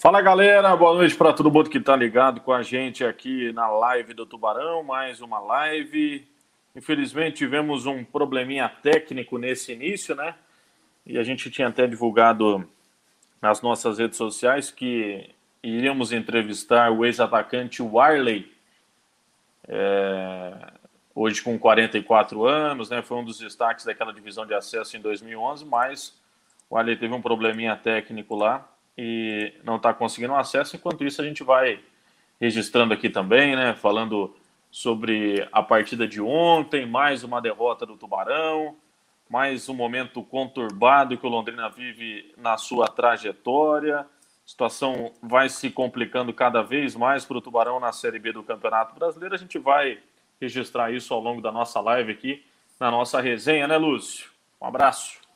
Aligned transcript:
Fala 0.00 0.22
galera, 0.22 0.74
boa 0.74 0.94
noite 0.94 1.14
para 1.14 1.30
todo 1.30 1.50
mundo 1.50 1.68
que 1.68 1.76
está 1.76 1.94
ligado 1.94 2.40
com 2.40 2.54
a 2.54 2.62
gente 2.62 3.04
aqui 3.04 3.52
na 3.52 3.68
live 3.68 4.14
do 4.14 4.24
Tubarão, 4.24 4.82
mais 4.82 5.20
uma 5.20 5.38
live. 5.40 6.26
Infelizmente 6.74 7.36
tivemos 7.36 7.84
um 7.84 8.02
probleminha 8.02 8.66
técnico 8.66 9.36
nesse 9.36 9.72
início, 9.72 10.14
né? 10.14 10.34
E 11.04 11.18
a 11.18 11.22
gente 11.22 11.50
tinha 11.50 11.68
até 11.68 11.86
divulgado 11.86 12.66
nas 13.42 13.60
nossas 13.60 13.98
redes 13.98 14.16
sociais 14.16 14.70
que 14.70 15.34
iríamos 15.62 16.12
entrevistar 16.12 16.90
o 16.90 17.04
ex-atacante 17.04 17.82
Warley, 17.82 18.50
é, 19.68 20.72
hoje 21.14 21.42
com 21.42 21.58
44 21.58 22.46
anos, 22.46 22.88
né? 22.88 23.02
Foi 23.02 23.18
um 23.18 23.24
dos 23.24 23.38
destaques 23.38 23.84
daquela 23.84 24.14
divisão 24.14 24.46
de 24.46 24.54
acesso 24.54 24.96
em 24.96 25.00
2011, 25.00 25.66
mas 25.66 26.18
o 26.70 26.76
Warley 26.76 26.96
teve 26.96 27.12
um 27.12 27.20
probleminha 27.20 27.76
técnico 27.76 28.34
lá 28.34 28.66
e 29.02 29.54
não 29.64 29.76
está 29.76 29.94
conseguindo 29.94 30.34
acesso. 30.34 30.76
Enquanto 30.76 31.02
isso, 31.02 31.22
a 31.22 31.24
gente 31.24 31.42
vai 31.42 31.80
registrando 32.38 32.92
aqui 32.92 33.08
também, 33.08 33.56
né? 33.56 33.72
Falando 33.72 34.36
sobre 34.70 35.48
a 35.50 35.62
partida 35.62 36.06
de 36.06 36.20
ontem, 36.20 36.84
mais 36.84 37.24
uma 37.24 37.40
derrota 37.40 37.86
do 37.86 37.96
Tubarão, 37.96 38.76
mais 39.26 39.70
um 39.70 39.74
momento 39.74 40.22
conturbado 40.22 41.16
que 41.16 41.26
o 41.26 41.30
Londrina 41.30 41.70
vive 41.70 42.34
na 42.36 42.58
sua 42.58 42.88
trajetória. 42.88 44.00
A 44.00 44.06
situação 44.44 45.10
vai 45.22 45.48
se 45.48 45.70
complicando 45.70 46.30
cada 46.34 46.60
vez 46.60 46.94
mais 46.94 47.24
para 47.24 47.38
o 47.38 47.40
Tubarão 47.40 47.80
na 47.80 47.92
Série 47.92 48.18
B 48.18 48.32
do 48.32 48.42
Campeonato 48.42 48.94
Brasileiro. 48.94 49.34
A 49.34 49.38
gente 49.38 49.58
vai 49.58 49.98
registrar 50.38 50.92
isso 50.92 51.14
ao 51.14 51.20
longo 51.20 51.40
da 51.40 51.50
nossa 51.50 51.80
live 51.80 52.12
aqui, 52.12 52.44
na 52.78 52.90
nossa 52.90 53.18
resenha, 53.18 53.66
né, 53.66 53.78
Lúcio? 53.78 54.28
Um 54.60 54.66
abraço. 54.66 55.29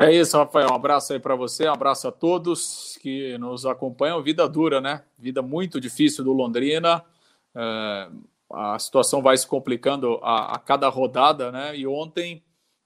É 0.00 0.12
isso, 0.12 0.38
Rafael. 0.38 0.70
Um 0.70 0.74
abraço 0.76 1.12
aí 1.12 1.18
para 1.18 1.34
você, 1.34 1.68
um 1.68 1.72
abraço 1.72 2.06
a 2.06 2.12
todos 2.12 2.96
que 3.02 3.36
nos 3.36 3.66
acompanham. 3.66 4.22
Vida 4.22 4.48
dura, 4.48 4.80
né? 4.80 5.02
Vida 5.18 5.42
muito 5.42 5.80
difícil 5.80 6.22
do 6.22 6.32
Londrina. 6.32 7.04
É, 7.52 8.08
a 8.48 8.78
situação 8.78 9.20
vai 9.20 9.36
se 9.36 9.44
complicando 9.44 10.20
a, 10.22 10.54
a 10.54 10.58
cada 10.60 10.88
rodada, 10.88 11.50
né? 11.50 11.76
E 11.76 11.84
ontem 11.84 12.44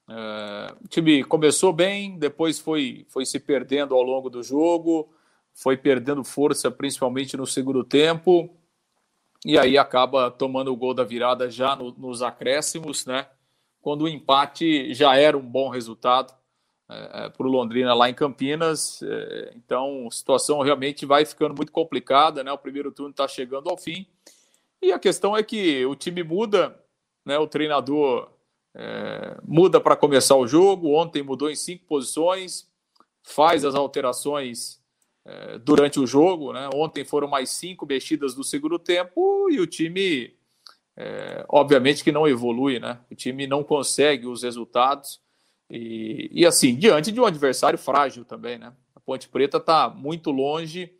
é, 0.08 0.74
o 0.82 0.88
time 0.88 1.22
começou 1.22 1.70
bem, 1.70 2.18
depois 2.18 2.58
foi, 2.58 3.04
foi 3.10 3.26
se 3.26 3.38
perdendo 3.38 3.94
ao 3.94 4.02
longo 4.02 4.30
do 4.30 4.42
jogo, 4.42 5.12
foi 5.52 5.76
perdendo 5.76 6.24
força, 6.24 6.70
principalmente 6.70 7.36
no 7.36 7.46
segundo 7.46 7.84
tempo, 7.84 8.48
e 9.44 9.58
aí 9.58 9.76
acaba 9.76 10.30
tomando 10.30 10.72
o 10.72 10.76
gol 10.76 10.94
da 10.94 11.04
virada 11.04 11.50
já 11.50 11.76
no, 11.76 11.92
nos 11.92 12.22
acréscimos, 12.22 13.04
né? 13.04 13.26
Quando 13.82 14.02
o 14.02 14.08
empate 14.08 14.94
já 14.94 15.14
era 15.14 15.36
um 15.36 15.46
bom 15.46 15.68
resultado 15.68 16.32
é, 16.92 17.24
é 17.24 17.28
para 17.28 17.46
o 17.46 17.50
Londrina 17.50 17.94
lá 17.94 18.08
em 18.08 18.14
Campinas. 18.14 19.02
É, 19.02 19.52
então, 19.56 20.06
a 20.06 20.10
situação 20.10 20.60
realmente 20.60 21.06
vai 21.06 21.24
ficando 21.24 21.54
muito 21.54 21.72
complicada, 21.72 22.44
né? 22.44 22.52
O 22.52 22.58
primeiro 22.58 22.92
turno 22.92 23.10
está 23.10 23.26
chegando 23.26 23.68
ao 23.68 23.76
fim. 23.76 24.06
E 24.80 24.92
a 24.92 24.98
questão 24.98 25.36
é 25.36 25.42
que 25.42 25.84
o 25.86 25.94
time 25.94 26.22
muda, 26.22 26.78
né? 27.24 27.38
O 27.38 27.46
treinador 27.46 28.30
é, 28.74 29.38
muda 29.42 29.80
para 29.80 29.96
começar 29.96 30.36
o 30.36 30.46
jogo. 30.46 30.94
Ontem 30.94 31.22
mudou 31.22 31.50
em 31.50 31.56
cinco 31.56 31.84
posições, 31.86 32.68
faz 33.22 33.64
as 33.64 33.74
alterações 33.74 34.80
é, 35.24 35.58
durante 35.58 36.00
o 36.00 36.06
jogo. 36.06 36.52
Né? 36.52 36.68
Ontem 36.74 37.04
foram 37.04 37.28
mais 37.28 37.50
cinco 37.50 37.86
mexidas 37.86 38.34
do 38.34 38.44
segundo 38.44 38.78
tempo 38.78 39.48
e 39.50 39.60
o 39.60 39.66
time, 39.66 40.34
é, 40.96 41.44
obviamente, 41.48 42.02
que 42.02 42.12
não 42.12 42.26
evolui. 42.26 42.78
Né? 42.78 42.98
O 43.10 43.14
time 43.14 43.46
não 43.46 43.62
consegue 43.62 44.26
os 44.26 44.42
resultados. 44.42 45.20
E, 45.74 46.28
e 46.30 46.44
assim, 46.44 46.76
diante 46.76 47.10
de 47.10 47.18
um 47.18 47.24
adversário 47.24 47.78
frágil 47.78 48.26
também, 48.26 48.58
né? 48.58 48.74
A 48.94 49.00
Ponte 49.00 49.26
Preta 49.26 49.56
está 49.56 49.88
muito 49.88 50.30
longe 50.30 50.94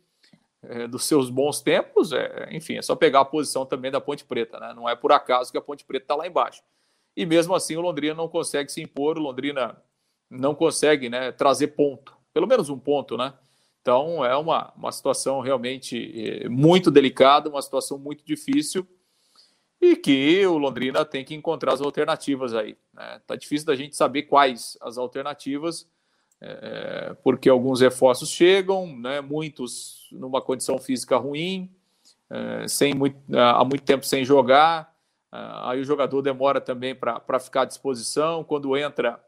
é, 0.63 0.87
dos 0.87 1.03
seus 1.05 1.29
bons 1.29 1.61
tempos. 1.61 2.11
É, 2.11 2.49
enfim, 2.51 2.77
é 2.77 2.81
só 2.81 2.95
pegar 2.95 3.19
a 3.19 3.25
posição 3.25 3.67
também 3.67 3.91
da 3.91 4.01
Ponte 4.01 4.25
Preta, 4.25 4.59
né? 4.59 4.73
Não 4.75 4.89
é 4.89 4.95
por 4.95 5.11
acaso 5.11 5.51
que 5.51 5.59
a 5.59 5.61
Ponte 5.61 5.85
Preta 5.85 6.05
está 6.05 6.15
lá 6.15 6.25
embaixo. 6.25 6.63
E 7.15 7.23
mesmo 7.23 7.53
assim 7.53 7.75
o 7.75 7.81
Londrina 7.81 8.15
não 8.15 8.27
consegue 8.27 8.71
se 8.71 8.81
impor, 8.81 9.19
o 9.19 9.21
Londrina 9.21 9.77
não 10.27 10.55
consegue 10.55 11.07
né, 11.07 11.31
trazer 11.31 11.67
ponto, 11.67 12.17
pelo 12.33 12.47
menos 12.47 12.67
um 12.71 12.79
ponto, 12.79 13.15
né? 13.15 13.31
Então 13.79 14.25
é 14.25 14.35
uma, 14.35 14.73
uma 14.75 14.91
situação 14.91 15.39
realmente 15.39 16.41
é, 16.45 16.49
muito 16.49 16.89
delicada, 16.89 17.47
uma 17.47 17.61
situação 17.61 17.99
muito 17.99 18.25
difícil 18.25 18.87
e 19.83 19.97
que 19.97 20.47
o 20.47 20.57
Londrina 20.57 21.03
tem 21.03 21.25
que 21.25 21.35
encontrar 21.35 21.73
as 21.73 21.81
alternativas 21.81 22.53
aí. 22.53 22.77
Né? 22.93 23.21
Tá 23.27 23.35
difícil 23.35 23.67
da 23.67 23.75
gente 23.75 23.97
saber 23.97 24.23
quais 24.23 24.77
as 24.79 24.97
alternativas, 24.97 25.85
é, 26.39 27.13
porque 27.21 27.49
alguns 27.49 27.81
reforços 27.81 28.29
chegam, 28.29 28.87
né? 28.97 29.19
muitos 29.19 30.07
numa 30.13 30.41
condição 30.41 30.77
física 30.77 31.17
ruim, 31.17 31.69
é, 32.29 32.65
sem 32.65 32.93
muito, 32.93 33.17
há 33.37 33.65
muito 33.65 33.83
tempo 33.83 34.05
sem 34.05 34.23
jogar, 34.23 34.95
aí 35.29 35.81
o 35.81 35.83
jogador 35.83 36.21
demora 36.21 36.61
também 36.61 36.95
para 36.95 37.39
ficar 37.39 37.63
à 37.63 37.65
disposição, 37.65 38.41
quando 38.41 38.77
entra 38.77 39.21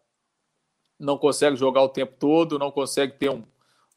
não 0.98 1.18
consegue 1.18 1.58
jogar 1.58 1.82
o 1.82 1.90
tempo 1.90 2.14
todo, 2.18 2.58
não 2.58 2.72
consegue 2.72 3.14
ter 3.14 3.30
um, 3.30 3.44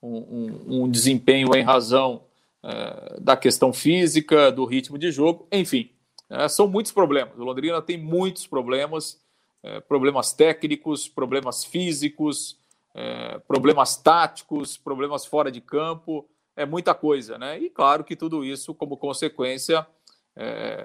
um, 0.02 0.82
um 0.82 0.90
desempenho 0.90 1.54
em 1.54 1.62
razão 1.62 2.24
é, 2.64 3.20
da 3.20 3.36
questão 3.36 3.72
física, 3.72 4.50
do 4.50 4.64
ritmo 4.64 4.98
de 4.98 5.12
jogo, 5.12 5.46
enfim. 5.52 5.90
É, 6.30 6.48
são 6.48 6.68
muitos 6.68 6.92
problemas. 6.92 7.38
O 7.38 7.44
Londrina 7.44 7.80
tem 7.80 7.96
muitos 7.96 8.46
problemas, 8.46 9.20
é, 9.62 9.80
problemas 9.80 10.32
técnicos, 10.32 11.08
problemas 11.08 11.64
físicos, 11.64 12.58
é, 12.94 13.38
problemas 13.46 13.96
táticos, 13.96 14.76
problemas 14.76 15.24
fora 15.24 15.50
de 15.50 15.60
campo, 15.60 16.28
é 16.54 16.66
muita 16.66 16.94
coisa, 16.94 17.38
né? 17.38 17.58
E 17.58 17.70
claro 17.70 18.04
que 18.04 18.16
tudo 18.16 18.44
isso, 18.44 18.74
como 18.74 18.96
consequência, 18.96 19.86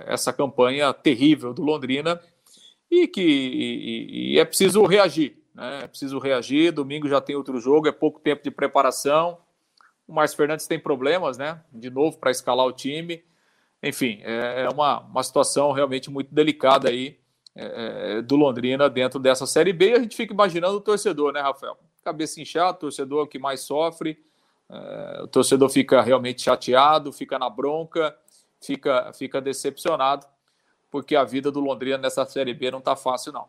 essa 0.07 0.33
campanha 0.33 0.91
terrível 0.91 1.53
do 1.53 1.61
Londrina 1.61 2.19
e 2.89 3.07
que 3.07 3.21
e, 3.21 4.33
e 4.33 4.39
é 4.39 4.45
preciso 4.45 4.83
reagir, 4.83 5.37
né? 5.53 5.81
É 5.83 5.87
preciso 5.87 6.17
reagir. 6.17 6.71
Domingo 6.71 7.07
já 7.07 7.21
tem 7.21 7.35
outro 7.35 7.59
jogo, 7.59 7.87
é 7.87 7.91
pouco 7.91 8.19
tempo 8.19 8.43
de 8.43 8.49
preparação. 8.49 9.37
O 10.07 10.13
Márcio 10.13 10.37
Fernandes 10.37 10.67
tem 10.67 10.79
problemas, 10.79 11.37
né? 11.37 11.61
De 11.71 11.89
novo 11.89 12.17
para 12.17 12.31
escalar 12.31 12.65
o 12.65 12.71
time 12.71 13.23
enfim, 13.83 14.21
é, 14.23 14.63
é 14.63 14.69
uma, 14.69 15.01
uma 15.01 15.21
situação 15.21 15.73
realmente 15.73 16.09
muito 16.09 16.33
delicada 16.33 16.89
aí 16.89 17.19
é, 17.53 18.17
é, 18.17 18.21
do 18.21 18.37
Londrina 18.37 18.89
dentro 18.89 19.19
dessa 19.19 19.45
Série 19.45 19.73
B. 19.73 19.89
E 19.89 19.93
a 19.93 19.99
gente 19.99 20.15
fica 20.15 20.33
imaginando 20.33 20.77
o 20.77 20.81
torcedor, 20.81 21.33
né, 21.33 21.41
Rafael? 21.41 21.77
Cabeça 22.03 22.41
inchada, 22.41 22.71
o 22.71 22.79
torcedor 22.79 23.27
que 23.27 23.37
mais 23.37 23.59
sofre, 23.61 24.17
é, 24.69 25.21
o 25.23 25.27
torcedor 25.27 25.69
fica 25.69 26.01
realmente 26.01 26.41
chateado, 26.41 27.11
fica 27.11 27.37
na 27.37 27.49
bronca, 27.49 28.17
fica, 28.61 29.11
fica 29.13 29.41
decepcionado, 29.41 30.25
porque 30.89 31.15
a 31.15 31.23
vida 31.23 31.51
do 31.51 31.59
Londrina 31.59 31.97
nessa 31.97 32.25
Série 32.25 32.53
B 32.53 32.71
não 32.71 32.79
está 32.79 32.95
fácil, 32.95 33.33
não. 33.33 33.47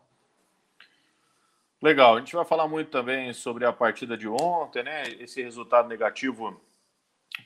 Legal, 1.81 2.15
a 2.15 2.19
gente 2.19 2.35
vai 2.35 2.45
falar 2.45 2.67
muito 2.67 2.89
também 2.89 3.31
sobre 3.33 3.65
a 3.65 3.71
partida 3.71 4.17
de 4.17 4.27
ontem, 4.27 4.83
né? 4.83 5.03
Esse 5.19 5.41
resultado 5.41 5.87
negativo 5.87 6.59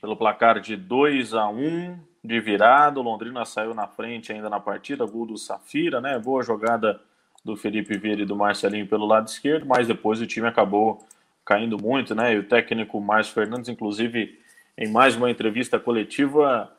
pelo 0.00 0.16
placar 0.16 0.60
de 0.60 0.76
2 0.76 1.34
a 1.34 1.48
1 1.48 1.98
de 2.22 2.40
virada. 2.40 3.00
O 3.00 3.02
Londrina 3.02 3.44
saiu 3.44 3.74
na 3.74 3.86
frente 3.86 4.32
ainda 4.32 4.50
na 4.50 4.60
partida, 4.60 5.06
gol 5.06 5.26
do 5.26 5.38
Safira, 5.38 6.00
né? 6.00 6.18
Boa 6.18 6.42
jogada 6.42 7.00
do 7.44 7.56
Felipe 7.56 7.96
Vieira 7.96 8.22
e 8.22 8.26
do 8.26 8.36
Marcelinho 8.36 8.86
pelo 8.86 9.06
lado 9.06 9.28
esquerdo, 9.28 9.66
mas 9.66 9.86
depois 9.86 10.20
o 10.20 10.26
time 10.26 10.46
acabou 10.46 11.02
caindo 11.44 11.80
muito, 11.80 12.14
né? 12.14 12.34
E 12.34 12.38
o 12.38 12.46
técnico 12.46 13.00
Márcio 13.00 13.34
Fernandes, 13.34 13.68
inclusive, 13.68 14.38
em 14.76 14.90
mais 14.90 15.16
uma 15.16 15.30
entrevista 15.30 15.78
coletiva 15.80 16.70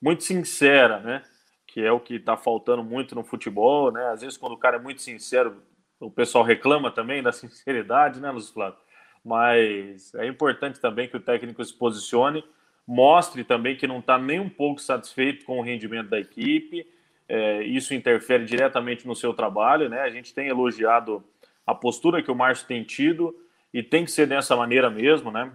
muito 0.00 0.22
sincera, 0.22 1.00
né? 1.00 1.22
Que 1.66 1.84
é 1.84 1.90
o 1.90 1.98
que 1.98 2.14
está 2.14 2.36
faltando 2.36 2.84
muito 2.84 3.14
no 3.14 3.24
futebol, 3.24 3.90
né? 3.90 4.06
Às 4.08 4.20
vezes, 4.20 4.36
quando 4.36 4.52
o 4.52 4.58
cara 4.58 4.76
é 4.76 4.80
muito 4.80 5.02
sincero, 5.02 5.62
o 5.98 6.10
pessoal 6.10 6.44
reclama 6.44 6.90
também 6.90 7.22
da 7.22 7.32
sinceridade, 7.32 8.20
né, 8.20 8.30
Luiz 8.30 8.50
Flávio? 8.50 8.78
Mas 9.24 10.14
é 10.14 10.26
importante 10.26 10.80
também 10.80 11.08
que 11.08 11.16
o 11.16 11.20
técnico 11.20 11.64
se 11.64 11.72
posicione 11.72 12.44
mostre 12.86 13.42
também 13.44 13.76
que 13.76 13.86
não 13.86 13.98
está 13.98 14.18
nem 14.18 14.38
um 14.38 14.48
pouco 14.48 14.80
satisfeito 14.80 15.44
com 15.44 15.58
o 15.58 15.62
rendimento 15.62 16.10
da 16.10 16.20
equipe. 16.20 16.86
É, 17.26 17.62
isso 17.62 17.94
interfere 17.94 18.44
diretamente 18.44 19.06
no 19.06 19.16
seu 19.16 19.32
trabalho, 19.32 19.88
né? 19.88 20.00
A 20.00 20.10
gente 20.10 20.34
tem 20.34 20.48
elogiado 20.48 21.24
a 21.66 21.74
postura 21.74 22.22
que 22.22 22.30
o 22.30 22.34
Márcio 22.34 22.66
tem 22.66 22.84
tido 22.84 23.34
e 23.72 23.82
tem 23.82 24.04
que 24.04 24.10
ser 24.10 24.26
dessa 24.26 24.54
maneira 24.54 24.90
mesmo, 24.90 25.30
né? 25.30 25.50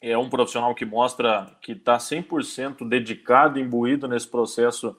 É 0.00 0.16
um 0.16 0.30
profissional 0.30 0.74
que 0.74 0.84
mostra 0.84 1.50
que 1.60 1.72
está 1.72 1.96
100% 1.96 2.86
dedicado, 2.88 3.58
imbuído 3.58 4.06
nesse 4.06 4.28
processo 4.28 4.96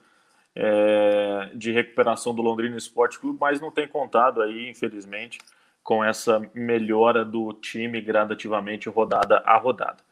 é, 0.53 1.51
de 1.53 1.71
recuperação 1.71 2.33
do 2.33 2.41
Londrina 2.41 2.75
Esporte 2.75 3.19
Clube, 3.19 3.38
mas 3.39 3.62
não 3.62 3.71
tem 3.71 3.88
contado 3.88 4.41
aí, 4.41 4.69
infelizmente, 4.69 5.38
com 5.85 6.03
essa 6.03 6.41
melhora 6.51 7.23
do 7.23 7.53
time 7.53 8.01
gradativamente 8.01 8.89
rodada 8.89 9.37
a 9.45 9.55
rodada. 9.55 10.03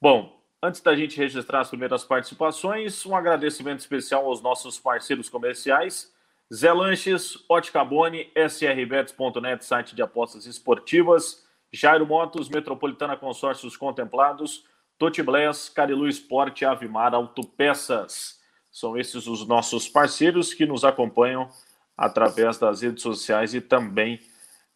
Bom, 0.00 0.42
Antes 0.64 0.80
da 0.80 0.96
gente 0.96 1.18
registrar 1.18 1.60
as 1.60 1.68
primeiras 1.68 2.04
participações, 2.04 3.04
um 3.04 3.14
agradecimento 3.14 3.80
especial 3.80 4.24
aos 4.24 4.40
nossos 4.40 4.78
parceiros 4.78 5.28
comerciais. 5.28 6.10
Zé 6.50 6.72
Lanches, 6.72 7.44
Ótica 7.50 7.84
Boni, 7.84 8.32
srbets.net, 8.34 9.62
site 9.62 9.94
de 9.94 10.00
apostas 10.00 10.46
esportivas, 10.46 11.44
Jairo 11.70 12.06
Motos, 12.06 12.48
Metropolitana 12.48 13.14
Consórcios 13.14 13.76
Contemplados, 13.76 14.64
Totiblés, 14.96 15.68
Carilu 15.68 16.08
Esporte, 16.08 16.64
Avimar 16.64 17.14
Autopeças. 17.14 18.40
São 18.72 18.96
esses 18.96 19.26
os 19.26 19.46
nossos 19.46 19.86
parceiros 19.86 20.54
que 20.54 20.64
nos 20.64 20.82
acompanham 20.82 21.46
através 21.94 22.56
das 22.56 22.80
redes 22.80 23.02
sociais 23.02 23.52
e 23.52 23.60
também 23.60 24.18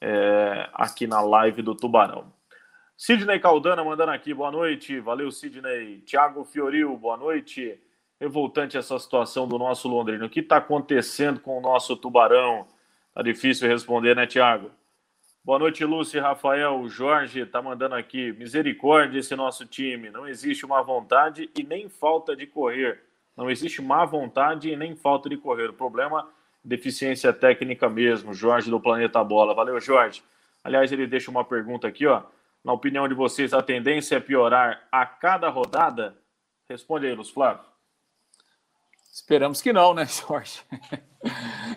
é, 0.00 0.68
aqui 0.72 1.06
na 1.06 1.20
live 1.20 1.62
do 1.62 1.74
Tubarão. 1.74 2.32
Sidney 2.96 3.38
Caldana 3.38 3.84
mandando 3.84 4.12
aqui, 4.12 4.34
boa 4.34 4.50
noite. 4.50 4.98
Valeu, 4.98 5.30
Sidney. 5.30 6.00
Tiago 6.00 6.44
Fioril, 6.44 6.96
boa 6.96 7.16
noite. 7.16 7.80
Revoltante 8.20 8.76
essa 8.76 8.98
situação 8.98 9.46
do 9.46 9.56
nosso 9.56 9.88
Londrina. 9.88 10.26
O 10.26 10.28
que 10.28 10.40
está 10.40 10.56
acontecendo 10.56 11.38
com 11.38 11.56
o 11.56 11.60
nosso 11.60 11.96
Tubarão? 11.96 12.66
Tá 13.14 13.22
difícil 13.22 13.68
responder, 13.68 14.16
né, 14.16 14.26
Tiago? 14.26 14.70
Boa 15.44 15.60
noite, 15.60 15.84
Lúcio 15.84 16.20
Rafael. 16.20 16.86
Jorge 16.88 17.40
está 17.40 17.62
mandando 17.62 17.94
aqui. 17.94 18.32
Misericórdia 18.32 19.20
esse 19.20 19.34
nosso 19.36 19.64
time. 19.64 20.10
Não 20.10 20.26
existe 20.26 20.66
uma 20.66 20.82
vontade 20.82 21.48
e 21.56 21.62
nem 21.62 21.88
falta 21.88 22.34
de 22.34 22.46
correr. 22.46 23.00
Não 23.36 23.48
existe 23.48 23.80
má 23.80 24.04
vontade 24.04 24.68
e 24.68 24.76
nem 24.76 24.96
falta 24.96 25.28
de 25.28 25.36
correr. 25.36 25.70
O 25.70 25.72
problema 25.72 26.28
deficiência 26.68 27.32
técnica 27.32 27.88
mesmo. 27.88 28.34
Jorge 28.34 28.70
do 28.70 28.78
Planeta 28.78 29.24
Bola. 29.24 29.54
Valeu, 29.54 29.80
Jorge. 29.80 30.22
Aliás, 30.62 30.92
ele 30.92 31.06
deixa 31.06 31.30
uma 31.30 31.44
pergunta 31.44 31.88
aqui, 31.88 32.06
ó. 32.06 32.22
Na 32.62 32.72
opinião 32.72 33.08
de 33.08 33.14
vocês, 33.14 33.54
a 33.54 33.62
tendência 33.62 34.16
é 34.16 34.20
piorar 34.20 34.86
a 34.92 35.06
cada 35.06 35.48
rodada? 35.48 36.16
Responde 36.68 37.06
aí, 37.06 37.14
Luz 37.14 37.30
Flávio. 37.30 37.64
Esperamos 39.10 39.62
que 39.62 39.72
não, 39.72 39.94
né, 39.94 40.04
Jorge? 40.06 40.60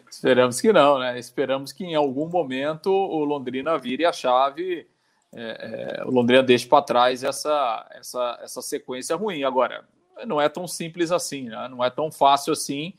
Esperamos 0.10 0.60
que 0.60 0.74
não, 0.74 1.00
né? 1.00 1.18
Esperamos 1.18 1.72
que 1.72 1.86
em 1.86 1.96
algum 1.96 2.28
momento 2.28 2.92
o 2.92 3.24
Londrina 3.24 3.78
vire 3.78 4.06
a 4.06 4.12
chave, 4.12 4.88
é, 5.34 6.00
é, 6.02 6.06
o 6.06 6.12
Londrina 6.12 6.44
deixe 6.44 6.68
para 6.68 6.84
trás 6.84 7.24
essa, 7.24 7.88
essa, 7.92 8.40
essa 8.42 8.62
sequência 8.62 9.16
ruim. 9.16 9.44
Agora, 9.44 9.88
não 10.28 10.42
é 10.42 10.50
tão 10.50 10.68
simples 10.68 11.12
assim, 11.12 11.44
né? 11.44 11.68
não 11.70 11.84
é 11.84 11.90
tão 11.90 12.12
fácil 12.12 12.52
assim, 12.52 12.94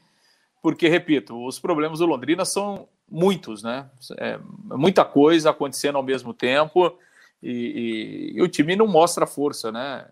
porque, 0.62 0.88
repito, 0.88 1.44
os 1.44 1.58
problemas 1.58 1.98
do 1.98 2.06
Londrina 2.06 2.44
são 2.44 2.88
muitos, 3.10 3.64
né? 3.64 3.90
É, 4.16 4.38
muita 4.64 5.04
coisa 5.04 5.50
acontecendo 5.50 5.96
ao 5.96 6.04
mesmo 6.04 6.32
tempo 6.32 6.96
e, 7.42 7.50
e, 7.50 8.38
e 8.38 8.42
o 8.42 8.48
time 8.48 8.76
não 8.76 8.86
mostra 8.86 9.26
força, 9.26 9.72
né? 9.72 10.06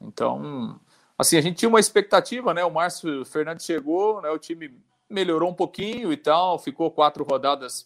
Então, 0.00 0.80
assim, 1.18 1.36
a 1.36 1.40
gente 1.42 1.58
tinha 1.58 1.68
uma 1.68 1.78
expectativa, 1.78 2.54
né? 2.54 2.64
O 2.64 2.70
Márcio 2.70 3.26
Fernandes 3.26 3.66
chegou, 3.66 4.22
né? 4.22 4.30
O 4.30 4.38
time 4.38 4.74
melhorou 5.08 5.50
um 5.50 5.54
pouquinho 5.54 6.10
e 6.10 6.16
tal, 6.16 6.58
ficou 6.58 6.90
quatro 6.90 7.22
rodadas 7.22 7.84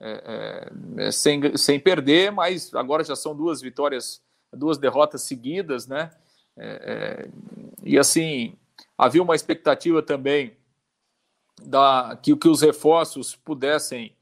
é, 0.00 0.72
é, 0.96 1.10
sem, 1.12 1.56
sem 1.58 1.78
perder, 1.78 2.32
mas 2.32 2.74
agora 2.74 3.04
já 3.04 3.14
são 3.14 3.36
duas 3.36 3.60
vitórias, 3.60 4.22
duas 4.50 4.78
derrotas 4.78 5.22
seguidas, 5.22 5.86
né? 5.86 6.10
É, 6.56 7.26
é 7.26 7.28
e 7.84 7.98
assim, 7.98 8.56
havia 8.96 9.22
uma 9.22 9.34
expectativa 9.34 10.02
também 10.02 10.56
da, 11.64 12.18
que, 12.22 12.34
que 12.36 12.48
os 12.48 12.60
reforços 12.60 13.34
pudessem 13.36 14.14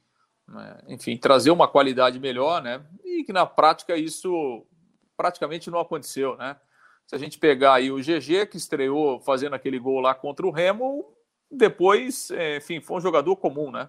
né? 0.50 0.80
enfim, 0.88 1.16
trazer 1.16 1.50
uma 1.50 1.68
qualidade 1.68 2.18
melhor, 2.18 2.60
né? 2.60 2.84
E 3.04 3.22
que 3.22 3.32
na 3.32 3.46
prática 3.46 3.96
isso 3.96 4.66
praticamente 5.16 5.70
não 5.70 5.78
aconteceu, 5.78 6.36
né? 6.36 6.56
Se 7.06 7.14
a 7.14 7.18
gente 7.18 7.38
pegar 7.38 7.74
aí 7.74 7.90
o 7.90 7.98
GG, 7.98 8.46
que 8.46 8.56
estreou 8.56 9.20
fazendo 9.20 9.54
aquele 9.54 9.78
gol 9.78 10.00
lá 10.00 10.14
contra 10.14 10.46
o 10.46 10.50
Remo, 10.50 11.12
depois, 11.50 12.30
é, 12.30 12.56
enfim, 12.56 12.80
foi 12.80 12.96
um 12.96 13.00
jogador 13.00 13.36
comum, 13.36 13.70
né? 13.70 13.88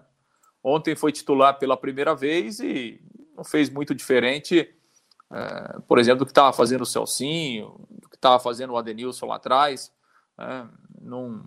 Ontem 0.62 0.94
foi 0.94 1.10
titular 1.10 1.58
pela 1.58 1.76
primeira 1.76 2.14
vez 2.14 2.60
e 2.60 3.00
não 3.36 3.44
fez 3.44 3.68
muito 3.68 3.94
diferente, 3.94 4.72
é, 5.32 5.78
por 5.88 5.98
exemplo, 5.98 6.20
do 6.20 6.26
que 6.26 6.32
estava 6.32 6.52
fazendo 6.52 6.82
o 6.82 6.86
Celcinho, 6.86 7.86
do 7.90 8.08
que 8.08 8.16
estava 8.16 8.38
fazendo 8.38 8.72
o 8.72 8.76
Adenilson 8.76 9.26
lá 9.26 9.36
atrás. 9.36 9.92
Né? 10.38 10.68
Não, 11.00 11.44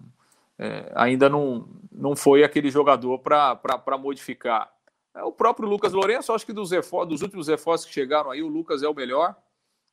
é, 0.57 0.91
ainda 0.95 1.29
não, 1.29 1.67
não 1.91 2.15
foi 2.15 2.43
aquele 2.43 2.69
jogador 2.69 3.19
para 3.19 3.97
modificar. 3.99 4.71
É 5.13 5.23
o 5.23 5.31
próprio 5.31 5.67
Lucas 5.67 5.93
Lourenço, 5.93 6.33
acho 6.33 6.45
que 6.45 6.53
dos, 6.53 6.71
reforços, 6.71 7.09
dos 7.09 7.21
últimos 7.21 7.47
reforços 7.47 7.87
que 7.87 7.93
chegaram 7.93 8.31
aí, 8.31 8.43
o 8.43 8.47
Lucas 8.47 8.83
é 8.83 8.87
o 8.87 8.93
melhor. 8.93 9.35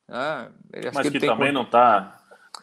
É, 0.09 0.91
Mas 0.93 1.09
que, 1.09 1.19
que 1.19 1.25
também 1.25 1.51
não 1.51 1.63
tá. 1.63 2.19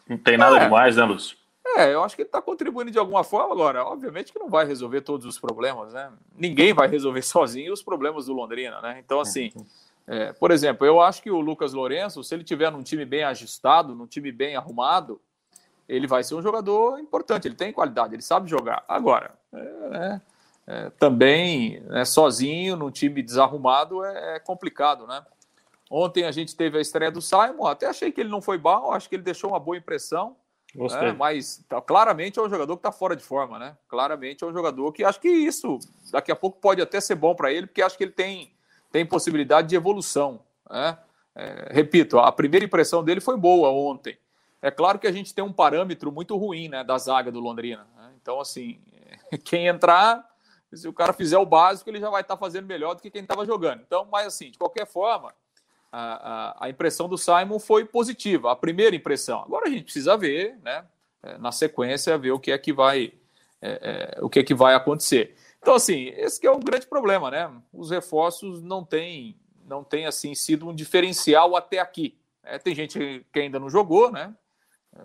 Não 0.07 0.17
tem 0.17 0.37
nada 0.37 0.57
é, 0.57 0.65
demais, 0.65 0.95
né, 0.95 1.03
Lúcio? 1.03 1.37
É, 1.75 1.93
eu 1.93 2.03
acho 2.03 2.15
que 2.15 2.21
ele 2.21 2.27
está 2.27 2.41
contribuindo 2.41 2.91
de 2.91 2.99
alguma 2.99 3.23
forma 3.23 3.53
agora. 3.53 3.83
Obviamente 3.83 4.31
que 4.31 4.39
não 4.39 4.49
vai 4.49 4.65
resolver 4.65 5.01
todos 5.01 5.25
os 5.25 5.39
problemas, 5.39 5.93
né? 5.93 6.11
Ninguém 6.35 6.73
vai 6.73 6.87
resolver 6.87 7.21
sozinho 7.23 7.73
os 7.73 7.81
problemas 7.81 8.25
do 8.25 8.33
Londrina, 8.33 8.81
né? 8.81 9.01
Então, 9.03 9.19
assim, 9.19 9.51
é, 10.07 10.33
por 10.33 10.51
exemplo, 10.51 10.85
eu 10.85 11.01
acho 11.01 11.21
que 11.21 11.31
o 11.31 11.39
Lucas 11.39 11.73
Lourenço, 11.73 12.23
se 12.23 12.33
ele 12.33 12.43
tiver 12.43 12.71
num 12.71 12.83
time 12.83 13.05
bem 13.05 13.23
ajustado, 13.23 13.95
num 13.95 14.07
time 14.07 14.31
bem 14.31 14.55
arrumado, 14.55 15.21
ele 15.91 16.07
vai 16.07 16.23
ser 16.23 16.35
um 16.35 16.41
jogador 16.41 16.97
importante. 16.99 17.47
Ele 17.47 17.55
tem 17.55 17.73
qualidade, 17.73 18.15
ele 18.15 18.21
sabe 18.21 18.49
jogar. 18.49 18.83
Agora, 18.87 19.31
é, 19.53 20.21
é, 20.65 20.89
também 20.91 21.81
né, 21.81 22.05
sozinho, 22.05 22.77
num 22.77 22.89
time 22.89 23.21
desarrumado, 23.21 24.03
é, 24.05 24.35
é, 24.35 24.39
complicado, 24.39 25.05
né? 25.05 25.21
Ontem 25.89 26.23
a 26.23 26.31
gente 26.31 26.55
teve 26.55 26.77
a 26.77 26.81
estreia 26.81 27.11
do 27.11 27.21
Simon, 27.21 27.67
até 27.67 27.87
achei 27.87 28.09
que 28.09 28.21
ele 28.21 28.29
não 28.29 28.41
foi 28.41 28.57
mal, 28.57 28.93
acho 28.93 29.09
que 29.09 29.15
ele 29.15 29.23
deixou 29.23 29.49
uma 29.49 29.59
boa 29.59 29.75
impressão. 29.75 30.37
Né, 30.73 31.11
mas 31.11 31.61
tá, 31.67 31.81
claramente 31.81 32.39
é 32.39 32.41
um 32.41 32.49
jogador 32.49 32.77
que 32.77 32.79
está 32.79 32.93
fora 32.93 33.13
de 33.13 33.23
forma, 33.23 33.59
né? 33.59 33.75
Claramente 33.89 34.45
é 34.45 34.47
um 34.47 34.53
jogador 34.53 34.93
que 34.93 35.03
acho 35.03 35.19
que 35.19 35.27
isso 35.27 35.77
daqui 36.13 36.31
a 36.31 36.35
pouco 36.37 36.61
pode 36.61 36.81
até 36.81 37.01
ser 37.01 37.15
bom 37.15 37.35
para 37.35 37.51
ele, 37.51 37.67
porque 37.67 37.81
acho 37.81 37.97
que 37.97 38.05
ele 38.05 38.13
tem, 38.13 38.53
tem 38.89 39.05
possibilidade 39.05 39.67
de 39.67 39.75
evolução. 39.75 40.39
Né? 40.69 40.97
É, 41.35 41.67
repito, 41.71 42.17
a 42.17 42.31
primeira 42.31 42.65
impressão 42.65 43.03
dele 43.03 43.19
foi 43.19 43.35
boa 43.35 43.69
ontem. 43.69 44.17
É 44.61 44.69
claro 44.69 44.99
que 44.99 45.07
a 45.07 45.11
gente 45.11 45.33
tem 45.33 45.43
um 45.43 45.53
parâmetro 45.53 46.11
muito 46.11 46.37
ruim 46.37 46.69
né, 46.69 46.83
da 46.83 46.97
zaga 46.97 47.31
do 47.31 47.39
Londrina. 47.39 47.87
Né? 47.95 48.11
Então, 48.21 48.39
assim, 48.39 48.79
quem 49.43 49.67
entrar 49.67 50.29
se 50.77 50.87
o 50.87 50.93
cara 50.93 51.13
fizer 51.13 51.37
o 51.37 51.45
básico, 51.45 51.89
ele 51.89 51.99
já 51.99 52.09
vai 52.09 52.21
estar 52.21 52.35
tá 52.35 52.39
fazendo 52.39 52.65
melhor 52.65 52.95
do 52.95 53.01
que 53.01 53.11
quem 53.11 53.23
estava 53.23 53.45
jogando. 53.45 53.81
Então, 53.85 54.07
mas 54.09 54.27
assim, 54.27 54.51
de 54.51 54.57
qualquer 54.57 54.87
forma, 54.87 55.33
a, 55.91 56.53
a, 56.61 56.65
a, 56.65 56.69
impressão 56.69 57.09
do 57.09 57.17
Simon 57.17 57.59
foi 57.59 57.83
positiva, 57.85 58.51
a 58.51 58.55
primeira 58.55 58.95
impressão. 58.95 59.41
Agora 59.41 59.67
a 59.67 59.69
gente 59.69 59.83
precisa 59.83 60.15
ver, 60.15 60.57
né? 60.63 60.85
É, 61.23 61.37
na 61.37 61.51
sequência, 61.51 62.17
ver 62.17 62.31
o 62.31 62.39
que 62.39 62.51
é 62.51 62.57
que 62.57 62.73
vai, 62.73 63.13
é, 63.61 64.15
é, 64.17 64.23
o 64.23 64.29
que 64.29 64.39
é 64.39 64.43
que 64.43 64.55
vai 64.55 64.73
acontecer. 64.73 65.35
Então, 65.59 65.75
assim, 65.75 66.07
esse 66.15 66.45
é 66.47 66.51
um 66.51 66.59
grande 66.59 66.87
problema, 66.87 67.29
né? 67.29 67.51
Os 67.71 67.91
reforços 67.91 68.63
não 68.63 68.83
têm, 68.83 69.37
não 69.65 69.83
tem 69.83 70.07
assim 70.07 70.33
sido 70.33 70.67
um 70.67 70.73
diferencial 70.73 71.55
até 71.55 71.77
aqui. 71.79 72.17
É, 72.43 72.57
tem 72.57 72.73
gente 72.73 73.23
que 73.31 73.39
ainda 73.39 73.59
não 73.59 73.69
jogou, 73.69 74.11
né? 74.11 74.33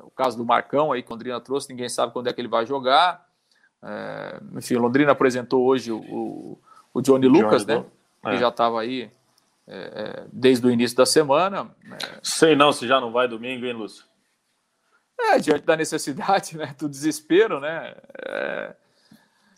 O 0.03 0.11
caso 0.11 0.37
do 0.37 0.45
Marcão 0.45 0.93
aí, 0.93 1.03
que 1.03 1.11
o 1.11 1.15
Andrina 1.15 1.41
trouxe, 1.41 1.71
ninguém 1.71 1.89
sabe 1.89 2.13
quando 2.13 2.29
é 2.29 2.33
que 2.33 2.41
ele 2.41 2.49
vai 2.49 2.67
jogar. 2.67 3.27
É, 3.83 4.41
enfim, 4.55 4.75
Londrina 4.77 5.13
apresentou 5.13 5.65
hoje 5.65 5.93
o, 5.93 6.59
o 6.93 7.01
Johnny 7.01 7.29
Lucas, 7.29 7.65
Johnny 7.65 7.81
né? 7.81 7.87
É. 8.25 8.31
Que 8.31 8.39
já 8.39 8.49
estava 8.49 8.81
aí 8.81 9.11
é, 9.67 9.77
é, 9.77 10.27
desde 10.33 10.67
o 10.67 10.71
início 10.71 10.97
da 10.97 11.07
semana. 11.07 11.71
É. 11.85 12.21
Sei 12.23 12.57
não 12.57 12.73
se 12.73 12.87
já 12.87 13.01
não 13.01 13.13
vai 13.13 13.29
domingo, 13.29 13.65
hein, 13.65 13.73
Lúcio? 13.73 14.05
É, 15.19 15.39
diante 15.39 15.65
da 15.65 15.77
necessidade, 15.77 16.57
né? 16.57 16.75
Do 16.79 16.89
desespero, 16.89 17.61
né? 17.61 17.95
É... 18.27 18.75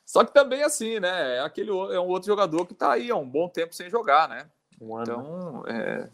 Só 0.07 0.25
que 0.25 0.33
também 0.33 0.62
assim, 0.62 1.00
né? 1.00 1.37
É, 1.37 1.41
aquele, 1.41 1.71
é 1.71 2.00
um 2.00 2.07
outro 2.07 2.26
jogador 2.26 2.64
que 2.64 2.73
está 2.73 2.93
aí 2.93 3.11
há 3.11 3.17
um 3.17 3.29
bom 3.29 3.49
tempo 3.49 3.75
sem 3.75 3.91
jogar, 3.91 4.29
né? 4.29 4.47
Um 4.81 5.03
então, 5.03 5.64
é, 5.67 6.09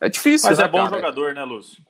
é 0.00 0.08
difícil. 0.08 0.48
Mas 0.48 0.58
né, 0.58 0.64
é 0.64 0.68
bom 0.68 0.84
cara? 0.84 0.96
jogador, 0.96 1.34
né, 1.34 1.44
Lúcio? 1.44 1.82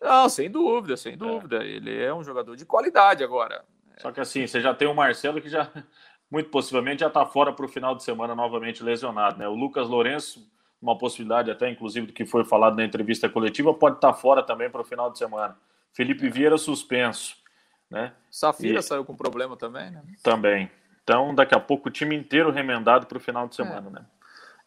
Não, 0.00 0.28
sem 0.28 0.50
dúvida, 0.50 0.96
sem 0.96 1.16
dúvida. 1.16 1.62
Ele 1.64 2.02
é 2.02 2.12
um 2.12 2.24
jogador 2.24 2.56
de 2.56 2.64
qualidade 2.64 3.22
agora. 3.22 3.64
Só 3.98 4.10
que 4.10 4.20
assim, 4.20 4.46
você 4.46 4.60
já 4.60 4.74
tem 4.74 4.88
o 4.88 4.94
Marcelo 4.94 5.40
que 5.40 5.48
já, 5.48 5.70
muito 6.30 6.48
possivelmente, 6.48 7.00
já 7.00 7.08
está 7.08 7.26
fora 7.26 7.52
para 7.52 7.66
o 7.66 7.68
final 7.68 7.94
de 7.94 8.02
semana 8.02 8.34
novamente 8.34 8.82
lesionado. 8.82 9.38
Né? 9.38 9.46
O 9.46 9.54
Lucas 9.54 9.88
Lourenço, 9.88 10.50
uma 10.80 10.96
possibilidade 10.96 11.50
até, 11.50 11.68
inclusive, 11.68 12.06
do 12.06 12.12
que 12.12 12.24
foi 12.24 12.44
falado 12.44 12.76
na 12.76 12.84
entrevista 12.84 13.28
coletiva, 13.28 13.74
pode 13.74 13.96
estar 13.96 14.12
tá 14.12 14.18
fora 14.18 14.42
também 14.42 14.70
para 14.70 14.80
o 14.80 14.84
final 14.84 15.10
de 15.10 15.18
semana. 15.18 15.56
Felipe 15.92 16.30
Vieira 16.30 16.56
suspenso. 16.56 17.36
Né? 17.90 18.12
Safira 18.30 18.78
e... 18.78 18.82
saiu 18.82 19.04
com 19.04 19.14
problema 19.14 19.56
também, 19.56 19.90
né? 19.90 20.02
Também. 20.22 20.70
Então, 21.02 21.34
daqui 21.34 21.54
a 21.54 21.60
pouco 21.60 21.88
o 21.88 21.92
time 21.92 22.14
inteiro 22.14 22.50
remendado 22.50 23.06
para 23.06 23.18
o 23.18 23.20
final 23.20 23.48
de 23.48 23.56
semana, 23.56 23.88
é. 23.88 23.90
né? 23.90 24.06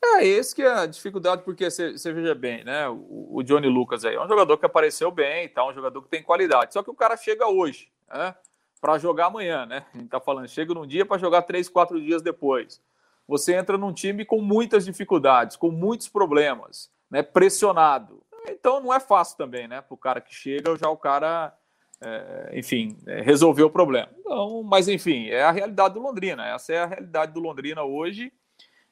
É, 0.03 0.25
esse 0.25 0.53
que 0.53 0.61
é 0.61 0.71
a 0.71 0.85
dificuldade, 0.85 1.43
porque 1.43 1.69
você, 1.69 1.93
veja 2.11 2.35
bem, 2.35 2.63
né? 2.63 2.89
O, 2.89 3.37
o, 3.37 3.43
Johnny 3.43 3.67
Lucas 3.67 4.03
aí 4.03 4.15
é 4.15 4.21
um 4.21 4.27
jogador 4.27 4.57
que 4.57 4.65
apareceu 4.65 5.09
bem, 5.09 5.47
tá? 5.47 5.65
um 5.65 5.73
jogador 5.73 6.01
que 6.01 6.09
tem 6.09 6.21
qualidade. 6.21 6.73
Só 6.73 6.83
que 6.83 6.89
o 6.89 6.95
cara 6.95 7.15
chega 7.15 7.47
hoje, 7.47 7.89
né? 8.11 8.35
para 8.83 8.97
jogar 8.97 9.27
amanhã, 9.27 9.65
né? 9.65 9.85
A 9.93 9.97
gente 9.97 10.07
está 10.07 10.19
falando, 10.19 10.45
chega 10.49 10.73
num 10.73 10.85
dia 10.85 11.05
para 11.05 11.17
jogar 11.17 11.43
três, 11.43 11.69
quatro 11.69 12.01
dias 12.01 12.21
depois. 12.21 12.81
Você 13.25 13.55
entra 13.55 13.77
num 13.77 13.93
time 13.93 14.25
com 14.25 14.41
muitas 14.41 14.83
dificuldades, 14.83 15.55
com 15.55 15.71
muitos 15.71 16.09
problemas, 16.09 16.91
né? 17.09 17.23
Pressionado. 17.23 18.21
Então 18.49 18.81
não 18.81 18.93
é 18.93 18.99
fácil 18.99 19.37
também, 19.37 19.69
né? 19.69 19.79
Para 19.79 19.93
o 19.93 19.97
cara 19.97 20.19
que 20.19 20.35
chega, 20.35 20.77
já 20.77 20.89
o 20.89 20.97
cara, 20.97 21.55
é, 22.01 22.59
enfim, 22.59 22.97
é, 23.07 23.21
resolveu 23.21 23.67
o 23.67 23.71
problema. 23.71 24.09
Então, 24.19 24.61
mas 24.63 24.89
enfim, 24.89 25.29
é 25.29 25.43
a 25.43 25.51
realidade 25.51 25.93
do 25.93 26.01
Londrina. 26.01 26.45
Essa 26.45 26.73
é 26.73 26.79
a 26.79 26.85
realidade 26.85 27.31
do 27.31 27.39
Londrina 27.39 27.83
hoje. 27.83 28.33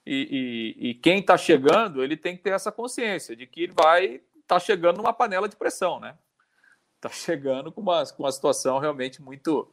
E, 0.06 0.76
e, 0.80 0.90
e 0.90 0.94
quem 0.96 1.20
está 1.20 1.38
chegando, 1.38 2.04
ele 2.04 2.18
tem 2.18 2.36
que 2.36 2.44
ter 2.44 2.52
essa 2.52 2.72
consciência 2.72 3.36
de 3.36 3.46
que 3.46 3.64
ele 3.64 3.74
vai 3.74 4.22
está 4.52 4.60
chegando 4.60 4.98
numa 4.98 5.14
panela 5.14 5.48
de 5.48 5.56
pressão, 5.56 6.00
né? 6.00 6.18
Está 6.98 7.10
chegando 7.10 7.72
com 7.72 7.82
uma, 7.82 8.06
com 8.06 8.24
uma 8.24 8.32
situação 8.32 8.80
realmente 8.80 9.22
muito, 9.22 9.72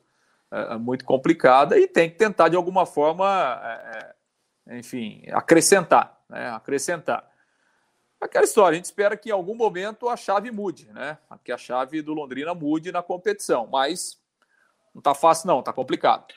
é, 0.50 0.76
muito 0.76 1.04
complicada 1.04 1.78
e 1.78 1.88
tem 1.88 2.08
que 2.08 2.16
tentar 2.16 2.48
de 2.48 2.56
alguma 2.56 2.86
forma, 2.86 3.60
é, 3.64 4.78
enfim, 4.78 5.24
acrescentar, 5.32 6.22
né? 6.28 6.50
Acrescentar. 6.50 7.28
Aquela 8.20 8.44
história, 8.44 8.74
a 8.74 8.76
gente 8.76 8.86
espera 8.86 9.16
que 9.16 9.28
em 9.28 9.32
algum 9.32 9.54
momento 9.54 10.08
a 10.08 10.16
chave 10.16 10.50
mude, 10.50 10.90
né? 10.92 11.18
Que 11.44 11.52
a 11.52 11.58
chave 11.58 12.02
do 12.02 12.14
Londrina 12.14 12.54
mude 12.54 12.90
na 12.90 13.02
competição, 13.02 13.66
mas 13.66 14.20
não 14.94 15.00
está 15.00 15.14
fácil 15.14 15.48
não, 15.48 15.60
está 15.60 15.72
complicado. 15.72 16.34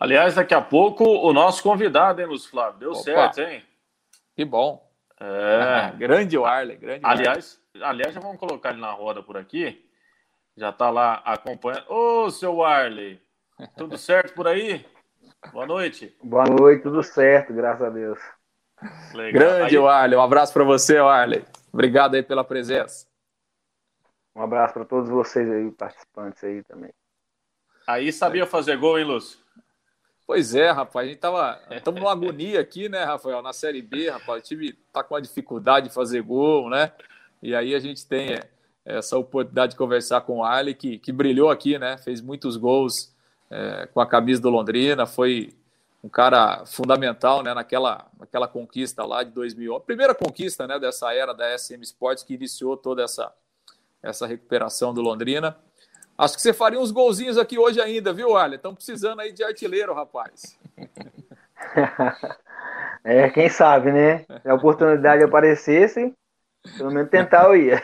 Aliás, 0.00 0.34
daqui 0.34 0.54
a 0.54 0.62
pouco 0.62 1.04
o 1.04 1.30
nosso 1.30 1.62
convidado, 1.62 2.22
hein, 2.22 2.26
Lúcio 2.26 2.50
Flávio? 2.50 2.80
Deu 2.80 2.92
Opa. 2.92 3.02
certo, 3.02 3.42
hein? 3.42 3.62
Que 4.34 4.46
bom. 4.46 4.90
É. 5.20 5.92
grande 6.00 6.38
Warley, 6.38 6.78
grande 6.78 7.04
aliás, 7.04 7.60
aliás, 7.82 8.14
já 8.14 8.18
vamos 8.18 8.38
colocar 8.38 8.70
ele 8.70 8.80
na 8.80 8.92
roda 8.92 9.22
por 9.22 9.36
aqui. 9.36 9.86
Já 10.56 10.70
está 10.70 10.88
lá 10.88 11.20
acompanhando. 11.22 11.84
Ô, 11.90 12.30
seu 12.30 12.56
Warley, 12.56 13.20
tudo 13.76 13.98
certo 14.00 14.32
por 14.32 14.48
aí? 14.48 14.86
Boa 15.52 15.66
noite. 15.66 16.16
Boa 16.24 16.46
noite, 16.46 16.82
tudo 16.82 17.02
certo, 17.02 17.52
graças 17.52 17.82
a 17.82 17.90
Deus. 17.90 18.18
Legal. 19.12 19.32
Grande 19.32 19.76
aí... 19.76 19.78
Warley, 19.78 20.18
um 20.18 20.22
abraço 20.22 20.54
para 20.54 20.64
você, 20.64 20.98
Warley. 20.98 21.44
Obrigado 21.70 22.14
aí 22.14 22.22
pela 22.22 22.42
presença. 22.42 23.06
Um 24.34 24.40
abraço 24.40 24.72
para 24.72 24.86
todos 24.86 25.10
vocês 25.10 25.46
aí, 25.50 25.70
participantes 25.72 26.42
aí 26.42 26.62
também. 26.64 26.90
Aí 27.86 28.10
sabia 28.10 28.46
fazer 28.46 28.78
gol, 28.78 28.98
hein, 28.98 29.04
Lúcio? 29.04 29.38
Pois 30.30 30.54
é, 30.54 30.70
rapaz, 30.70 31.08
a 31.08 31.10
gente 31.10 31.18
tava. 31.18 31.60
Estamos 31.72 32.00
numa 32.00 32.12
agonia 32.12 32.60
aqui, 32.60 32.88
né, 32.88 33.02
Rafael? 33.02 33.42
Na 33.42 33.52
Série 33.52 33.82
B, 33.82 34.08
rapaz, 34.08 34.44
o 34.44 34.46
time 34.46 34.72
tá 34.92 35.02
com 35.02 35.16
a 35.16 35.20
dificuldade 35.20 35.88
de 35.88 35.92
fazer 35.92 36.22
gol, 36.22 36.70
né? 36.70 36.92
E 37.42 37.52
aí 37.52 37.74
a 37.74 37.80
gente 37.80 38.06
tem 38.06 38.34
é, 38.34 38.48
essa 38.84 39.18
oportunidade 39.18 39.72
de 39.72 39.76
conversar 39.76 40.20
com 40.20 40.38
o 40.38 40.44
Ali, 40.44 40.72
que, 40.72 41.00
que 41.00 41.10
brilhou 41.10 41.50
aqui, 41.50 41.80
né? 41.80 41.98
Fez 41.98 42.20
muitos 42.20 42.56
gols 42.56 43.12
é, 43.50 43.88
com 43.92 44.00
a 44.00 44.06
camisa 44.06 44.40
do 44.40 44.50
Londrina, 44.50 45.04
foi 45.04 45.52
um 46.00 46.08
cara 46.08 46.64
fundamental 46.64 47.42
né, 47.42 47.52
naquela, 47.52 48.06
naquela 48.16 48.46
conquista 48.46 49.04
lá 49.04 49.24
de 49.24 49.32
2000, 49.32 49.74
a 49.74 49.80
primeira 49.80 50.14
conquista 50.14 50.64
né, 50.64 50.78
dessa 50.78 51.12
era 51.12 51.34
da 51.34 51.58
SM 51.58 51.82
Sports 51.82 52.22
que 52.22 52.34
iniciou 52.34 52.76
toda 52.76 53.02
essa, 53.02 53.32
essa 54.00 54.28
recuperação 54.28 54.94
do 54.94 55.02
Londrina. 55.02 55.58
Acho 56.20 56.34
que 56.34 56.42
você 56.42 56.52
faria 56.52 56.78
uns 56.78 56.90
golzinhos 56.90 57.38
aqui 57.38 57.58
hoje 57.58 57.80
ainda, 57.80 58.12
viu, 58.12 58.36
Arlen? 58.36 58.56
Estão 58.56 58.74
precisando 58.74 59.20
aí 59.20 59.32
de 59.32 59.42
artilheiro, 59.42 59.94
rapaz. 59.94 60.58
é, 63.02 63.30
quem 63.30 63.48
sabe, 63.48 63.90
né? 63.90 64.26
Se 64.42 64.46
a 64.46 64.54
oportunidade 64.54 65.24
aparecesse, 65.24 66.14
pelo 66.76 66.90
menos 66.90 67.08
tentar 67.08 67.44
eu 67.44 67.56
ia. 67.56 67.82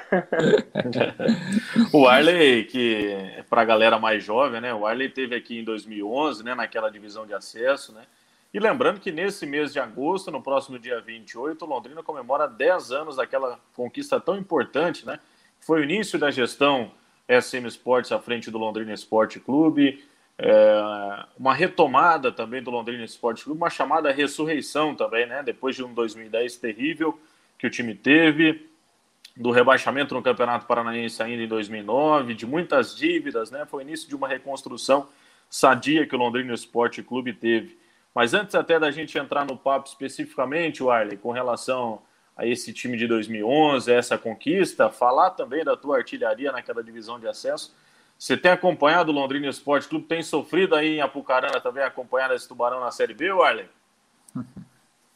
o 1.94 2.06
Arley, 2.06 2.64
que 2.64 3.10
é 3.10 3.42
para 3.48 3.62
a 3.62 3.64
galera 3.64 3.98
mais 3.98 4.22
jovem, 4.22 4.60
né? 4.60 4.74
O 4.74 4.86
Arley 4.86 5.08
teve 5.08 5.34
aqui 5.34 5.58
em 5.58 5.64
2011, 5.64 6.44
né? 6.44 6.54
Naquela 6.54 6.90
divisão 6.90 7.26
de 7.26 7.32
acesso, 7.32 7.94
né? 7.94 8.02
E 8.52 8.60
lembrando 8.60 9.00
que 9.00 9.10
nesse 9.10 9.46
mês 9.46 9.72
de 9.72 9.80
agosto, 9.80 10.30
no 10.30 10.42
próximo 10.42 10.78
dia 10.78 11.00
28, 11.00 11.64
o 11.64 11.68
Londrina 11.68 12.02
comemora 12.02 12.46
10 12.46 12.92
anos 12.92 13.16
daquela 13.16 13.58
conquista 13.74 14.20
tão 14.20 14.36
importante, 14.36 15.06
né? 15.06 15.20
Foi 15.58 15.80
o 15.80 15.84
início 15.84 16.18
da 16.18 16.30
gestão 16.30 16.92
SM 17.28 17.66
Sports 17.66 18.12
à 18.12 18.18
frente 18.18 18.50
do 18.50 18.58
Londrina 18.58 18.92
Esporte 18.92 19.40
Clube, 19.40 20.04
é, 20.38 21.24
uma 21.38 21.54
retomada 21.54 22.30
também 22.30 22.62
do 22.62 22.70
Londrina 22.70 23.04
Esporte 23.04 23.44
Clube, 23.44 23.58
uma 23.58 23.70
chamada 23.70 24.10
ressurreição 24.12 24.94
também, 24.94 25.26
né? 25.26 25.42
Depois 25.42 25.74
de 25.74 25.82
um 25.82 25.92
2010 25.94 26.56
terrível 26.56 27.18
que 27.58 27.66
o 27.66 27.70
time 27.70 27.94
teve, 27.94 28.68
do 29.34 29.50
rebaixamento 29.50 30.14
no 30.14 30.22
Campeonato 30.22 30.66
Paranaense 30.66 31.22
ainda 31.22 31.42
em 31.42 31.48
2009, 31.48 32.34
de 32.34 32.46
muitas 32.46 32.94
dívidas, 32.94 33.50
né? 33.50 33.66
Foi 33.66 33.82
o 33.82 33.86
início 33.86 34.08
de 34.08 34.14
uma 34.14 34.28
reconstrução 34.28 35.08
sadia 35.48 36.06
que 36.06 36.14
o 36.14 36.18
Londrina 36.18 36.52
Esporte 36.52 37.02
Clube 37.02 37.32
teve. 37.32 37.78
Mas 38.14 38.32
antes 38.34 38.54
até 38.54 38.78
da 38.78 38.90
gente 38.90 39.18
entrar 39.18 39.44
no 39.44 39.56
papo 39.56 39.88
especificamente, 39.88 40.82
Wiley, 40.82 41.18
com 41.18 41.32
relação 41.32 42.00
a 42.36 42.46
esse 42.46 42.72
time 42.72 42.96
de 42.96 43.06
2011, 43.06 43.90
essa 43.90 44.18
conquista, 44.18 44.90
falar 44.90 45.30
também 45.30 45.64
da 45.64 45.76
tua 45.76 45.96
artilharia 45.96 46.52
naquela 46.52 46.84
divisão 46.84 47.18
de 47.18 47.26
acesso. 47.26 47.74
Você 48.18 48.36
tem 48.36 48.50
acompanhado 48.50 49.10
o 49.10 49.14
Londrina 49.14 49.48
Esporte 49.48 49.88
Clube, 49.88 50.06
tem 50.06 50.22
sofrido 50.22 50.74
aí 50.74 50.96
em 50.96 51.00
Apucarana 51.00 51.60
também, 51.60 51.82
acompanhado 51.82 52.34
esse 52.34 52.46
Tubarão 52.46 52.80
na 52.80 52.90
Série 52.90 53.14
B, 53.14 53.30
Arlen? 53.30 53.68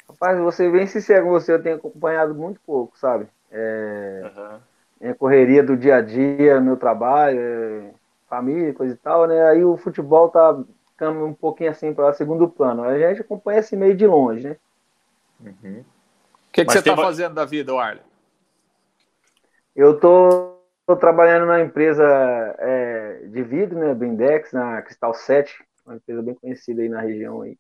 Rapaz, 0.09 0.39
você 0.39 0.69
bem 0.71 0.87
sincero 0.87 1.27
com 1.27 1.31
você, 1.31 1.53
eu 1.53 1.63
tenho 1.63 1.77
acompanhado 1.77 2.35
muito 2.35 2.61
pouco, 2.67 2.99
sabe? 2.99 3.29
É, 3.51 4.59
uhum. 5.01 5.15
correria 5.15 5.63
do 5.63 5.77
dia 5.77 5.97
a 5.97 6.01
dia, 6.01 6.61
meu 6.61 6.77
trabalho, 6.77 7.39
é, 7.39 7.91
família, 8.29 8.75
coisa 8.75 8.95
e 8.95 8.97
tal, 8.97 9.27
né? 9.27 9.43
Aí 9.49 9.65
o 9.65 9.77
futebol 9.77 10.29
tá 10.29 10.59
ficando 10.89 11.25
um 11.25 11.33
pouquinho 11.33 11.71
assim 11.71 11.95
para 11.95 12.13
segundo 12.13 12.49
plano. 12.49 12.83
A 12.85 12.99
gente 12.99 13.21
acompanha 13.21 13.61
esse 13.61 13.77
meio 13.77 13.97
de 13.97 14.07
longe, 14.07 14.49
né? 14.49 14.57
Uhum. 15.41 15.85
O 16.51 16.53
que, 16.53 16.65
que 16.65 16.73
você 16.73 16.81
está 16.81 16.97
fazendo 16.97 17.35
da 17.35 17.45
vida, 17.45 17.73
Arlen? 17.73 18.03
Eu 19.75 19.95
estou 19.95 20.61
trabalhando 20.99 21.47
na 21.47 21.61
empresa 21.61 22.05
é, 22.59 23.23
de 23.29 23.41
vidro, 23.45 23.79
né, 23.79 23.95
Brindex, 23.95 24.53
na 24.53 24.83
Cristal 24.83 25.15
7, 25.15 25.65
uma 25.87 25.95
empresa 25.95 26.21
bem 26.21 26.35
conhecida 26.35 26.83
aí 26.83 26.89
na 26.89 27.01
região 27.01 27.43
aí. 27.43 27.57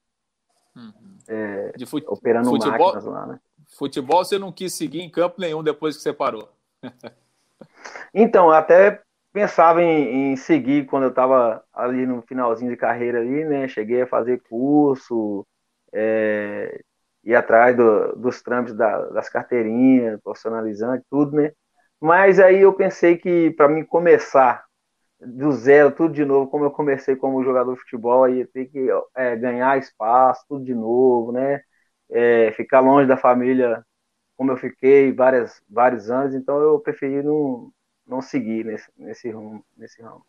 Uhum. 0.74 1.18
É, 1.28 1.72
de 1.76 1.86
fute... 1.86 2.04
operando 2.08 2.50
futebol, 2.50 2.78
máquinas 2.78 3.04
lá, 3.04 3.26
né? 3.26 3.40
Futebol 3.78 4.24
você 4.24 4.40
não 4.40 4.50
quis 4.50 4.74
seguir 4.74 5.02
em 5.02 5.10
campo 5.10 5.40
nenhum 5.40 5.62
depois 5.62 5.96
que 5.96 6.02
você 6.02 6.12
parou. 6.12 6.48
então, 8.12 8.50
até 8.50 9.00
pensava 9.32 9.80
em, 9.80 10.32
em 10.32 10.36
seguir 10.36 10.86
quando 10.86 11.04
eu 11.04 11.10
estava 11.10 11.64
ali 11.72 12.04
no 12.06 12.22
finalzinho 12.22 12.72
de 12.72 12.76
carreira 12.76 13.20
ali, 13.20 13.44
né? 13.44 13.68
Cheguei 13.68 14.02
a 14.02 14.06
fazer 14.08 14.42
curso, 14.42 15.46
é, 15.92 16.82
ir 17.24 17.34
atrás 17.34 17.76
do, 17.76 18.16
dos 18.16 18.42
trâmites 18.42 18.74
da, 18.74 19.06
das 19.10 19.28
carteirinhas, 19.28 20.20
profissionalizante, 20.22 21.04
tudo, 21.10 21.36
né? 21.36 21.52
Mas 22.00 22.40
aí 22.40 22.60
eu 22.62 22.72
pensei 22.72 23.16
que 23.16 23.50
para 23.50 23.68
mim 23.68 23.84
começar 23.84 24.64
do 25.20 25.52
zero, 25.52 25.92
tudo 25.92 26.14
de 26.14 26.24
novo, 26.24 26.50
como 26.50 26.64
eu 26.64 26.70
comecei 26.70 27.14
como 27.14 27.44
jogador 27.44 27.74
de 27.74 27.80
futebol, 27.80 28.24
aí 28.24 28.38
ia 28.38 28.46
ter 28.46 28.66
que 28.66 28.88
é, 29.14 29.36
ganhar 29.36 29.78
espaço, 29.78 30.44
tudo 30.48 30.64
de 30.64 30.74
novo, 30.74 31.30
né? 31.30 31.62
É, 32.08 32.52
ficar 32.52 32.80
longe 32.80 33.06
da 33.06 33.16
família, 33.16 33.84
como 34.36 34.50
eu 34.50 34.56
fiquei 34.56 35.12
várias, 35.12 35.62
vários 35.68 36.10
anos, 36.10 36.34
então 36.34 36.58
eu 36.58 36.80
preferi 36.80 37.22
não, 37.22 37.70
não 38.06 38.22
seguir 38.22 38.64
nesse, 38.64 38.90
nesse, 38.96 39.30
rumo, 39.30 39.62
nesse 39.76 40.00
ramo. 40.02 40.24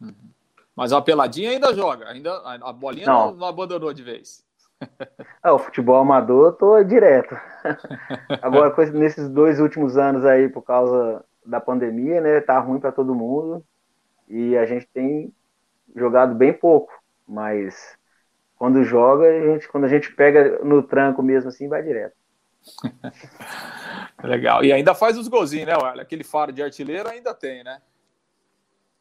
Uhum. 0.00 0.30
Mas 0.76 0.92
a 0.92 1.02
peladinha 1.02 1.50
ainda 1.50 1.74
joga, 1.74 2.08
ainda 2.08 2.30
a 2.44 2.72
bolinha 2.72 3.06
não, 3.06 3.34
não 3.34 3.46
abandonou 3.46 3.92
de 3.92 4.02
vez. 4.04 4.45
Ah, 5.42 5.54
o 5.54 5.58
futebol 5.58 5.96
amador 5.96 6.46
eu 6.46 6.52
tô 6.52 6.82
direto. 6.82 7.36
Agora, 8.42 8.74
nesses 8.92 9.28
dois 9.28 9.60
últimos 9.60 9.96
anos 9.96 10.24
aí, 10.24 10.48
por 10.48 10.62
causa 10.62 11.24
da 11.44 11.60
pandemia, 11.60 12.20
né, 12.20 12.40
tá 12.40 12.58
ruim 12.58 12.80
para 12.80 12.92
todo 12.92 13.14
mundo 13.14 13.64
e 14.28 14.56
a 14.56 14.66
gente 14.66 14.86
tem 14.88 15.32
jogado 15.94 16.34
bem 16.34 16.52
pouco, 16.52 16.92
mas 17.26 17.96
quando 18.56 18.82
joga, 18.82 19.26
a 19.28 19.40
gente, 19.52 19.68
quando 19.68 19.84
a 19.84 19.88
gente 19.88 20.12
pega 20.12 20.58
no 20.64 20.82
tranco 20.82 21.22
mesmo 21.22 21.48
assim, 21.48 21.68
vai 21.68 21.82
direto. 21.82 22.16
Legal. 24.22 24.64
E 24.64 24.72
ainda 24.72 24.94
faz 24.94 25.16
os 25.16 25.28
golzinhos, 25.28 25.66
né? 25.66 25.74
Olha, 25.76 26.02
aquele 26.02 26.24
faro 26.24 26.52
de 26.52 26.62
artilheiro 26.62 27.08
ainda 27.08 27.32
tem, 27.32 27.62
né? 27.62 27.80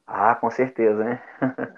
Ah, 0.05 0.35
com 0.35 0.49
certeza, 0.51 1.03
né? 1.03 1.21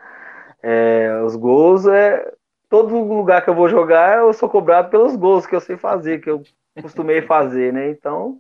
É, 0.70 1.22
os 1.22 1.36
gols 1.36 1.86
é 1.86 2.34
todo 2.70 2.96
lugar 2.96 3.44
que 3.44 3.50
eu 3.50 3.56
vou 3.56 3.70
jogar, 3.70 4.20
eu 4.20 4.34
sou 4.34 4.50
cobrado 4.50 4.90
pelos 4.90 5.16
gols 5.16 5.46
que 5.46 5.56
eu 5.56 5.60
sei 5.60 5.78
fazer, 5.78 6.20
que 6.20 6.30
eu 6.30 6.44
costumei 6.82 7.22
fazer, 7.22 7.74
né? 7.74 7.90
Então, 7.90 8.40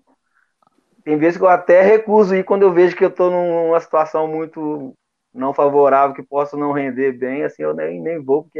tem 1.03 1.17
vezes 1.17 1.37
que 1.37 1.43
eu 1.43 1.49
até 1.49 1.81
recuso 1.81 2.35
ir 2.35 2.43
quando 2.43 2.63
eu 2.63 2.73
vejo 2.73 2.95
que 2.95 3.03
eu 3.03 3.09
estou 3.09 3.31
numa 3.31 3.79
situação 3.79 4.27
muito 4.27 4.93
não 5.33 5.53
favorável, 5.53 6.15
que 6.15 6.23
posso 6.23 6.57
não 6.57 6.71
render 6.71 7.13
bem, 7.13 7.43
assim, 7.43 7.63
eu 7.63 7.73
nem, 7.73 8.01
nem 8.01 8.23
vou, 8.23 8.43
porque 8.43 8.59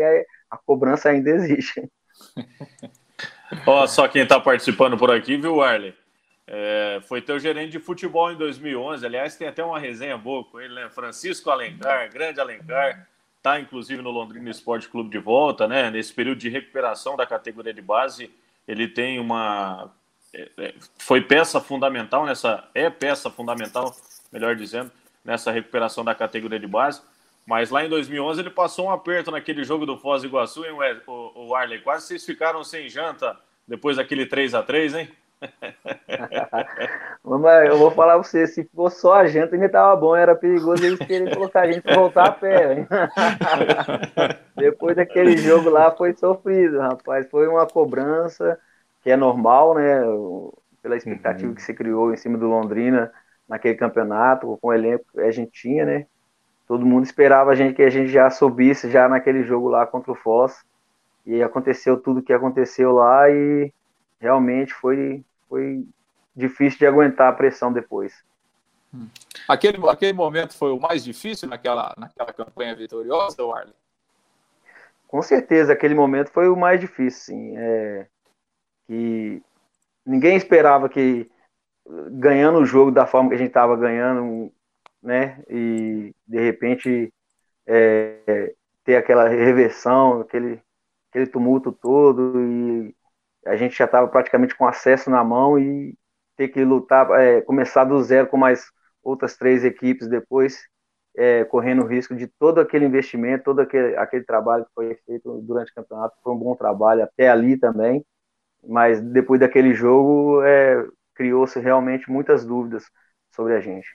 a 0.50 0.58
cobrança 0.58 1.10
ainda 1.10 1.30
existe. 1.32 1.90
Ó, 3.66 3.88
só 3.88 4.08
quem 4.08 4.24
está 4.24 4.40
participando 4.40 4.98
por 4.98 5.10
aqui, 5.10 5.38
viu, 5.38 5.62
Arley? 5.62 5.94
É, 6.46 7.00
foi 7.04 7.22
teu 7.22 7.40
gerente 7.40 7.72
de 7.72 7.80
futebol 7.80 8.32
em 8.32 8.38
2011. 8.38 9.06
Aliás, 9.06 9.36
tem 9.36 9.48
até 9.48 9.64
uma 9.64 9.80
resenha 9.80 10.18
boa 10.18 10.46
com 10.46 10.60
ele, 10.60 10.74
né? 10.74 10.90
Francisco 10.90 11.50
Alencar, 11.50 12.10
grande 12.12 12.40
Alencar 12.40 13.08
está 13.48 13.60
inclusive 13.60 14.02
no 14.02 14.12
Londrina 14.12 14.50
Esporte 14.50 14.90
Clube 14.90 15.10
de 15.10 15.18
volta, 15.18 15.68
né? 15.68 15.90
Nesse 15.90 16.14
período 16.14 16.40
de 16.40 16.50
recuperação 16.50 17.16
da 17.16 17.26
categoria 17.26 17.74
de 17.74 17.82
base, 17.82 18.30
ele 18.68 18.88
tem 18.88 19.20
uma 19.20 19.90
é, 20.34 20.50
é, 20.58 20.74
foi 20.98 21.22
peça 21.22 21.62
fundamental 21.62 22.26
nessa 22.26 22.68
é 22.76 22.90
peça 22.90 23.30
fundamental, 23.30 23.96
melhor 24.32 24.56
dizendo, 24.56 24.92
nessa 25.24 25.52
recuperação 25.52 26.04
da 26.04 26.14
categoria 26.14 26.60
de 26.60 26.68
base. 26.68 27.02
Mas 27.46 27.70
lá 27.70 27.86
em 27.86 27.90
2011 27.90 28.42
ele 28.42 28.50
passou 28.50 28.88
um 28.88 28.92
aperto 28.92 29.32
naquele 29.32 29.64
jogo 29.64 29.86
do 29.86 29.98
Foz 29.98 30.22
do 30.22 30.28
Iguaçu, 30.28 30.66
hein, 30.66 30.74
o, 31.08 31.48
o 31.48 31.56
Arley? 31.56 31.80
Quase 31.80 32.08
vocês 32.08 32.26
ficaram 32.26 32.62
sem 32.62 32.90
janta 32.90 33.38
depois 33.66 33.96
daquele 33.96 34.26
3 34.26 34.54
a 34.54 34.62
3 34.62 34.96
hein? 34.96 35.10
Eu 37.66 37.78
vou 37.78 37.92
falar 37.92 38.14
pra 38.14 38.24
você, 38.24 38.48
se 38.48 38.64
for 38.74 38.90
só 38.90 39.16
a 39.16 39.28
gente, 39.28 39.54
ainda 39.54 39.70
tava 39.70 39.96
bom, 39.96 40.16
era 40.16 40.36
perigoso 40.36 40.84
eles 40.84 41.00
querem 41.00 41.34
colocar 41.34 41.62
a 41.62 41.72
gente 41.72 41.82
pra 41.82 41.96
voltar 41.96 42.28
a 42.28 42.32
pé. 42.32 42.88
Depois 44.56 44.96
daquele 44.96 45.38
jogo 45.38 45.70
lá 45.70 45.92
foi 45.92 46.14
sofrido, 46.14 46.80
rapaz. 46.80 47.30
Foi 47.30 47.48
uma 47.48 47.68
cobrança 47.68 48.58
que 49.04 49.12
é 49.12 49.18
normal, 49.18 49.76
né? 49.76 50.02
Pela 50.82 50.98
expectativa 50.98 51.50
uhum. 51.50 51.56
que 51.56 51.62
se 51.62 51.74
criou 51.74 52.14
em 52.14 52.18
cima 52.18 52.38
do 52.38 52.48
Londrina 52.48 53.12
naquele 53.48 53.76
campeonato, 53.76 54.58
com 54.62 54.68
o 54.68 54.74
elenco 54.74 55.06
que 55.14 55.22
a 55.22 55.32
gente 55.32 55.52
tinha, 55.52 55.86
né? 55.86 56.06
Todo 56.68 56.86
mundo 56.86 57.06
esperava 57.06 57.52
a 57.52 57.56
gente 57.56 57.76
que 57.76 57.84
a 57.84 57.90
gente 57.90 58.10
já 58.10 58.30
subisse 58.30 58.90
já 58.90 59.08
naquele 59.08 59.44
jogo 59.44 59.70
lá 59.70 59.86
contra 59.86 60.12
o 60.12 60.16
Foz. 60.16 60.66
E 61.26 61.42
aconteceu 61.44 61.98
tudo 61.98 62.20
o 62.20 62.24
que 62.24 62.34
aconteceu 62.34 62.92
lá 62.94 63.30
e 63.30 63.72
realmente 64.20 64.74
foi, 64.74 65.24
foi 65.48 65.86
difícil 66.36 66.80
de 66.80 66.88
aguentar 66.88 67.30
a 67.30 67.36
pressão 67.36 67.72
depois. 67.72 68.24
Aquele, 69.48 69.78
aquele 69.90 70.14
momento 70.14 70.56
foi 70.56 70.72
o 70.72 70.80
mais 70.80 71.04
difícil 71.04 71.48
naquela, 71.48 71.94
naquela 71.98 72.34
campanha 72.34 72.76
vitoriosa, 72.76 73.44
Arlen? 73.44 73.74
Com 75.08 75.22
certeza, 75.22 75.74
aquele 75.74 75.96
momento 75.96 76.32
foi 76.32 76.50
o 76.50 76.56
mais 76.56 76.80
difícil, 76.80 77.36
sim. 77.36 77.58
É, 77.58 78.08
que 78.86 79.42
ninguém 80.06 80.36
esperava 80.36 80.90
que 80.90 81.30
ganhando 82.12 82.60
o 82.60 82.66
jogo 82.66 82.92
da 82.92 83.08
forma 83.08 83.30
que 83.30 83.36
a 83.36 83.38
gente 83.38 83.48
estava 83.48 83.76
ganhando, 83.78 84.52
né? 85.02 85.42
E 85.50 86.14
de 86.28 86.40
repente 86.40 87.14
é, 87.66 88.54
ter 88.84 88.98
aquela 88.98 89.30
reversão, 89.30 90.22
aquele, 90.22 90.62
aquele 91.10 91.28
tumulto 91.28 91.72
todo 91.72 92.42
e 92.42 92.96
a 93.48 93.56
gente 93.56 93.78
já 93.78 93.86
estava 93.86 94.08
praticamente 94.08 94.56
com 94.56 94.68
acesso 94.68 95.10
na 95.10 95.24
mão 95.24 95.58
e 95.58 95.96
ter 96.36 96.50
que 96.50 96.64
lutar, 96.64 97.10
é, 97.20 97.42
começar 97.42 97.84
do 97.84 98.02
zero 98.04 98.28
com 98.28 98.38
mais 98.38 98.66
outras 99.04 99.36
três 99.38 99.64
equipes 99.64 100.08
depois, 100.08 100.62
é, 101.16 101.44
correndo 101.46 101.84
o 101.84 101.88
risco 101.88 102.16
de 102.16 102.28
todo 102.28 102.60
aquele 102.60 102.86
investimento, 102.86 103.46
todo 103.46 103.60
aquele, 103.60 103.96
aquele 103.98 104.24
trabalho 104.24 104.66
que 104.66 104.72
foi 104.74 104.96
feito 105.06 105.42
durante 105.42 105.72
o 105.72 105.76
campeonato, 105.76 106.16
foi 106.24 106.34
um 106.34 106.38
bom 106.38 106.56
trabalho 106.56 107.04
até 107.04 107.30
ali 107.30 107.58
também, 107.58 108.06
mas 108.68 109.02
depois 109.02 109.40
daquele 109.40 109.74
jogo 109.74 110.44
é, 110.44 110.86
criou-se 111.16 111.60
realmente 111.60 112.12
muitas 112.12 112.46
dúvidas 112.46 112.86
sobre 113.32 113.56
a 113.56 113.60
gente. 113.60 113.88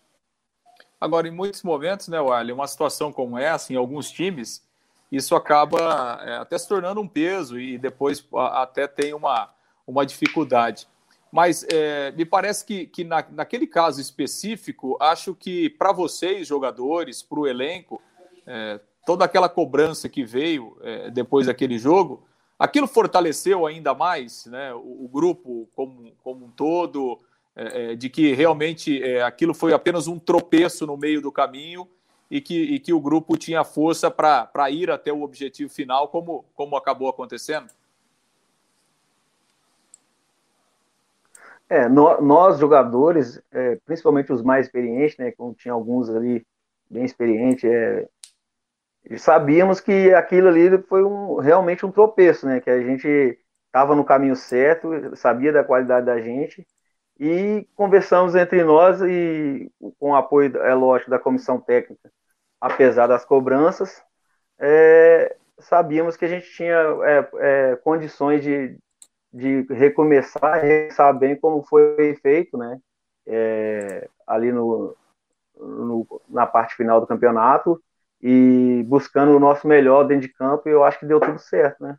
Agora, 1.00 1.28
em 1.28 1.32
muitos 1.32 1.62
momentos, 1.62 2.08
né, 2.08 2.20
Wiley, 2.20 2.52
uma 2.52 2.66
situação 2.66 3.12
como 3.12 3.38
essa, 3.38 3.72
em 3.72 3.76
alguns 3.76 4.10
times, 4.10 4.62
isso 5.12 5.36
acaba 5.36 6.18
é, 6.24 6.36
até 6.36 6.56
se 6.56 6.66
tornando 6.66 6.98
um 6.98 7.06
peso 7.06 7.60
e 7.60 7.76
depois 7.76 8.26
até 8.34 8.88
tem 8.88 9.12
uma, 9.12 9.50
uma 9.86 10.06
dificuldade. 10.06 10.88
Mas 11.30 11.66
é, 11.70 12.10
me 12.12 12.24
parece 12.24 12.64
que, 12.64 12.86
que 12.86 13.04
na, 13.04 13.22
naquele 13.30 13.66
caso 13.66 14.00
específico, 14.00 14.96
acho 14.98 15.34
que 15.34 15.68
para 15.68 15.92
vocês, 15.92 16.48
jogadores, 16.48 17.22
para 17.22 17.40
o 17.40 17.46
elenco, 17.46 18.00
é, 18.46 18.80
toda 19.04 19.26
aquela 19.26 19.50
cobrança 19.50 20.08
que 20.08 20.24
veio 20.24 20.78
é, 20.80 21.10
depois 21.10 21.46
daquele 21.46 21.78
jogo, 21.78 22.26
aquilo 22.58 22.86
fortaleceu 22.86 23.66
ainda 23.66 23.94
mais 23.94 24.46
né, 24.46 24.72
o, 24.72 25.04
o 25.04 25.10
grupo 25.12 25.68
como, 25.76 26.10
como 26.24 26.46
um 26.46 26.50
todo, 26.50 27.18
é, 27.54 27.92
é, 27.92 27.96
de 27.96 28.08
que 28.08 28.32
realmente 28.32 29.02
aquilo 29.20 29.52
foi 29.52 29.74
apenas 29.74 30.06
um 30.06 30.18
tropeço 30.18 30.86
no 30.86 30.96
meio 30.96 31.20
do 31.20 31.30
caminho 31.30 31.86
e 32.32 32.40
que, 32.40 32.58
e 32.62 32.80
que 32.80 32.94
o 32.94 33.00
grupo 33.00 33.36
tinha 33.36 33.62
força 33.62 34.10
para 34.10 34.70
ir 34.70 34.90
até 34.90 35.12
o 35.12 35.20
objetivo 35.20 35.70
final, 35.70 36.08
como, 36.08 36.46
como 36.54 36.74
acabou 36.76 37.10
acontecendo? 37.10 37.66
É, 41.68 41.86
nós 41.90 42.58
jogadores, 42.58 43.38
é, 43.52 43.76
principalmente 43.84 44.32
os 44.32 44.42
mais 44.42 44.64
experientes, 44.64 45.18
né, 45.18 45.30
como 45.32 45.52
tinha 45.52 45.74
alguns 45.74 46.08
ali 46.08 46.42
bem 46.90 47.04
experientes, 47.04 47.64
é, 47.64 48.08
sabíamos 49.18 49.78
que 49.78 50.14
aquilo 50.14 50.48
ali 50.48 50.78
foi 50.84 51.04
um, 51.04 51.36
realmente 51.36 51.84
um 51.84 51.92
tropeço, 51.92 52.46
né, 52.46 52.60
que 52.60 52.70
a 52.70 52.82
gente 52.82 53.38
estava 53.66 53.94
no 53.94 54.06
caminho 54.06 54.36
certo, 54.36 54.88
sabia 55.16 55.52
da 55.52 55.62
qualidade 55.62 56.06
da 56.06 56.18
gente 56.18 56.66
e 57.20 57.68
conversamos 57.76 58.34
entre 58.34 58.64
nós 58.64 59.02
e 59.02 59.70
com 59.98 60.12
o 60.12 60.16
apoio, 60.16 60.56
é 60.56 60.74
lógico, 60.74 61.10
da 61.10 61.18
comissão 61.18 61.60
técnica, 61.60 62.10
apesar 62.62 63.08
das 63.08 63.24
cobranças, 63.24 64.00
é, 64.56 65.36
sabíamos 65.58 66.16
que 66.16 66.24
a 66.24 66.28
gente 66.28 66.48
tinha 66.52 66.76
é, 66.76 67.28
é, 67.72 67.76
condições 67.76 68.40
de, 68.40 68.78
de 69.32 69.62
recomeçar, 69.62 70.62
saber 70.92 71.18
bem 71.18 71.40
como 71.40 71.64
foi 71.64 72.14
feito, 72.22 72.56
né? 72.56 72.80
É, 73.26 74.08
ali 74.24 74.52
no, 74.52 74.96
no, 75.56 76.22
na 76.28 76.46
parte 76.46 76.76
final 76.76 77.00
do 77.00 77.06
campeonato 77.06 77.82
e 78.20 78.84
buscando 78.86 79.36
o 79.36 79.40
nosso 79.40 79.66
melhor 79.66 80.04
dentro 80.04 80.28
de 80.28 80.32
campo, 80.32 80.68
e 80.68 80.72
eu 80.72 80.84
acho 80.84 81.00
que 81.00 81.06
deu 81.06 81.18
tudo 81.18 81.40
certo, 81.40 81.82
né? 81.82 81.98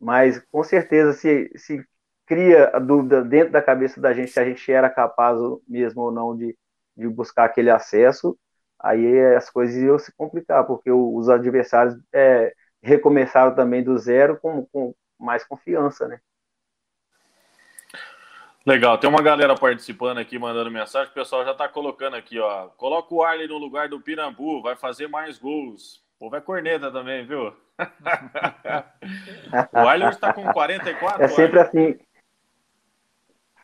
Mas 0.00 0.38
com 0.50 0.64
certeza, 0.64 1.12
se, 1.12 1.50
se 1.56 1.84
cria 2.26 2.70
a 2.74 2.78
dúvida 2.78 3.22
dentro 3.22 3.52
da 3.52 3.60
cabeça 3.60 4.00
da 4.00 4.14
gente 4.14 4.30
se 4.30 4.40
a 4.40 4.44
gente 4.46 4.72
era 4.72 4.88
capaz 4.88 5.38
mesmo 5.68 6.02
ou 6.02 6.10
não 6.10 6.34
de, 6.34 6.56
de 6.96 7.06
buscar 7.06 7.44
aquele 7.44 7.70
acesso, 7.70 8.38
aí 8.84 9.34
as 9.34 9.48
coisas 9.48 9.76
iam 9.76 9.98
se 9.98 10.12
complicar, 10.14 10.66
porque 10.66 10.90
os 10.90 11.30
adversários 11.30 11.96
é, 12.12 12.54
recomeçaram 12.82 13.54
também 13.54 13.82
do 13.82 13.96
zero 13.98 14.38
com, 14.38 14.66
com 14.66 14.94
mais 15.18 15.42
confiança, 15.42 16.06
né? 16.06 16.20
Legal, 18.66 18.96
tem 18.98 19.08
uma 19.08 19.22
galera 19.22 19.54
participando 19.54 20.18
aqui, 20.18 20.38
mandando 20.38 20.70
mensagem. 20.70 21.10
O 21.10 21.14
pessoal 21.14 21.44
já 21.44 21.52
está 21.52 21.68
colocando 21.68 22.16
aqui, 22.16 22.38
ó. 22.38 22.68
Coloca 22.68 23.14
o 23.14 23.22
Arley 23.22 23.48
no 23.48 23.58
lugar 23.58 23.88
do 23.88 24.00
Pirambu, 24.00 24.62
vai 24.62 24.76
fazer 24.76 25.06
mais 25.06 25.38
gols. 25.38 26.02
O 26.16 26.20
povo 26.20 26.36
é 26.36 26.40
corneta 26.40 26.90
também, 26.90 27.26
viu? 27.26 27.54
o 29.72 29.78
Arley 29.78 30.08
está 30.08 30.32
com 30.32 30.50
44 30.50 31.22
É 31.22 31.28
sempre 31.28 31.58
Arley. 31.60 31.92
assim. 31.92 31.98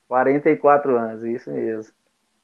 44 0.07 0.99
anos, 0.99 1.23
isso 1.25 1.51
mesmo. 1.51 1.95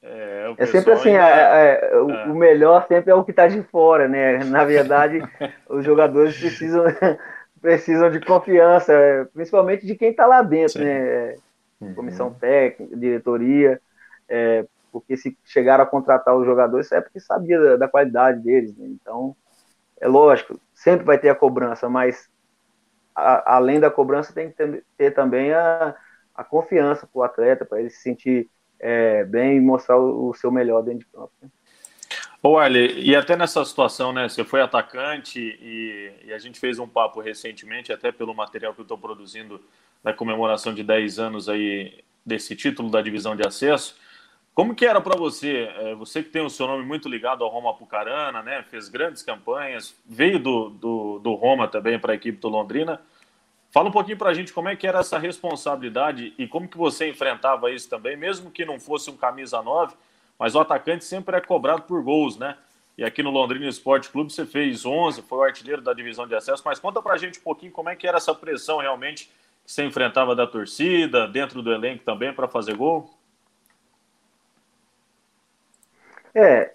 É, 0.08 0.54
é 0.58 0.66
sempre 0.66 0.92
assim, 0.92 1.16
ainda... 1.16 1.58
é, 1.58 1.90
é, 1.90 1.96
o, 1.98 2.10
é. 2.10 2.26
o, 2.26 2.34
melhor 2.34 2.86
sempre 2.86 3.10
é 3.10 3.14
o 3.14 3.24
que 3.24 3.32
está 3.32 3.48
de 3.48 3.60
fora, 3.64 4.06
né? 4.06 4.38
Na 4.44 4.64
verdade, 4.64 5.20
os 5.68 5.84
jogadores 5.84 6.38
precisam, 6.38 6.84
precisam 7.60 8.10
de 8.10 8.20
confiança, 8.20 9.28
principalmente 9.34 9.84
de 9.84 9.96
quem 9.96 10.10
está 10.10 10.26
lá 10.26 10.42
dentro, 10.42 10.78
Sim. 10.78 10.84
né? 10.84 11.34
Uhum. 11.80 11.94
Comissão 11.94 12.32
técnica, 12.32 12.96
diretoria, 12.96 13.80
é, 14.28 14.64
porque 14.92 15.16
se 15.16 15.36
chegaram 15.44 15.84
a 15.84 15.86
contratar 15.86 16.34
os 16.34 16.46
jogadores 16.46 16.90
é 16.90 17.00
porque 17.00 17.20
sabia 17.20 17.60
da, 17.60 17.76
da 17.76 17.88
qualidade 17.88 18.40
deles, 18.40 18.74
né? 18.76 18.86
Então, 18.86 19.36
é 20.00 20.06
lógico, 20.06 20.58
sempre 20.72 21.04
vai 21.04 21.18
ter 21.18 21.28
a 21.28 21.34
cobrança, 21.34 21.88
mas 21.88 22.30
a, 23.14 23.56
além 23.56 23.80
da 23.80 23.90
cobrança 23.90 24.32
tem 24.32 24.50
que 24.50 24.56
ter, 24.56 24.84
ter 24.96 25.10
também 25.10 25.52
a, 25.52 25.94
a 26.34 26.44
confiança 26.44 27.06
para 27.06 27.18
o 27.18 27.22
atleta, 27.24 27.64
para 27.64 27.80
ele 27.80 27.90
se 27.90 28.00
sentir 28.00 28.48
é, 28.80 29.24
bem 29.24 29.56
e 29.56 29.60
mostrar 29.60 29.98
o, 29.98 30.32
seu 30.34 30.50
melhor 30.50 30.82
dentro 30.82 31.00
de 31.00 31.06
campo. 31.06 31.32
Né? 31.40 31.48
Ô 32.42 32.58
Arley, 32.58 33.00
e 33.00 33.16
até 33.16 33.36
nessa 33.36 33.64
situação, 33.64 34.12
né? 34.12 34.28
Você 34.28 34.44
foi 34.44 34.60
atacante 34.60 35.40
e, 35.40 36.12
e, 36.26 36.32
a 36.32 36.38
gente 36.38 36.60
fez 36.60 36.78
um 36.78 36.86
papo 36.86 37.20
recentemente, 37.20 37.92
até 37.92 38.12
pelo 38.12 38.34
material 38.34 38.72
que 38.72 38.80
eu 38.80 38.84
estou 38.84 38.98
produzindo 38.98 39.60
da 40.02 40.12
comemoração 40.12 40.72
de 40.72 40.84
10 40.84 41.18
anos 41.18 41.48
aí 41.48 42.04
desse 42.24 42.54
título 42.54 42.90
da 42.90 43.02
divisão 43.02 43.34
de 43.34 43.46
acesso. 43.46 43.96
Como 44.54 44.74
que 44.74 44.86
era 44.86 45.00
para 45.00 45.16
você? 45.16 45.68
É, 45.76 45.94
você 45.94 46.22
que 46.22 46.30
tem 46.30 46.42
o 46.42 46.48
seu 46.48 46.66
nome 46.66 46.84
muito 46.84 47.08
ligado 47.08 47.44
ao 47.44 47.50
Roma 47.50 47.74
Pucarana, 47.74 48.42
né? 48.42 48.64
Fez 48.70 48.88
grandes 48.88 49.22
campanhas, 49.22 49.94
veio 50.06 50.38
do, 50.38 50.70
do, 50.70 51.18
do 51.18 51.34
Roma 51.34 51.68
também 51.68 51.98
para 51.98 52.12
a 52.12 52.14
equipe 52.14 52.38
do 52.38 52.48
Londrina. 52.48 53.00
Fala 53.76 53.90
um 53.90 53.92
pouquinho 53.92 54.16
para 54.16 54.30
a 54.30 54.32
gente 54.32 54.54
como 54.54 54.70
é 54.70 54.74
que 54.74 54.86
era 54.86 55.00
essa 55.00 55.18
responsabilidade 55.18 56.32
e 56.38 56.48
como 56.48 56.66
que 56.66 56.78
você 56.78 57.10
enfrentava 57.10 57.70
isso 57.70 57.90
também, 57.90 58.16
mesmo 58.16 58.50
que 58.50 58.64
não 58.64 58.80
fosse 58.80 59.10
um 59.10 59.18
camisa 59.18 59.60
9, 59.60 59.94
mas 60.38 60.54
o 60.54 60.60
atacante 60.60 61.04
sempre 61.04 61.36
é 61.36 61.42
cobrado 61.42 61.82
por 61.82 62.02
gols, 62.02 62.38
né? 62.38 62.56
E 62.96 63.04
aqui 63.04 63.22
no 63.22 63.28
Londrina 63.28 63.68
Esporte 63.68 64.08
Clube 64.08 64.32
você 64.32 64.46
fez 64.46 64.86
11, 64.86 65.20
foi 65.20 65.36
o 65.36 65.42
artilheiro 65.42 65.82
da 65.82 65.92
divisão 65.92 66.26
de 66.26 66.34
acesso, 66.34 66.62
mas 66.64 66.78
conta 66.78 67.02
para 67.02 67.12
a 67.12 67.18
gente 67.18 67.38
um 67.38 67.42
pouquinho 67.42 67.70
como 67.70 67.90
é 67.90 67.94
que 67.94 68.06
era 68.06 68.16
essa 68.16 68.34
pressão 68.34 68.78
realmente 68.78 69.26
que 69.62 69.70
você 69.70 69.84
enfrentava 69.84 70.34
da 70.34 70.46
torcida, 70.46 71.28
dentro 71.28 71.60
do 71.60 71.70
elenco 71.70 72.02
também 72.02 72.32
para 72.32 72.48
fazer 72.48 72.74
gol? 72.74 73.14
É, 76.34 76.72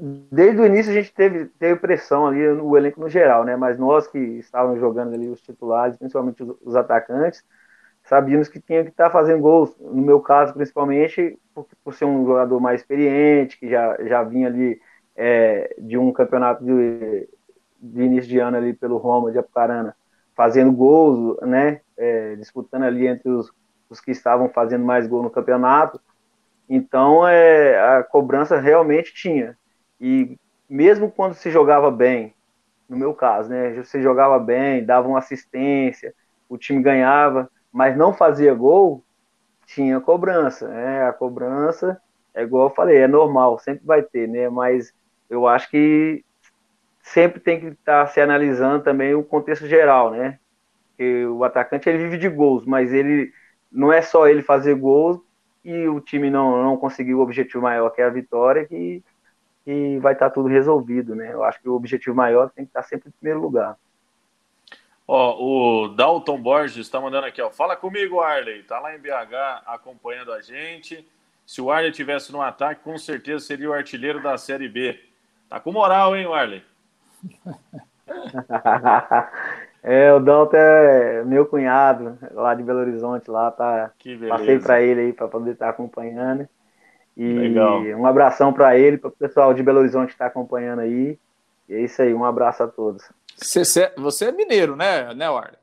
desde 0.00 0.60
o 0.60 0.66
início 0.66 0.90
a 0.90 0.94
gente 0.94 1.12
teve, 1.12 1.46
teve 1.58 1.78
pressão 1.78 2.26
ali 2.26 2.46
no 2.48 2.76
elenco 2.76 3.00
no 3.00 3.08
geral, 3.08 3.44
né? 3.44 3.56
Mas 3.56 3.78
nós 3.78 4.06
que 4.06 4.18
estávamos 4.18 4.80
jogando 4.80 5.14
ali 5.14 5.28
os 5.28 5.40
titulares, 5.42 5.96
principalmente 5.98 6.42
os, 6.42 6.56
os 6.62 6.76
atacantes, 6.76 7.44
sabíamos 8.04 8.48
que 8.48 8.60
tinha 8.60 8.82
que 8.82 8.90
estar 8.90 9.06
tá 9.06 9.10
fazendo 9.10 9.40
gols. 9.40 9.76
No 9.78 10.02
meu 10.02 10.20
caso, 10.20 10.54
principalmente, 10.54 11.38
por, 11.54 11.66
por, 11.84 11.94
ser 11.94 12.06
um 12.06 12.24
jogador 12.24 12.58
mais 12.60 12.80
experiente, 12.80 13.58
que 13.58 13.68
já, 13.68 13.96
já 14.04 14.22
vinha 14.22 14.48
ali 14.48 14.80
é, 15.14 15.74
de 15.78 15.98
um 15.98 16.12
campeonato 16.12 16.64
de, 16.64 17.28
de 17.80 18.02
início 18.02 18.30
de 18.30 18.38
ano 18.38 18.56
ali 18.56 18.72
pelo 18.72 18.96
Roma 18.96 19.30
de 19.30 19.38
Apucarana, 19.38 19.94
fazendo 20.34 20.72
gols, 20.72 21.36
né? 21.42 21.80
É, 21.96 22.36
disputando 22.36 22.84
ali 22.84 23.06
entre 23.06 23.28
os, 23.28 23.52
os 23.90 24.00
que 24.00 24.12
estavam 24.12 24.48
fazendo 24.48 24.84
mais 24.84 25.06
gol 25.06 25.22
no 25.22 25.30
campeonato. 25.30 26.00
Então, 26.68 27.26
é, 27.28 27.98
a 27.98 28.02
cobrança 28.02 28.58
realmente 28.58 29.12
tinha. 29.12 29.58
E 30.00 30.38
mesmo 30.68 31.10
quando 31.10 31.34
se 31.34 31.50
jogava 31.50 31.90
bem, 31.90 32.34
no 32.88 32.96
meu 32.96 33.14
caso, 33.14 33.50
né? 33.50 33.74
Você 33.74 34.02
jogava 34.02 34.38
bem, 34.38 34.84
dava 34.84 35.08
uma 35.08 35.18
assistência, 35.18 36.14
o 36.48 36.56
time 36.58 36.82
ganhava, 36.82 37.50
mas 37.72 37.96
não 37.96 38.12
fazia 38.12 38.54
gol, 38.54 39.04
tinha 39.66 40.00
cobrança. 40.00 40.68
Né? 40.68 41.06
A 41.06 41.12
cobrança, 41.12 42.00
é 42.34 42.42
igual 42.42 42.68
eu 42.68 42.74
falei, 42.74 42.98
é 42.98 43.08
normal, 43.08 43.58
sempre 43.58 43.86
vai 43.86 44.02
ter, 44.02 44.28
né? 44.28 44.48
Mas 44.48 44.92
eu 45.28 45.46
acho 45.46 45.70
que 45.70 46.24
sempre 47.02 47.40
tem 47.40 47.60
que 47.60 47.66
estar 47.66 48.06
se 48.08 48.20
analisando 48.20 48.82
também 48.82 49.14
o 49.14 49.22
contexto 49.22 49.66
geral, 49.66 50.10
né? 50.10 50.38
Porque 50.88 51.26
o 51.26 51.44
atacante 51.44 51.88
ele 51.88 51.98
vive 51.98 52.18
de 52.18 52.28
gols, 52.28 52.64
mas 52.66 52.92
ele 52.92 53.32
não 53.70 53.92
é 53.92 54.02
só 54.02 54.28
ele 54.28 54.42
fazer 54.42 54.74
gols 54.74 55.20
e 55.64 55.86
o 55.88 56.00
time 56.00 56.30
não, 56.30 56.62
não 56.62 56.76
conseguiu 56.76 57.18
o 57.18 57.22
objetivo 57.22 57.62
maior 57.62 57.90
que 57.90 58.02
é 58.02 58.04
a 58.04 58.10
vitória 58.10 58.66
que, 58.66 59.02
que 59.64 59.98
vai 59.98 60.14
estar 60.14 60.30
tudo 60.30 60.48
resolvido, 60.48 61.14
né? 61.14 61.32
Eu 61.32 61.44
acho 61.44 61.60
que 61.60 61.68
o 61.68 61.74
objetivo 61.74 62.16
maior 62.16 62.50
tem 62.50 62.64
que 62.64 62.70
estar 62.70 62.82
sempre 62.82 63.08
em 63.08 63.12
primeiro 63.12 63.40
lugar. 63.40 63.76
Ó, 65.06 65.84
o 65.84 65.88
Dalton 65.88 66.40
Borges 66.40 66.76
está 66.76 67.00
mandando 67.00 67.26
aqui, 67.26 67.42
ó. 67.42 67.50
Fala 67.50 67.76
comigo, 67.76 68.20
Arley. 68.20 68.62
Tá 68.62 68.78
lá 68.78 68.94
em 68.94 68.98
BH 68.98 69.64
acompanhando 69.66 70.32
a 70.32 70.40
gente. 70.40 71.06
Se 71.44 71.60
o 71.60 71.70
Arley 71.70 71.90
tivesse 71.90 72.30
no 72.30 72.40
ataque, 72.40 72.84
com 72.84 72.96
certeza 72.96 73.44
seria 73.44 73.68
o 73.68 73.72
artilheiro 73.72 74.22
da 74.22 74.38
Série 74.38 74.68
B. 74.68 75.00
Tá 75.48 75.58
com 75.58 75.72
moral, 75.72 76.16
hein, 76.16 76.32
Arley? 76.32 76.62
é, 79.82 80.12
o 80.12 80.20
Dalton 80.20 80.56
é 80.56 81.24
meu 81.24 81.44
cunhado, 81.44 82.16
lá 82.30 82.54
de 82.54 82.62
Belo 82.62 82.78
Horizonte, 82.78 83.28
lá 83.28 83.50
tá. 83.50 83.90
Passei 84.28 84.60
para 84.60 84.80
ele 84.80 85.00
aí 85.00 85.12
para 85.12 85.26
poder 85.26 85.54
estar 85.54 85.66
tá 85.66 85.70
acompanhando. 85.72 86.48
E 87.20 87.34
Legal. 87.34 87.82
um 87.82 88.06
abração 88.06 88.50
para 88.50 88.78
ele, 88.78 88.96
para 88.96 89.08
o 89.08 89.12
pessoal 89.12 89.52
de 89.52 89.62
Belo 89.62 89.80
Horizonte 89.80 90.06
que 90.06 90.14
está 90.14 90.24
acompanhando 90.24 90.78
aí. 90.78 91.18
E 91.68 91.74
é 91.74 91.82
isso 91.82 92.00
aí, 92.00 92.14
um 92.14 92.24
abraço 92.24 92.62
a 92.62 92.66
todos. 92.66 93.04
Você, 93.36 93.92
você 93.94 94.24
é 94.24 94.32
mineiro, 94.32 94.74
né, 94.74 95.12
né, 95.12 95.28
Warner? 95.28 95.58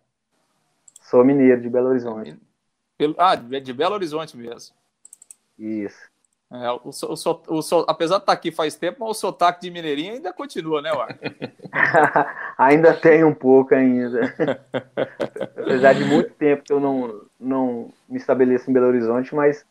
Sou 1.02 1.26
mineiro 1.26 1.60
de 1.60 1.68
Belo 1.68 1.88
Horizonte. 1.88 2.38
Ah, 3.18 3.34
de 3.34 3.74
Belo 3.74 3.96
Horizonte 3.96 4.38
mesmo. 4.38 4.76
Isso. 5.58 5.98
É, 6.52 6.70
o, 6.70 6.80
o, 6.84 7.60
o, 7.60 7.86
apesar 7.88 8.18
de 8.18 8.22
estar 8.22 8.26
tá 8.28 8.34
aqui 8.34 8.52
faz 8.52 8.76
tempo, 8.76 8.98
mas 9.00 9.10
o 9.10 9.14
sotaque 9.16 9.62
de 9.62 9.72
mineirinho 9.72 10.14
ainda 10.14 10.32
continua, 10.32 10.80
né, 10.80 10.92
Warner? 10.92 11.18
ainda 12.56 12.94
tem 12.94 13.24
um 13.24 13.34
pouco 13.34 13.74
ainda. 13.74 14.32
apesar 15.58 15.94
de 15.94 16.06
muito 16.06 16.30
tempo 16.36 16.64
que 16.64 16.72
eu 16.72 16.80
não, 16.80 17.20
não 17.40 17.92
me 18.08 18.18
estabeleço 18.18 18.70
em 18.70 18.74
Belo 18.74 18.90
Horizonte, 18.90 19.34
mas 19.34 19.66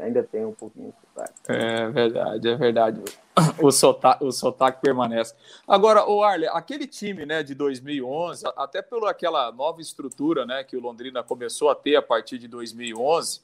ainda 0.00 0.22
tem 0.22 0.44
um 0.44 0.52
pouquinho 0.52 0.92
de 0.92 1.08
sotaque. 1.08 1.40
É 1.48 1.88
verdade, 1.88 2.48
é 2.48 2.56
verdade. 2.56 3.02
O 3.62 3.70
sotaque, 3.70 4.24
o 4.24 4.30
sotaque 4.30 4.82
permanece. 4.82 5.34
Agora, 5.66 6.04
o 6.06 6.22
Arle, 6.22 6.46
aquele 6.48 6.86
time 6.86 7.24
né, 7.24 7.42
de 7.42 7.54
2011, 7.54 8.44
até 8.56 8.82
pela 8.82 9.10
aquela 9.10 9.50
nova 9.52 9.80
estrutura 9.80 10.44
né, 10.44 10.62
que 10.62 10.76
o 10.76 10.80
Londrina 10.80 11.22
começou 11.22 11.70
a 11.70 11.74
ter 11.74 11.96
a 11.96 12.02
partir 12.02 12.38
de 12.38 12.46
2011, 12.48 13.40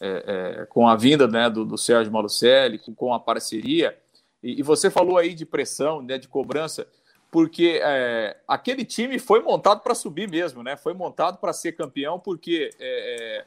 é, 0.00 0.24
é, 0.60 0.66
com 0.66 0.86
a 0.86 0.94
vinda 0.94 1.26
né, 1.26 1.48
do, 1.50 1.64
do 1.64 1.76
Sérgio 1.78 2.12
Malucelli, 2.12 2.80
com, 2.96 3.12
a 3.12 3.18
parceria, 3.18 3.96
e, 4.42 4.60
e, 4.60 4.62
você 4.62 4.90
falou 4.90 5.16
aí 5.16 5.34
de 5.34 5.46
pressão, 5.46 6.02
né, 6.02 6.18
de 6.18 6.28
cobrança, 6.28 6.86
porque 7.30 7.80
é, 7.82 8.36
aquele 8.46 8.84
time 8.84 9.18
foi 9.18 9.40
montado 9.40 9.80
para 9.80 9.94
subir 9.94 10.30
mesmo, 10.30 10.62
né? 10.62 10.76
Foi 10.76 10.94
montado 10.94 11.38
para 11.38 11.52
ser 11.52 11.72
campeão, 11.72 12.16
porque 12.16 12.70
é, 12.78 13.44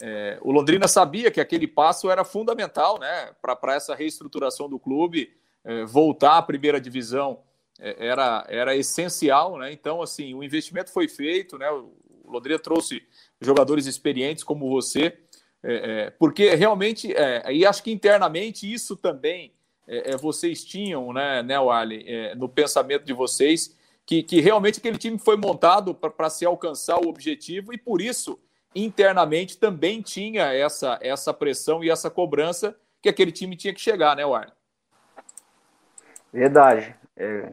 é 0.00 0.38
o 0.40 0.50
Londrina 0.50 0.88
sabia 0.88 1.30
que 1.30 1.40
aquele 1.40 1.66
passo 1.66 2.10
era 2.10 2.24
fundamental 2.24 2.98
né, 2.98 3.32
para 3.40 3.74
essa 3.74 3.94
reestruturação 3.94 4.68
do 4.68 4.78
clube, 4.78 5.32
é, 5.64 5.84
voltar 5.84 6.38
à 6.38 6.42
primeira 6.42 6.80
divisão 6.80 7.40
é, 7.78 8.06
era, 8.06 8.44
era 8.48 8.76
essencial, 8.76 9.58
né? 9.58 9.72
Então, 9.72 10.02
assim, 10.02 10.34
o 10.34 10.42
investimento 10.42 10.92
foi 10.92 11.08
feito, 11.08 11.56
né? 11.58 11.70
O 11.70 11.92
Londrina 12.24 12.58
trouxe 12.58 13.02
jogadores 13.40 13.86
experientes 13.86 14.44
como 14.44 14.68
você, 14.68 15.18
é, 15.62 16.06
é, 16.06 16.10
porque 16.10 16.54
realmente, 16.54 17.12
é, 17.14 17.52
e 17.52 17.64
acho 17.64 17.82
que 17.82 17.92
internamente 17.92 18.70
isso 18.72 18.96
também 18.96 19.52
vocês 20.20 20.64
tinham, 20.64 21.12
né, 21.12 21.42
né 21.42 21.58
Wally, 21.58 22.06
no 22.36 22.48
pensamento 22.48 23.04
de 23.04 23.12
vocês, 23.12 23.76
que, 24.06 24.22
que 24.22 24.40
realmente 24.40 24.78
aquele 24.78 24.96
time 24.96 25.18
foi 25.18 25.36
montado 25.36 25.92
para 25.92 26.30
se 26.30 26.46
alcançar 26.46 26.98
o 26.98 27.08
objetivo 27.08 27.74
e 27.74 27.76
por 27.76 28.00
isso 28.00 28.38
internamente 28.74 29.58
também 29.58 30.00
tinha 30.00 30.52
essa, 30.52 30.98
essa 31.00 31.32
pressão 31.32 31.82
e 31.82 31.90
essa 31.90 32.10
cobrança 32.10 32.76
que 33.00 33.08
aquele 33.08 33.32
time 33.32 33.56
tinha 33.56 33.74
que 33.74 33.80
chegar, 33.80 34.16
né, 34.16 34.24
Warner? 34.24 34.52
Verdade. 36.32 36.94
É, 37.16 37.52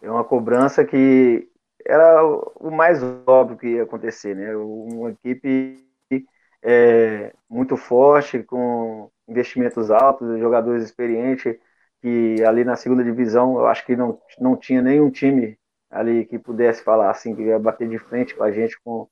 é 0.00 0.10
uma 0.10 0.24
cobrança 0.24 0.84
que 0.84 1.48
era 1.84 2.24
o 2.24 2.70
mais 2.70 3.00
óbvio 3.26 3.58
que 3.58 3.68
ia 3.68 3.82
acontecer, 3.82 4.34
né? 4.34 4.56
Uma 4.56 5.10
equipe 5.10 5.86
é, 6.62 7.32
muito 7.48 7.76
forte, 7.76 8.42
com 8.42 9.10
investimentos 9.28 9.90
altos, 9.90 10.38
jogadores 10.38 10.84
experientes, 10.84 11.56
que 12.00 12.42
ali 12.44 12.64
na 12.64 12.76
segunda 12.76 13.04
divisão 13.04 13.58
eu 13.58 13.66
acho 13.66 13.84
que 13.84 13.96
não, 13.96 14.18
não 14.38 14.56
tinha 14.56 14.82
nenhum 14.82 15.10
time 15.10 15.58
ali 15.90 16.24
que 16.24 16.38
pudesse 16.38 16.82
falar 16.82 17.10
assim, 17.10 17.34
que 17.34 17.42
ia 17.42 17.58
bater 17.58 17.88
de 17.88 17.98
frente 17.98 18.34
com 18.34 18.42
a 18.42 18.50
gente 18.50 18.80
com, 18.82 19.08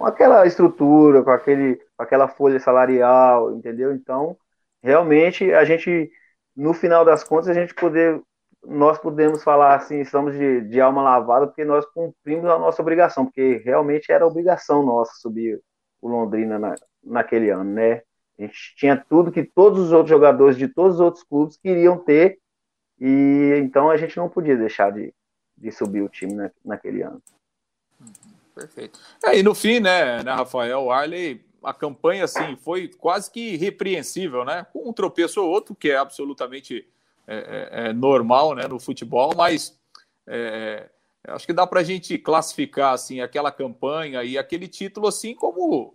com 0.00 0.06
aquela 0.06 0.46
estrutura, 0.46 1.22
com, 1.22 1.30
aquele, 1.30 1.76
com 1.76 2.02
aquela 2.02 2.26
folha 2.26 2.58
salarial, 2.58 3.54
entendeu? 3.54 3.92
Então, 3.92 4.34
realmente, 4.82 5.52
a 5.52 5.62
gente, 5.62 6.10
no 6.56 6.72
final 6.72 7.04
das 7.04 7.22
contas, 7.22 7.48
a 7.48 7.52
gente 7.52 7.74
poder, 7.74 8.18
nós 8.64 8.98
podemos 8.98 9.44
falar 9.44 9.74
assim, 9.74 10.00
estamos 10.00 10.32
de, 10.32 10.62
de 10.62 10.80
alma 10.80 11.02
lavada, 11.02 11.46
porque 11.46 11.66
nós 11.66 11.84
cumprimos 11.84 12.46
a 12.46 12.58
nossa 12.58 12.80
obrigação, 12.80 13.26
porque 13.26 13.60
realmente 13.62 14.10
era 14.10 14.26
obrigação 14.26 14.82
nossa 14.82 15.12
subir 15.16 15.60
o 16.00 16.08
Londrina 16.08 16.58
na, 16.58 16.74
naquele 17.04 17.50
ano, 17.50 17.70
né? 17.70 18.00
A 18.38 18.42
gente 18.44 18.74
tinha 18.76 18.96
tudo 18.96 19.30
que 19.30 19.44
todos 19.44 19.80
os 19.80 19.92
outros 19.92 20.08
jogadores 20.08 20.56
de 20.56 20.66
todos 20.66 20.94
os 20.94 21.00
outros 21.02 21.24
clubes 21.24 21.58
queriam 21.58 21.98
ter, 21.98 22.38
e 22.98 23.52
então 23.62 23.90
a 23.90 23.98
gente 23.98 24.16
não 24.16 24.30
podia 24.30 24.56
deixar 24.56 24.90
de, 24.92 25.12
de 25.58 25.70
subir 25.70 26.00
o 26.00 26.08
time 26.08 26.32
na, 26.32 26.50
naquele 26.64 27.02
ano. 27.02 27.22
Perfeito. 28.60 29.00
É, 29.24 29.38
e 29.38 29.42
no 29.42 29.54
fim, 29.54 29.80
né, 29.80 30.22
né, 30.22 30.32
Rafael, 30.32 30.90
Arley, 30.90 31.42
a 31.62 31.72
campanha 31.72 32.24
assim 32.24 32.56
foi 32.56 32.88
quase 32.88 33.30
que 33.30 33.54
irrepreensível, 33.54 34.44
né? 34.44 34.66
Com 34.72 34.88
um 34.88 34.92
tropeço 34.92 35.40
ou 35.40 35.48
outro, 35.48 35.74
que 35.74 35.90
é 35.90 35.96
absolutamente 35.96 36.86
é, 37.26 37.36
é, 37.36 37.88
é 37.88 37.92
normal 37.92 38.54
né, 38.54 38.66
no 38.68 38.78
futebol, 38.78 39.32
mas 39.36 39.78
é, 40.26 40.88
acho 41.28 41.46
que 41.46 41.52
dá 41.52 41.66
para 41.66 41.80
a 41.80 41.84
gente 41.84 42.18
classificar 42.18 42.94
assim 42.94 43.20
aquela 43.20 43.50
campanha 43.50 44.22
e 44.22 44.36
aquele 44.36 44.68
título 44.68 45.06
assim 45.06 45.34
como 45.34 45.94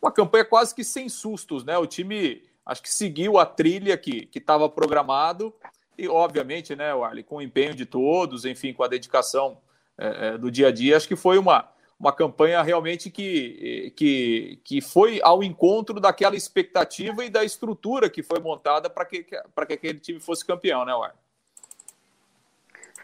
uma 0.00 0.10
campanha 0.10 0.44
quase 0.44 0.74
que 0.74 0.82
sem 0.82 1.08
sustos, 1.08 1.64
né? 1.64 1.76
O 1.78 1.86
time 1.86 2.42
acho 2.64 2.82
que 2.82 2.92
seguiu 2.92 3.38
a 3.38 3.46
trilha 3.46 3.96
que 3.96 4.28
estava 4.34 4.68
programado 4.68 5.54
e 5.98 6.08
obviamente, 6.08 6.74
né, 6.74 6.92
Arley, 6.92 7.22
com 7.22 7.36
o 7.36 7.42
empenho 7.42 7.74
de 7.74 7.84
todos, 7.84 8.44
enfim, 8.44 8.72
com 8.72 8.82
a 8.82 8.88
dedicação 8.88 9.58
é, 9.98 10.28
é, 10.28 10.38
do 10.38 10.50
dia 10.50 10.68
a 10.68 10.72
dia, 10.72 10.96
acho 10.96 11.06
que 11.06 11.14
foi 11.14 11.36
uma 11.36 11.68
uma 12.00 12.14
campanha 12.14 12.62
realmente 12.62 13.10
que, 13.10 13.92
que, 13.94 14.58
que 14.64 14.80
foi 14.80 15.20
ao 15.22 15.44
encontro 15.44 16.00
daquela 16.00 16.34
expectativa 16.34 17.22
e 17.22 17.28
da 17.28 17.44
estrutura 17.44 18.08
que 18.08 18.22
foi 18.22 18.40
montada 18.40 18.88
para 18.88 19.04
que, 19.04 19.22
que 19.22 19.36
aquele 19.58 20.00
time 20.00 20.18
fosse 20.18 20.42
campeão, 20.42 20.86
né, 20.86 20.94
War? 20.94 21.14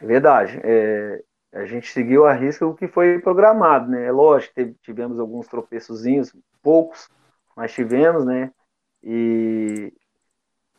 Verdade. 0.00 0.59
É, 0.64 1.22
a 1.52 1.66
gente 1.66 1.92
seguiu 1.92 2.24
a 2.24 2.32
risca 2.32 2.66
o 2.66 2.74
que 2.74 2.88
foi 2.88 3.18
programado, 3.18 3.90
né? 3.90 4.06
É 4.06 4.11
lógico, 4.11 4.54
teve, 4.54 4.74
tivemos 4.80 5.20
alguns 5.20 5.46
tropeçozinhos, 5.46 6.35
poucos, 6.62 7.11
mas 7.54 7.74
tivemos, 7.74 8.24
né? 8.24 8.50
E 9.02 9.92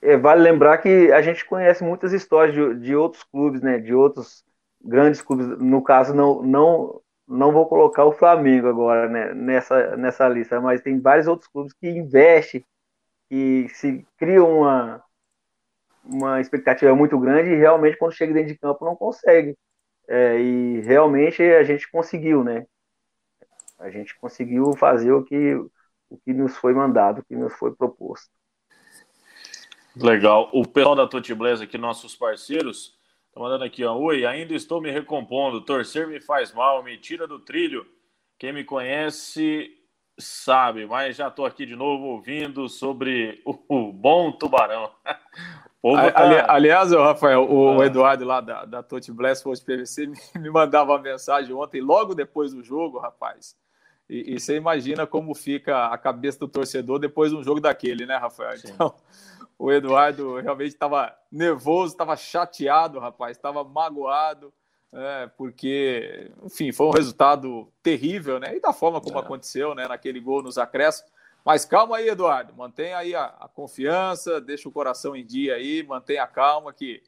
é, 0.02 0.18
vale 0.18 0.42
lembrar 0.42 0.80
que 0.80 1.12
a 1.12 1.22
gente 1.22 1.46
conhece 1.46 1.84
muitas 1.84 2.14
histórias 2.14 2.56
de, 2.56 2.80
de 2.80 2.96
outros 2.96 3.24
clubes, 3.24 3.62
né? 3.62 3.78
De 3.78 3.94
outros 3.94 4.44
grandes 4.84 5.22
clubes, 5.22 5.48
no 5.60 5.84
caso, 5.84 6.16
não, 6.16 6.42
não 6.42 7.02
não 7.28 7.52
vou 7.52 7.68
colocar 7.68 8.06
o 8.06 8.14
Flamengo 8.14 8.68
agora 8.68 9.10
né, 9.10 9.34
nessa, 9.34 9.98
nessa 9.98 10.28
lista, 10.30 10.62
mas 10.62 10.82
tem 10.82 11.00
vários 11.00 11.28
outros 11.28 11.50
clubes 11.50 11.74
que 11.74 11.90
investem, 11.90 12.66
que 13.30 13.68
se 13.70 14.06
criam 14.18 14.60
uma, 14.60 15.04
uma 16.04 16.40
expectativa 16.40 16.96
muito 16.96 17.20
grande 17.20 17.50
e 17.50 17.56
realmente 17.58 17.98
quando 17.98 18.14
chega 18.14 18.34
dentro 18.34 18.54
de 18.54 18.60
campo 18.60 18.86
não 18.86 18.96
consegue. 18.96 19.58
É, 20.08 20.40
e 20.40 20.80
realmente 20.82 21.44
a 21.44 21.64
gente 21.64 21.90
conseguiu, 21.92 22.44
né? 22.44 22.66
A 23.78 23.90
gente 23.90 24.18
conseguiu 24.18 24.74
fazer 24.74 25.12
o 25.12 25.24
que, 25.24 25.56
o 26.10 26.18
que 26.24 26.34
nos 26.34 26.56
foi 26.56 26.74
mandado, 26.74 27.20
o 27.20 27.26
que 27.26 27.36
nos 27.36 27.54
foi 27.54 27.76
proposto. 27.76 28.32
Legal. 29.96 30.50
O 30.54 30.66
pessoal 30.66 30.96
da 30.96 31.08
Totiblesa 31.08 31.66
aqui, 31.66 31.78
nossos 31.78 32.16
parceiros, 32.16 32.97
Tá 33.38 33.44
mandando 33.44 33.64
aqui, 33.66 33.86
ó. 33.86 33.96
Oi, 33.96 34.26
ainda 34.26 34.56
estou 34.56 34.82
me 34.82 34.90
recompondo. 34.90 35.62
Torcer 35.62 36.08
me 36.08 36.20
faz 36.20 36.52
mal, 36.52 36.82
me 36.82 36.98
tira 36.98 37.28
do 37.28 37.38
trilho. 37.38 37.86
Quem 38.40 38.52
me 38.52 38.64
conhece 38.64 39.78
Sabe, 40.20 40.88
mas 40.88 41.16
já 41.16 41.28
estou 41.28 41.46
aqui 41.46 41.64
de 41.64 41.76
novo 41.76 42.06
ouvindo 42.06 42.68
sobre 42.68 43.40
o, 43.46 43.56
o 43.70 43.94
bom 43.94 44.32
tubarão. 44.32 44.92
Tá... 45.80 46.22
Ali, 46.22 46.36
aliás, 46.50 46.92
Rafael, 46.92 47.50
o, 47.50 47.80
ah. 47.80 47.86
Eduardo 47.86 48.26
lá 48.26 48.42
da, 48.42 48.66
da 48.66 48.84
Tote 48.84 49.10
Blast 49.10 49.42
Force 49.42 49.64
PVC 49.64 50.08
me, 50.36 50.42
me 50.42 50.50
mandava 50.50 50.92
uma 50.92 51.00
mensagem 51.00 51.54
ontem, 51.54 51.80
logo 51.80 52.14
depois 52.14 52.52
do 52.52 52.62
jogo, 52.62 53.00
rapaz. 53.00 53.56
E, 54.10 54.34
e, 54.34 54.40
você 54.40 54.58
imagina 54.58 55.08
como 55.08 55.34
fica 55.34 55.86
a 55.86 55.98
cabeça 55.98 56.40
do 56.40 56.48
torcedor 56.48 57.00
depois 57.00 57.32
de 57.32 57.38
um 57.38 57.44
jogo 57.44 57.62
daquele, 57.62 58.06
né, 58.06 58.18
Rafael? 58.18 58.58
Sim. 58.58 58.72
Então, 58.74 58.94
o 59.60 59.72
Eduardo 59.72 60.40
realmente 60.40 60.74
estava 60.74 61.16
nervoso, 61.32 61.94
estava 61.94 62.16
chateado, 62.16 63.00
rapaz, 63.00 63.36
estava 63.36 63.64
magoado, 63.64 64.54
é, 64.94 65.28
porque, 65.36 66.32
enfim, 66.44 66.72
foi 66.72 66.88
um 66.88 66.92
resultado 66.92 67.72
terrível, 67.82 68.40
né? 68.40 68.56
E 68.56 68.62
da 68.62 68.72
forma 68.72 69.02
como 69.02 69.18
é. 69.18 69.22
aconteceu, 69.22 69.74
né? 69.74 69.88
Naquele 69.88 70.20
gol 70.20 70.44
nos 70.44 70.58
acréscimos. 70.58 71.12
Mas 71.44 71.66
calma 71.66 71.98
aí, 71.98 72.10
Eduardo, 72.10 72.54
mantenha 72.56 72.98
aí 72.98 73.16
a, 73.16 73.26
a, 73.26 73.48
confiança, 73.48 74.40
deixa 74.40 74.68
o 74.68 74.72
coração 74.72 75.16
em 75.16 75.26
dia 75.26 75.56
aí, 75.56 75.82
mantenha 75.84 76.24
a 76.24 76.28
calma 76.28 76.74
que 76.74 77.02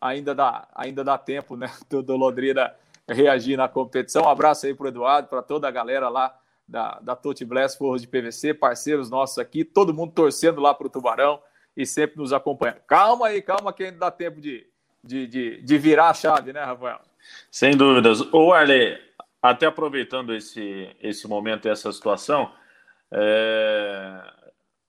ainda 0.00 0.34
dá, 0.34 0.66
ainda 0.74 1.04
dá 1.04 1.16
tempo, 1.18 1.56
né, 1.56 1.70
do, 1.88 2.02
do 2.02 2.16
Londrina 2.16 2.74
reagir 3.08 3.56
na 3.56 3.68
competição. 3.68 4.24
Um 4.24 4.28
abraço 4.28 4.66
aí 4.66 4.74
para 4.74 4.84
o 4.84 4.88
Eduardo, 4.88 5.28
para 5.28 5.42
toda 5.42 5.68
a 5.68 5.70
galera 5.70 6.08
lá 6.08 6.36
da, 6.66 6.98
da 7.00 7.14
Tote 7.14 7.44
Blast 7.44 7.76
Forros 7.76 8.00
de 8.00 8.08
PVC, 8.08 8.54
parceiros 8.54 9.10
nossos 9.10 9.38
aqui, 9.38 9.64
todo 9.64 9.94
mundo 9.94 10.12
torcendo 10.12 10.60
lá 10.60 10.72
para 10.72 10.86
o 10.86 10.90
Tubarão 10.90 11.40
e 11.76 11.86
sempre 11.86 12.18
nos 12.18 12.32
acompanhando. 12.32 12.80
Calma 12.86 13.28
aí, 13.28 13.42
calma 13.42 13.72
que 13.72 13.84
ainda 13.84 13.98
dá 13.98 14.10
tempo 14.10 14.40
de, 14.40 14.66
de, 15.02 15.26
de, 15.26 15.62
de 15.62 15.78
virar 15.78 16.10
a 16.10 16.14
chave, 16.14 16.52
né, 16.52 16.62
Rafael? 16.62 17.00
Sem 17.50 17.76
dúvidas. 17.76 18.20
Ô, 18.32 18.52
Arley, 18.52 18.98
até 19.40 19.66
aproveitando 19.66 20.34
esse, 20.34 20.94
esse 21.00 21.26
momento 21.26 21.66
e 21.66 21.70
essa 21.70 21.90
situação, 21.92 22.52
é... 23.10 24.22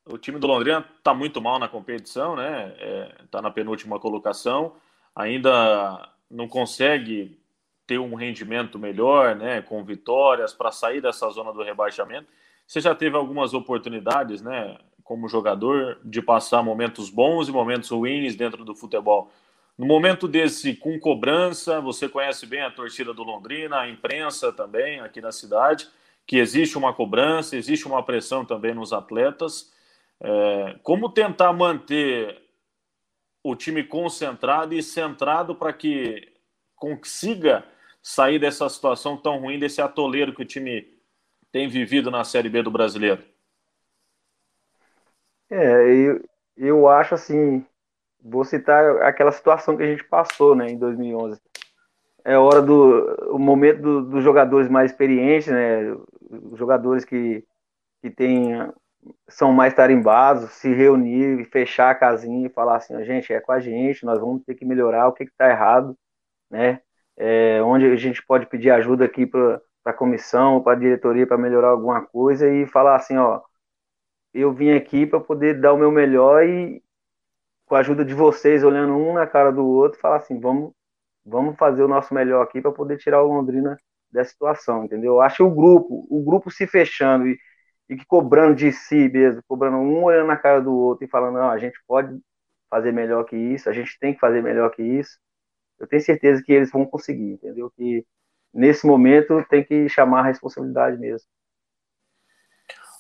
o 0.06 0.18
time 0.18 0.40
do 0.40 0.48
Londrina 0.48 0.86
está 0.98 1.14
muito 1.14 1.42
mal 1.42 1.58
na 1.60 1.68
competição, 1.68 2.36
né? 2.36 2.76
Está 3.24 3.40
é, 3.40 3.42
na 3.42 3.52
penúltima 3.52 4.00
colocação, 4.00 4.76
ainda 5.16 6.10
não 6.30 6.48
consegue 6.48 7.40
ter 7.86 8.00
um 8.00 8.16
rendimento 8.16 8.80
melhor, 8.80 9.36
né? 9.36 9.62
Com 9.62 9.84
vitórias 9.84 10.54
para 10.54 10.72
sair 10.72 11.02
dessa 11.02 11.30
zona 11.30 11.52
do 11.52 11.64
rebaixamento. 11.64 12.28
Você 12.66 12.80
já 12.80 12.96
teve 12.96 13.18
algumas 13.18 13.54
oportunidades, 13.54 14.42
né? 14.42 14.78
Como 15.04 15.28
jogador, 15.28 16.00
de 16.04 16.22
passar 16.22 16.64
momentos 16.64 17.10
bons 17.10 17.48
e 17.48 17.52
momentos 17.52 17.90
ruins 17.90 18.36
dentro 18.36 18.64
do 18.64 18.76
futebol. 18.76 19.32
No 19.78 19.86
momento 19.86 20.28
desse, 20.28 20.76
com 20.76 21.00
cobrança, 21.00 21.82
você 21.82 22.08
conhece 22.08 22.46
bem 22.46 22.62
a 22.62 22.72
torcida 22.72 23.14
do 23.14 23.24
Londrina, 23.24 23.80
a 23.80 23.90
imprensa 23.90 24.54
também 24.54 25.00
aqui 25.00 25.20
na 25.20 25.32
cidade, 25.32 25.90
que 26.28 26.38
existe 26.38 26.78
uma 26.78 26.94
cobrança, 26.94 27.58
existe 27.58 27.88
uma 27.88 28.04
pressão 28.04 28.46
também 28.46 28.74
nos 28.74 28.94
atletas. 28.94 29.72
É, 30.22 30.80
como 30.84 31.10
tentar 31.10 31.52
manter 31.54 32.42
o 33.44 33.56
time 33.56 33.84
concentrado 33.84 34.74
e 34.74 34.82
centrado 34.82 35.56
para 35.56 35.74
que 35.74 36.32
consiga 36.76 37.66
sair 38.02 38.40
dessa 38.40 38.70
situação 38.70 39.18
tão 39.18 39.40
ruim, 39.40 39.60
desse 39.60 39.82
atoleiro 39.82 40.34
que 40.34 40.44
o 40.44 40.46
time 40.46 40.88
tem 41.52 41.68
vivido 41.68 42.12
na 42.12 42.24
Série 42.24 42.50
B 42.50 42.62
do 42.62 42.72
Brasileiro? 42.72 43.33
É, 45.54 45.94
eu, 45.94 46.22
eu 46.58 46.88
acho 46.88 47.14
assim, 47.14 47.64
vou 48.20 48.44
citar 48.44 49.04
aquela 49.04 49.32
situação 49.32 49.78
que 49.78 49.84
a 49.84 49.86
gente 49.86 50.04
passou, 50.04 50.56
né, 50.56 50.70
em 50.72 50.78
2011. 50.80 51.40
É 52.26 52.38
hora 52.38 52.62
do 52.62 53.36
o 53.36 53.38
momento 53.40 53.82
do, 53.82 54.02
dos 54.04 54.24
jogadores 54.24 54.68
mais 54.68 54.92
experientes, 54.92 55.48
né, 55.50 55.92
os 56.52 56.58
jogadores 56.58 57.06
que, 57.06 57.46
que 58.02 58.10
tem, 58.10 58.54
são 59.30 59.54
mais 59.54 59.76
tarimbados, 59.76 60.50
se 60.52 60.74
reunir 60.74 61.46
fechar 61.52 61.92
a 61.92 61.96
casinha 61.96 62.48
e 62.48 62.50
falar 62.50 62.78
assim, 62.78 63.04
gente, 63.06 63.32
é 63.32 63.40
com 63.40 63.52
a 63.52 63.60
gente, 63.60 64.06
nós 64.06 64.20
vamos 64.20 64.44
ter 64.44 64.56
que 64.56 64.66
melhorar 64.66 65.08
o 65.08 65.14
que 65.14 65.24
está 65.24 65.50
errado, 65.50 65.96
né, 66.50 66.82
é, 67.18 67.62
onde 67.64 67.86
a 67.86 67.96
gente 67.96 68.26
pode 68.26 68.48
pedir 68.48 68.72
ajuda 68.72 69.06
aqui 69.06 69.28
para 69.28 69.62
a 69.86 69.94
comissão, 69.94 70.62
para 70.64 70.74
a 70.74 70.80
diretoria 70.80 71.28
para 71.28 71.38
melhorar 71.38 71.70
alguma 71.70 72.02
coisa 72.02 72.50
e 72.50 72.66
falar 72.66 72.96
assim, 72.96 73.18
ó, 73.18 73.42
eu 74.34 74.54
vim 74.54 74.72
aqui 74.72 75.06
para 75.06 75.20
poder 75.20 75.60
dar 75.60 75.74
o 75.74 75.78
meu 75.78 75.92
melhor 75.92 76.44
e, 76.44 76.84
com 77.66 77.76
a 77.76 77.80
ajuda 77.80 78.06
de 78.06 78.14
vocês, 78.14 78.64
olhando 78.64 78.94
um 78.96 79.14
na 79.14 79.28
cara 79.28 79.52
do 79.52 79.66
outro, 79.66 80.00
falar 80.00 80.18
assim: 80.18 80.40
vamos, 80.40 80.74
vamos 81.26 81.58
fazer 81.58 81.84
o 81.84 81.88
nosso 81.88 82.14
melhor 82.14 82.44
aqui 82.44 82.62
para 82.62 82.72
poder 82.72 82.98
tirar 82.98 83.24
o 83.24 83.28
Londrina 83.28 83.78
dessa 84.12 84.32
situação, 84.32 84.86
entendeu? 84.86 85.14
Eu 85.16 85.22
acho 85.22 85.46
o 85.46 85.52
grupo, 85.54 86.08
o 86.10 86.24
grupo 86.24 86.52
se 86.52 86.68
fechando 86.68 87.28
e, 87.28 87.38
e 87.90 88.06
cobrando 88.06 88.56
de 88.56 88.72
si 88.72 89.10
mesmo, 89.10 89.42
cobrando 89.48 89.78
um 89.78 90.04
olhando 90.04 90.28
na 90.28 90.38
cara 90.38 90.62
do 90.62 90.74
outro 90.74 91.06
e 91.06 91.10
falando: 91.10 91.36
não, 91.36 91.50
a 91.50 91.58
gente 91.58 91.80
pode 91.88 92.20
fazer 92.70 92.92
melhor 92.92 93.24
que 93.26 93.36
isso, 93.38 93.70
a 93.70 93.74
gente 93.74 93.98
tem 94.00 94.14
que 94.14 94.20
fazer 94.20 94.42
melhor 94.42 94.70
que 94.72 94.84
isso. 94.84 95.20
Eu 95.80 95.88
tenho 95.88 96.02
certeza 96.02 96.44
que 96.44 96.54
eles 96.54 96.72
vão 96.72 96.86
conseguir, 96.86 97.34
entendeu? 97.34 97.72
Que 97.72 98.06
nesse 98.54 98.86
momento 98.88 99.44
tem 99.50 99.64
que 99.64 99.90
chamar 99.90 100.22
a 100.22 100.24
responsabilidade 100.28 100.98
mesmo. 101.00 101.28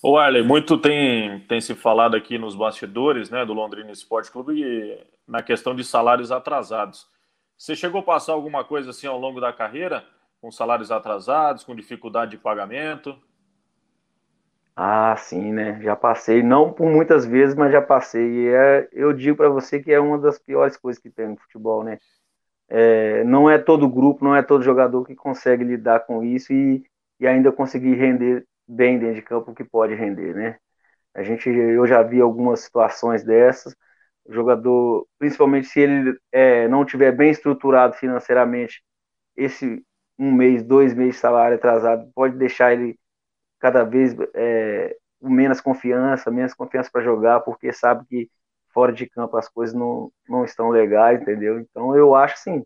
O 0.05 0.17
Arley, 0.17 0.43
muito 0.43 0.77
tem, 0.77 1.39
tem 1.47 1.61
se 1.61 1.73
falado 1.73 2.13
aqui 2.13 2.37
nos 2.37 2.55
bastidores 2.55 3.29
né, 3.29 3.45
do 3.45 3.53
Londrina 3.53 3.89
Esporte 3.89 4.29
Clube 4.29 5.01
na 5.25 5.41
questão 5.41 5.73
de 5.73 5.81
salários 5.81 6.29
atrasados. 6.29 7.07
Você 7.57 7.73
chegou 7.73 8.01
a 8.01 8.03
passar 8.03 8.33
alguma 8.33 8.65
coisa 8.65 8.89
assim 8.89 9.07
ao 9.07 9.17
longo 9.17 9.39
da 9.39 9.53
carreira, 9.53 10.03
com 10.41 10.51
salários 10.51 10.91
atrasados, 10.91 11.63
com 11.63 11.73
dificuldade 11.73 12.31
de 12.31 12.37
pagamento? 12.37 13.17
Ah, 14.75 15.15
sim, 15.15 15.53
né? 15.53 15.79
Já 15.81 15.95
passei, 15.95 16.43
não 16.43 16.73
por 16.73 16.91
muitas 16.91 17.25
vezes, 17.25 17.55
mas 17.55 17.71
já 17.71 17.81
passei. 17.81 18.29
E 18.29 18.47
é, 18.49 18.89
eu 18.91 19.13
digo 19.13 19.37
para 19.37 19.47
você 19.47 19.81
que 19.81 19.93
é 19.93 20.01
uma 20.01 20.17
das 20.17 20.37
piores 20.37 20.75
coisas 20.75 21.01
que 21.01 21.09
tem 21.09 21.29
no 21.29 21.37
futebol, 21.37 21.81
né? 21.81 21.97
É, 22.67 23.23
não 23.23 23.49
é 23.49 23.57
todo 23.57 23.87
grupo, 23.87 24.25
não 24.25 24.35
é 24.35 24.43
todo 24.43 24.65
jogador 24.65 25.05
que 25.05 25.15
consegue 25.15 25.63
lidar 25.63 26.01
com 26.01 26.21
isso 26.25 26.51
e, 26.51 26.83
e 27.21 27.25
ainda 27.25 27.53
conseguir 27.53 27.95
render 27.95 28.45
bem 28.67 28.99
dentro 28.99 29.15
de 29.15 29.21
campo 29.21 29.53
que 29.53 29.63
pode 29.63 29.93
render, 29.95 30.33
né? 30.35 30.57
A 31.13 31.23
gente, 31.23 31.49
eu 31.49 31.85
já 31.87 32.01
vi 32.03 32.21
algumas 32.21 32.61
situações 32.61 33.23
dessas. 33.23 33.75
O 34.25 34.33
jogador, 34.33 35.07
principalmente 35.19 35.67
se 35.67 35.79
ele 35.81 36.17
é, 36.31 36.67
não 36.67 36.85
tiver 36.85 37.11
bem 37.11 37.31
estruturado 37.31 37.95
financeiramente, 37.95 38.83
esse 39.35 39.83
um 40.17 40.31
mês, 40.31 40.63
dois 40.63 40.93
meses 40.93 41.15
de 41.15 41.21
salário 41.21 41.57
atrasado 41.57 42.09
pode 42.15 42.37
deixar 42.37 42.73
ele 42.73 42.97
cada 43.59 43.83
vez 43.83 44.15
é, 44.35 44.95
menos 45.21 45.61
confiança, 45.61 46.31
menos 46.31 46.53
confiança 46.53 46.89
para 46.91 47.03
jogar, 47.03 47.41
porque 47.41 47.71
sabe 47.73 48.05
que 48.07 48.29
fora 48.73 48.91
de 48.91 49.07
campo 49.09 49.37
as 49.37 49.47
coisas 49.49 49.75
não, 49.75 50.11
não 50.27 50.43
estão 50.45 50.69
legais, 50.69 51.21
entendeu? 51.21 51.59
Então 51.59 51.95
eu 51.95 52.15
acho 52.15 52.35
assim, 52.35 52.65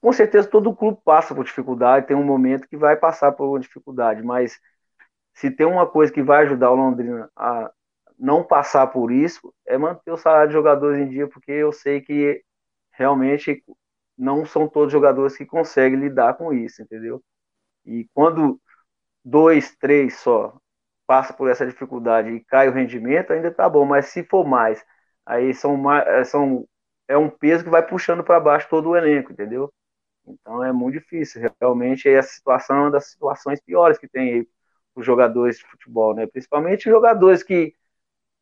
com 0.00 0.12
certeza 0.12 0.48
todo 0.48 0.74
clube 0.74 0.98
passa 1.04 1.34
por 1.34 1.44
dificuldade, 1.44 2.06
tem 2.06 2.16
um 2.16 2.24
momento 2.24 2.68
que 2.68 2.76
vai 2.76 2.96
passar 2.96 3.32
por 3.32 3.48
uma 3.48 3.60
dificuldade, 3.60 4.22
mas 4.22 4.58
se 5.34 5.50
tem 5.50 5.66
uma 5.66 5.86
coisa 5.86 6.12
que 6.12 6.22
vai 6.22 6.44
ajudar 6.44 6.70
o 6.70 6.74
Londrina 6.76 7.30
a 7.36 7.70
não 8.18 8.44
passar 8.44 8.86
por 8.88 9.12
isso, 9.12 9.54
é 9.66 9.78
manter 9.78 10.10
o 10.12 10.16
salário 10.16 10.48
de 10.48 10.54
jogadores 10.54 11.00
em 11.00 11.08
dia, 11.08 11.28
porque 11.28 11.52
eu 11.52 11.72
sei 11.72 12.00
que 12.00 12.42
realmente 12.92 13.62
não 14.18 14.44
são 14.46 14.68
todos 14.68 14.92
jogadores 14.92 15.36
que 15.36 15.46
conseguem 15.46 16.00
lidar 16.00 16.34
com 16.36 16.52
isso, 16.52 16.82
entendeu? 16.82 17.22
E 17.86 18.08
quando 18.14 18.60
dois, 19.24 19.74
três 19.76 20.16
só 20.18 20.56
passa 21.06 21.32
por 21.32 21.48
essa 21.50 21.66
dificuldade 21.66 22.30
e 22.30 22.44
cai 22.44 22.68
o 22.68 22.72
rendimento, 22.72 23.32
ainda 23.32 23.50
tá 23.52 23.68
bom, 23.68 23.84
mas 23.84 24.06
se 24.06 24.24
for 24.24 24.46
mais, 24.46 24.84
aí 25.26 25.54
são, 25.54 25.76
são 26.26 26.66
é 27.08 27.16
um 27.16 27.30
peso 27.30 27.64
que 27.64 27.70
vai 27.70 27.86
puxando 27.86 28.24
para 28.24 28.40
baixo 28.40 28.68
todo 28.70 28.90
o 28.90 28.96
elenco, 28.96 29.32
entendeu? 29.32 29.72
Então 30.32 30.62
é 30.64 30.72
muito 30.72 30.94
difícil. 30.94 31.42
Realmente 31.60 32.08
a 32.08 32.22
situação 32.22 32.88
é 32.88 32.90
das 32.90 33.10
situações 33.10 33.60
piores 33.60 33.98
que 33.98 34.08
tem 34.08 34.34
aí 34.34 34.48
os 34.94 35.04
jogadores 35.06 35.58
de 35.58 35.64
futebol, 35.66 36.14
né? 36.14 36.26
Principalmente 36.26 36.88
jogadores 36.90 37.42
que, 37.42 37.74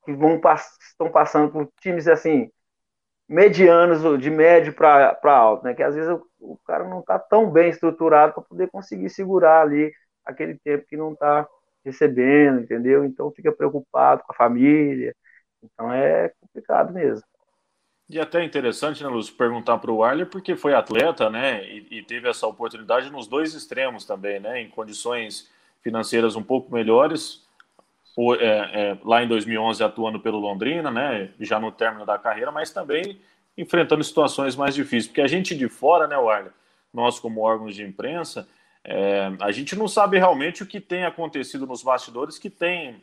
que 0.04 0.12
vão 0.14 0.40
estão 0.80 1.10
passando 1.10 1.52
por 1.52 1.70
times 1.80 2.08
assim 2.08 2.50
medianos, 3.28 4.20
de 4.20 4.30
médio 4.30 4.72
para 4.74 5.18
alto, 5.24 5.64
né? 5.64 5.74
Que 5.74 5.82
às 5.82 5.94
vezes 5.94 6.10
o, 6.10 6.26
o 6.40 6.58
cara 6.66 6.88
não 6.88 7.00
está 7.00 7.18
tão 7.18 7.50
bem 7.50 7.70
estruturado 7.70 8.34
para 8.34 8.42
poder 8.42 8.68
conseguir 8.70 9.10
segurar 9.10 9.62
ali 9.62 9.92
aquele 10.24 10.58
tempo 10.58 10.86
que 10.86 10.96
não 10.96 11.12
está 11.12 11.46
recebendo, 11.84 12.60
entendeu? 12.60 13.04
Então 13.04 13.30
fica 13.32 13.52
preocupado 13.52 14.22
com 14.24 14.32
a 14.32 14.36
família. 14.36 15.14
Então 15.62 15.92
é 15.92 16.30
complicado 16.40 16.92
mesmo. 16.92 17.26
E 18.08 18.20
até 18.20 18.44
interessante, 18.44 19.02
né, 19.02 19.08
Lúcio, 19.08 19.34
perguntar 19.34 19.78
para 19.78 19.90
o 19.90 20.04
Arler, 20.04 20.26
porque 20.26 20.54
foi 20.54 20.74
atleta, 20.74 21.28
né, 21.28 21.64
e, 21.68 21.86
e, 21.90 22.02
teve 22.02 22.28
essa 22.28 22.46
oportunidade 22.46 23.10
nos 23.10 23.26
dois 23.26 23.52
extremos 23.52 24.04
também, 24.04 24.38
né, 24.38 24.60
em 24.62 24.68
condições 24.68 25.50
financeiras 25.82 26.36
um 26.36 26.42
pouco 26.42 26.72
melhores, 26.72 27.44
é, 28.38 28.44
é, 28.44 28.98
lá 29.04 29.24
em 29.24 29.28
2011 29.28 29.82
atuando 29.82 30.20
pelo 30.20 30.38
Londrina, 30.38 30.88
né, 30.88 31.30
já 31.40 31.58
no 31.58 31.72
término 31.72 32.06
da 32.06 32.16
carreira, 32.16 32.52
mas 32.52 32.70
também 32.70 33.20
enfrentando 33.58 34.04
situações 34.04 34.54
mais 34.54 34.74
difíceis, 34.74 35.08
porque 35.08 35.20
a 35.20 35.26
gente 35.26 35.56
de 35.56 35.68
fora, 35.68 36.06
né, 36.06 36.14
Arler, 36.14 36.52
nós 36.94 37.18
como 37.18 37.40
órgãos 37.40 37.74
de 37.74 37.82
imprensa, 37.82 38.48
É, 38.88 39.32
a 39.40 39.50
gente 39.50 39.74
não 39.74 39.88
sabe 39.88 40.16
realmente 40.16 40.62
o 40.62 40.66
que 40.66 40.80
tem 40.80 41.04
acontecido 41.04 41.66
nos 41.66 41.82
bastidores 41.82 42.38
que 42.38 42.48
tem 42.48 43.02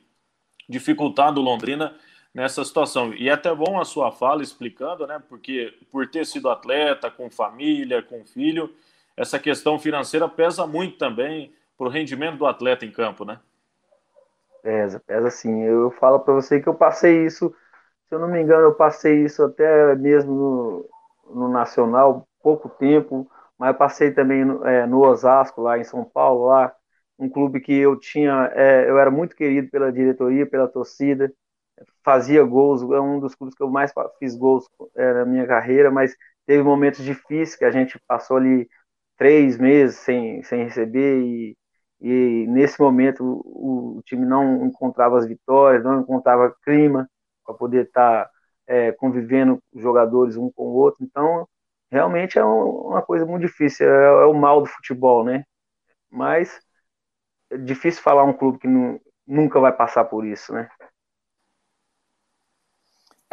dificultado 0.70 1.42
Londrina 1.42 1.94
nessa 2.34 2.64
situação. 2.64 3.14
E 3.14 3.30
é 3.30 3.34
até 3.34 3.54
bom 3.54 3.80
a 3.80 3.86
sua 3.86 4.12
fala 4.12 4.42
explicando, 4.44 5.06
né? 5.08 5.22
Porque 5.30 5.74
por 5.92 6.08
ter 6.10 6.26
sido 6.26 6.50
atleta, 6.50 7.12
com 7.12 7.30
família, 7.30 8.02
com 8.02 8.26
filho, 8.26 8.74
essa 9.16 9.40
questão 9.40 9.78
financeira 9.80 10.28
pesa 10.28 10.66
muito 10.68 10.98
também 10.98 11.54
para 11.78 11.88
o 11.88 11.90
rendimento 11.90 12.38
do 12.38 12.46
atleta 12.46 12.86
em 12.86 12.92
campo, 12.92 13.26
né? 13.26 13.40
Pesa, 14.62 15.00
pesa 15.02 15.30
sim. 15.30 15.62
Eu 15.64 15.92
falo 15.92 16.20
para 16.20 16.34
você 16.34 16.62
que 16.62 16.70
eu 16.70 16.74
passei 16.76 17.26
isso, 17.26 17.50
se 18.10 18.16
eu 18.16 18.20
não 18.20 18.30
me 18.30 18.42
engano, 18.42 18.64
eu 18.64 18.76
passei 18.76 19.26
isso 19.26 19.44
até 19.44 19.96
mesmo 19.96 20.34
no, 20.34 21.36
no 21.36 21.50
Nacional, 21.50 22.28
pouco 22.42 22.70
tempo, 22.70 23.30
mas 23.58 23.70
eu 23.70 23.76
passei 23.76 24.12
também 24.12 24.46
no, 24.46 24.66
é, 24.68 24.88
no 24.88 25.02
Osasco, 25.02 25.62
lá 25.62 25.78
em 25.80 25.84
São 25.84 26.04
Paulo, 26.06 26.48
lá, 26.48 26.76
um 27.20 27.30
clube 27.30 27.62
que 27.62 27.74
eu 27.74 28.00
tinha, 28.00 28.52
é, 28.56 28.90
eu 28.90 29.00
era 29.00 29.12
muito 29.12 29.36
querido 29.36 29.70
pela 29.72 29.92
diretoria, 29.92 30.46
pela 30.48 30.68
torcida, 30.68 31.34
fazia 32.04 32.44
gols, 32.44 32.82
é 32.82 33.00
um 33.00 33.20
dos 33.20 33.36
clubes 33.36 33.56
que 33.56 33.64
eu 33.64 33.70
mais 33.70 33.92
fiz 34.20 34.36
gols 34.36 34.68
é, 34.96 35.14
na 35.14 35.26
minha 35.26 35.48
carreira, 35.48 35.92
mas 35.92 36.16
teve 36.46 36.64
momentos 36.64 37.04
difíceis 37.04 37.56
que 37.56 37.66
a 37.66 37.72
gente 37.72 38.00
passou 38.08 38.38
ali 38.38 38.68
três 39.18 39.58
meses 39.58 39.98
sem, 39.98 40.44
sem 40.44 40.64
receber 40.64 41.20
e, 41.22 41.58
e 42.02 42.46
nesse 42.48 42.80
momento 42.80 43.24
o, 43.24 43.98
o 44.00 44.02
time 44.04 44.26
não 44.26 44.66
encontrava 44.66 45.18
as 45.18 45.28
vitórias, 45.28 45.84
não 45.84 46.02
encontrava 46.02 46.56
clima 46.64 47.10
para 47.46 47.56
poder 47.56 47.86
estar 47.86 48.26
tá, 48.26 48.32
é, 48.68 48.92
convivendo 48.94 49.62
jogadores 49.76 50.38
um 50.38 50.52
com 50.52 50.64
o 50.64 50.74
outro, 50.76 51.04
então 51.04 51.48
realmente 51.92 52.40
é 52.40 52.46
um, 52.46 52.88
uma 52.88 53.02
coisa 53.02 53.26
muito 53.26 53.44
difícil, 53.44 53.88
é, 53.88 54.06
é, 54.24 54.26
o 54.26 54.34
mal 54.34 54.62
do 54.62 54.68
futebol, 54.68 55.24
né? 55.24 55.44
Mas 56.12 56.60
é 57.52 57.58
difícil 57.58 58.02
falar 58.02 58.24
um 58.24 58.34
clube 58.34 58.60
que 58.60 58.68
não, 58.68 59.00
nunca 59.28 59.60
vai 59.60 59.72
passar 59.72 60.06
por 60.06 60.26
isso, 60.26 60.54
né? 60.54 60.70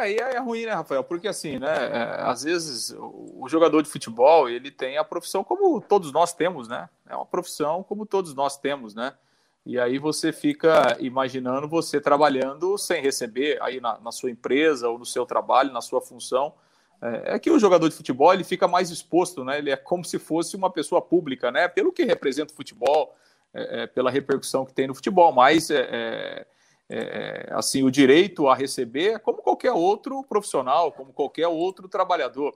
Aí 0.01 0.17
é, 0.17 0.35
é 0.35 0.39
ruim, 0.39 0.65
né, 0.65 0.73
Rafael? 0.73 1.03
Porque 1.03 1.27
assim, 1.27 1.59
né? 1.59 1.67
É, 1.69 2.21
às 2.23 2.43
vezes 2.43 2.95
o 2.97 3.47
jogador 3.47 3.81
de 3.83 3.89
futebol 3.89 4.49
ele 4.49 4.71
tem 4.71 4.97
a 4.97 5.03
profissão 5.03 5.43
como 5.43 5.79
todos 5.79 6.11
nós 6.11 6.33
temos, 6.33 6.67
né? 6.67 6.89
É 7.07 7.15
uma 7.15 7.25
profissão 7.25 7.83
como 7.83 8.05
todos 8.05 8.33
nós 8.33 8.57
temos, 8.57 8.95
né? 8.95 9.13
E 9.63 9.79
aí 9.79 9.99
você 9.99 10.31
fica 10.31 10.97
imaginando 10.99 11.67
você 11.67 12.01
trabalhando 12.01 12.77
sem 12.79 13.01
receber 13.01 13.61
aí 13.61 13.79
na, 13.79 13.99
na 13.99 14.11
sua 14.11 14.31
empresa 14.31 14.89
ou 14.89 14.97
no 14.97 15.05
seu 15.05 15.23
trabalho, 15.23 15.71
na 15.71 15.81
sua 15.81 16.01
função. 16.01 16.53
É, 16.99 17.35
é, 17.35 17.39
que 17.39 17.51
o 17.51 17.59
jogador 17.59 17.87
de 17.87 17.95
futebol 17.95 18.33
ele 18.33 18.43
fica 18.43 18.67
mais 18.67 18.89
exposto, 18.89 19.43
né? 19.43 19.59
Ele 19.59 19.69
é 19.69 19.77
como 19.77 20.03
se 20.03 20.17
fosse 20.17 20.55
uma 20.55 20.71
pessoa 20.71 21.01
pública, 21.01 21.51
né? 21.51 21.67
Pelo 21.67 21.91
que 21.91 22.03
representa 22.03 22.51
o 22.51 22.55
futebol, 22.55 23.15
é, 23.53 23.83
é, 23.83 23.87
pela 23.87 24.09
repercussão 24.09 24.65
que 24.65 24.73
tem 24.73 24.87
no 24.87 24.95
futebol, 24.95 25.31
mas 25.31 25.69
é, 26.91 27.47
é 27.49 27.53
assim, 27.53 27.83
o 27.83 27.91
direito 27.91 28.47
a 28.47 28.55
receber 28.55 29.13
é 29.13 29.19
como 29.19 29.41
qualquer 29.41 29.71
outro 29.71 30.23
profissional, 30.23 30.91
como 30.91 31.13
qualquer 31.13 31.47
outro 31.47 31.87
trabalhador. 31.87 32.53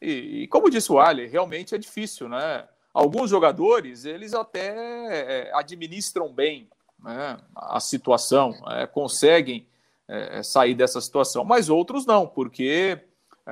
E, 0.00 0.42
e 0.42 0.48
como 0.48 0.68
disse 0.68 0.92
o 0.92 0.98
Ali, 0.98 1.26
realmente 1.26 1.74
é 1.74 1.78
difícil, 1.78 2.28
né? 2.28 2.68
Alguns 2.92 3.30
jogadores, 3.30 4.04
eles 4.04 4.34
até 4.34 5.46
é, 5.48 5.50
administram 5.54 6.30
bem 6.30 6.68
né, 7.02 7.38
a 7.56 7.80
situação, 7.80 8.54
é, 8.68 8.86
conseguem 8.86 9.66
é, 10.06 10.42
sair 10.42 10.74
dessa 10.74 11.00
situação, 11.00 11.44
mas 11.44 11.70
outros 11.70 12.04
não, 12.04 12.26
porque 12.26 13.00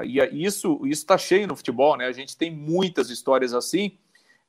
e 0.05 0.21
isso 0.45 0.81
está 0.87 1.19
cheio 1.19 1.49
no 1.49 1.57
futebol, 1.57 1.97
né? 1.97 2.07
A 2.07 2.13
gente 2.13 2.37
tem 2.37 2.49
muitas 2.49 3.11
histórias 3.11 3.53
assim, 3.53 3.99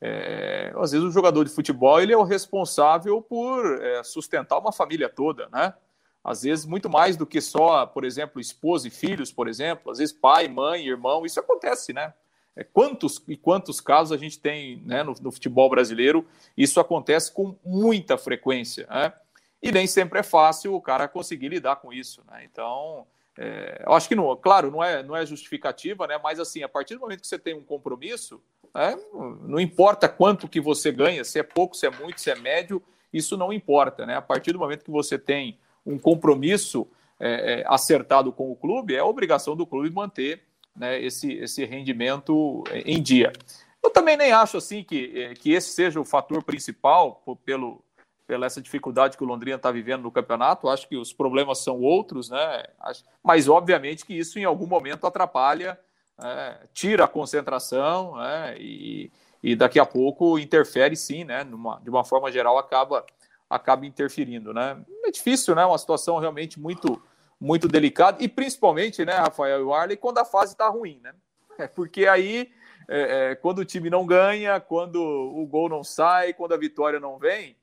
é, 0.02 0.74
às 0.78 0.92
vezes 0.92 1.06
o 1.06 1.12
jogador 1.12 1.44
de 1.44 1.52
futebol 1.52 2.02
ele 2.02 2.12
é 2.12 2.18
o 2.18 2.24
responsável 2.24 3.22
por 3.22 3.80
é, 3.84 4.04
sustentar 4.04 4.58
uma 4.58 4.72
família 4.72 5.08
toda, 5.08 5.48
né? 5.50 5.76
Às 6.24 6.42
vezes 6.42 6.66
muito 6.66 6.90
mais 6.90 7.16
do 7.16 7.26
que 7.26 7.40
só, 7.40 7.86
por 7.86 8.04
exemplo, 8.04 8.42
esposa 8.42 8.88
e 8.88 8.92
filhos, 8.92 9.32
por 9.32 9.48
exemplo. 9.48 9.92
Às 9.92 10.00
vezes 10.00 10.14
pai, 10.14 10.48
mãe, 10.48 10.88
irmão, 10.88 11.26
isso 11.26 11.40
acontece, 11.40 11.94
né? 11.94 12.14
É, 12.56 12.64
quantos 12.64 13.24
e 13.28 13.38
quantos 13.38 13.80
casos 13.80 14.12
a 14.12 14.18
gente 14.18 14.40
tem 14.40 14.82
né, 14.86 15.04
no, 15.04 15.14
no, 15.22 15.32
futebol 15.32 15.70
brasileiro? 15.70 16.28
Isso 16.58 16.80
acontece 16.80 17.32
com 17.32 17.56
muita 17.64 18.18
frequência, 18.18 18.88
né? 18.90 19.14
E 19.62 19.72
nem 19.72 19.86
sempre 19.86 20.20
é 20.20 20.24
fácil 20.24 20.74
o 20.74 20.82
cara 20.82 21.08
conseguir 21.08 21.50
lidar 21.50 21.76
com 21.76 21.94
isso, 21.94 22.24
né? 22.28 22.44
Então, 22.44 23.06
é, 23.38 23.84
eu 23.86 23.94
acho 23.94 24.08
que 24.08 24.16
não, 24.16 24.36
claro, 24.36 24.72
não 24.72 24.84
é, 24.84 25.02
não 25.04 25.16
é 25.16 25.26
justificativa, 25.26 26.08
né? 26.08 26.20
Mas 26.22 26.40
assim, 26.40 26.64
a 26.64 26.70
partir 26.70 26.96
do 26.96 27.02
momento 27.02 27.22
que 27.22 27.28
você 27.28 27.40
tem 27.40 27.54
um 27.54 27.64
compromisso, 27.64 28.42
é, 28.76 28.98
não 29.42 29.60
importa 29.60 30.08
quanto 30.08 30.48
que 30.48 30.62
você 30.62 30.92
ganha, 30.92 31.24
se 31.24 31.40
é 31.40 31.44
pouco, 31.44 31.76
se 31.76 31.86
é 31.86 31.92
muito, 31.92 32.22
se 32.22 32.30
é 32.30 32.36
médio, 32.36 32.82
isso 33.12 33.36
não 33.36 33.52
importa. 33.52 34.06
Né? 34.06 34.16
A 34.16 34.22
partir 34.22 34.54
do 34.54 34.60
momento 34.60 34.86
que 34.86 34.92
você 34.92 35.18
tem 35.18 35.58
um 35.86 35.98
compromisso 35.98 36.88
é, 37.20 37.62
é, 37.62 37.64
acertado 37.68 38.32
com 38.32 38.52
o 38.52 38.56
clube, 38.56 38.96
é 38.96 39.04
obrigação 39.04 39.56
do 39.56 39.66
clube 39.66 39.90
manter 39.90 40.42
né, 40.76 41.02
esse, 41.02 41.34
esse 41.34 41.66
rendimento 41.66 42.64
em 42.86 43.02
dia. 43.02 43.34
Eu 43.84 43.90
também 43.90 44.16
nem 44.16 44.32
acho 44.32 44.58
assim 44.58 44.84
que, 44.84 45.12
é, 45.20 45.34
que 45.34 45.52
esse 45.52 45.72
seja 45.72 46.00
o 46.00 46.06
fator 46.06 46.44
principal 46.44 47.22
pelo, 47.44 47.84
pela 48.28 48.46
essa 48.46 48.62
dificuldade 48.62 49.18
que 49.18 49.24
o 49.24 49.28
Londrina 49.28 49.58
está 49.58 49.72
vivendo 49.72 50.04
no 50.04 50.12
campeonato. 50.12 50.70
Acho 50.70 50.88
que 50.88 50.96
os 50.96 51.12
problemas 51.12 51.64
são 51.64 51.82
outros, 51.82 52.30
né? 52.30 52.64
Mas 53.24 53.50
obviamente 53.50 54.06
que 54.06 54.14
isso 54.14 54.40
em 54.40 54.46
algum 54.46 54.68
momento 54.68 55.06
atrapalha 55.06 55.78
é, 56.20 56.68
tira 56.74 57.06
a 57.06 57.08
concentração 57.08 58.22
é, 58.22 58.56
e, 58.60 59.12
e 59.42 59.56
daqui 59.56 59.80
a 59.80 59.86
pouco 59.86 60.38
interfere 60.38 60.96
sim, 60.96 61.24
né? 61.24 61.44
Numa, 61.44 61.80
de 61.80 61.90
uma 61.90 62.04
forma 62.04 62.32
geral 62.32 62.58
acaba 62.58 63.06
acaba 63.50 63.86
interferindo, 63.86 64.54
né? 64.54 64.82
É 65.06 65.12
difícil, 65.12 65.54
né? 65.56 65.66
Uma 65.66 65.78
situação 65.78 66.20
realmente 66.20 66.60
muito 66.60 67.02
muito 67.40 67.68
delicada 67.68 68.24
e 68.24 68.30
principalmente, 68.30 69.04
né, 69.04 69.14
Rafael 69.14 69.62
e 69.62 69.64
Warley, 69.64 69.98
quando 69.98 70.20
a 70.20 70.26
fase 70.26 70.54
está 70.54 70.68
ruim, 70.68 71.00
né? 71.04 71.14
É 71.58 71.68
porque 71.68 72.08
aí 72.08 72.52
é, 72.88 73.32
é, 73.32 73.36
quando 73.36 73.60
o 73.60 73.66
time 73.66 73.90
não 73.90 74.06
ganha, 74.06 74.60
quando 74.60 75.02
o 75.02 75.46
gol 75.46 75.68
não 75.68 75.84
sai, 75.84 76.34
quando 76.34 76.54
a 76.54 76.58
vitória 76.58 77.00
não 77.00 77.18
vem, 77.18 77.56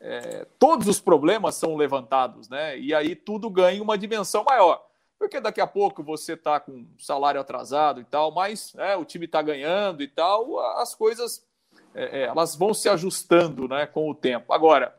é, 0.00 0.46
todos 0.58 0.88
os 0.88 1.00
problemas 1.00 1.54
são 1.54 1.76
levantados, 1.76 2.48
né? 2.48 2.78
E 2.78 2.92
aí 2.92 3.14
tudo 3.14 3.48
ganha 3.48 3.82
uma 3.82 3.96
dimensão 3.96 4.42
maior 4.42 4.89
porque 5.20 5.38
daqui 5.38 5.60
a 5.60 5.66
pouco 5.66 6.02
você 6.02 6.32
está 6.32 6.58
com 6.58 6.86
salário 6.98 7.38
atrasado 7.38 8.00
e 8.00 8.04
tal, 8.04 8.32
mas 8.32 8.74
é, 8.78 8.96
o 8.96 9.04
time 9.04 9.26
está 9.26 9.42
ganhando 9.42 10.02
e 10.02 10.08
tal, 10.08 10.58
as 10.78 10.94
coisas 10.94 11.46
é, 11.94 12.22
é, 12.22 12.22
elas 12.22 12.56
vão 12.56 12.72
se 12.72 12.88
ajustando 12.88 13.68
né, 13.68 13.84
com 13.84 14.08
o 14.08 14.14
tempo. 14.14 14.50
Agora, 14.50 14.98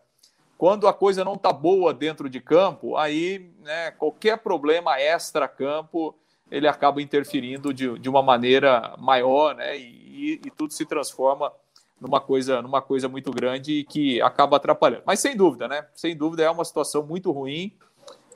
quando 0.60 0.88
a 0.88 0.94
coisa 0.94 1.26
não 1.26 1.34
está 1.34 1.52
boa 1.52 1.92
dentro 1.92 2.30
de 2.30 2.40
campo, 2.40 2.96
aí 2.96 3.52
né, 3.62 3.90
qualquer 3.90 4.38
problema 4.38 5.02
extra-campo 5.02 6.16
ele 6.52 6.68
acaba 6.68 7.02
interferindo 7.02 7.74
de, 7.74 7.98
de 7.98 8.08
uma 8.08 8.22
maneira 8.22 8.94
maior, 9.00 9.56
né, 9.56 9.76
e, 9.76 10.34
e, 10.46 10.52
tudo 10.52 10.72
se 10.72 10.86
transforma 10.86 11.52
numa 12.00 12.22
coisa, 12.22 12.62
numa 12.62 12.82
coisa 12.82 13.10
muito 13.10 13.32
grande 13.32 13.80
e 13.80 13.84
que 13.84 14.22
acaba 14.22 14.58
atrapalhando. 14.58 15.02
Mas 15.04 15.20
sem 15.20 15.36
dúvida, 15.36 15.68
né? 15.68 15.88
Sem 15.96 16.16
dúvida 16.16 16.44
é 16.44 16.50
uma 16.52 16.66
situação 16.66 17.04
muito 17.04 17.32
ruim 17.32 17.76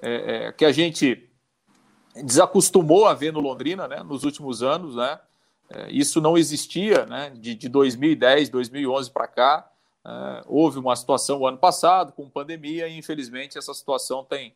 é, 0.01 0.47
é, 0.47 0.51
que 0.51 0.65
a 0.65 0.71
gente 0.71 1.29
desacostumou 2.23 3.05
a 3.05 3.13
ver 3.13 3.33
no 3.33 3.39
Londrina, 3.39 3.87
né, 3.87 4.03
nos 4.03 4.23
últimos 4.23 4.63
anos, 4.63 4.95
né, 4.95 5.19
é, 5.69 5.91
isso 5.91 6.21
não 6.21 6.37
existia, 6.37 7.05
né, 7.05 7.31
de, 7.35 7.55
de 7.55 7.67
2010, 7.67 8.49
2011 8.49 9.11
para 9.11 9.27
cá, 9.27 9.69
é, 10.05 10.43
houve 10.47 10.79
uma 10.79 10.95
situação 10.95 11.39
o 11.39 11.47
ano 11.47 11.57
passado 11.57 12.13
com 12.13 12.29
pandemia 12.29 12.87
e 12.87 12.97
infelizmente 12.97 13.57
essa 13.57 13.73
situação 13.73 14.23
tem, 14.23 14.53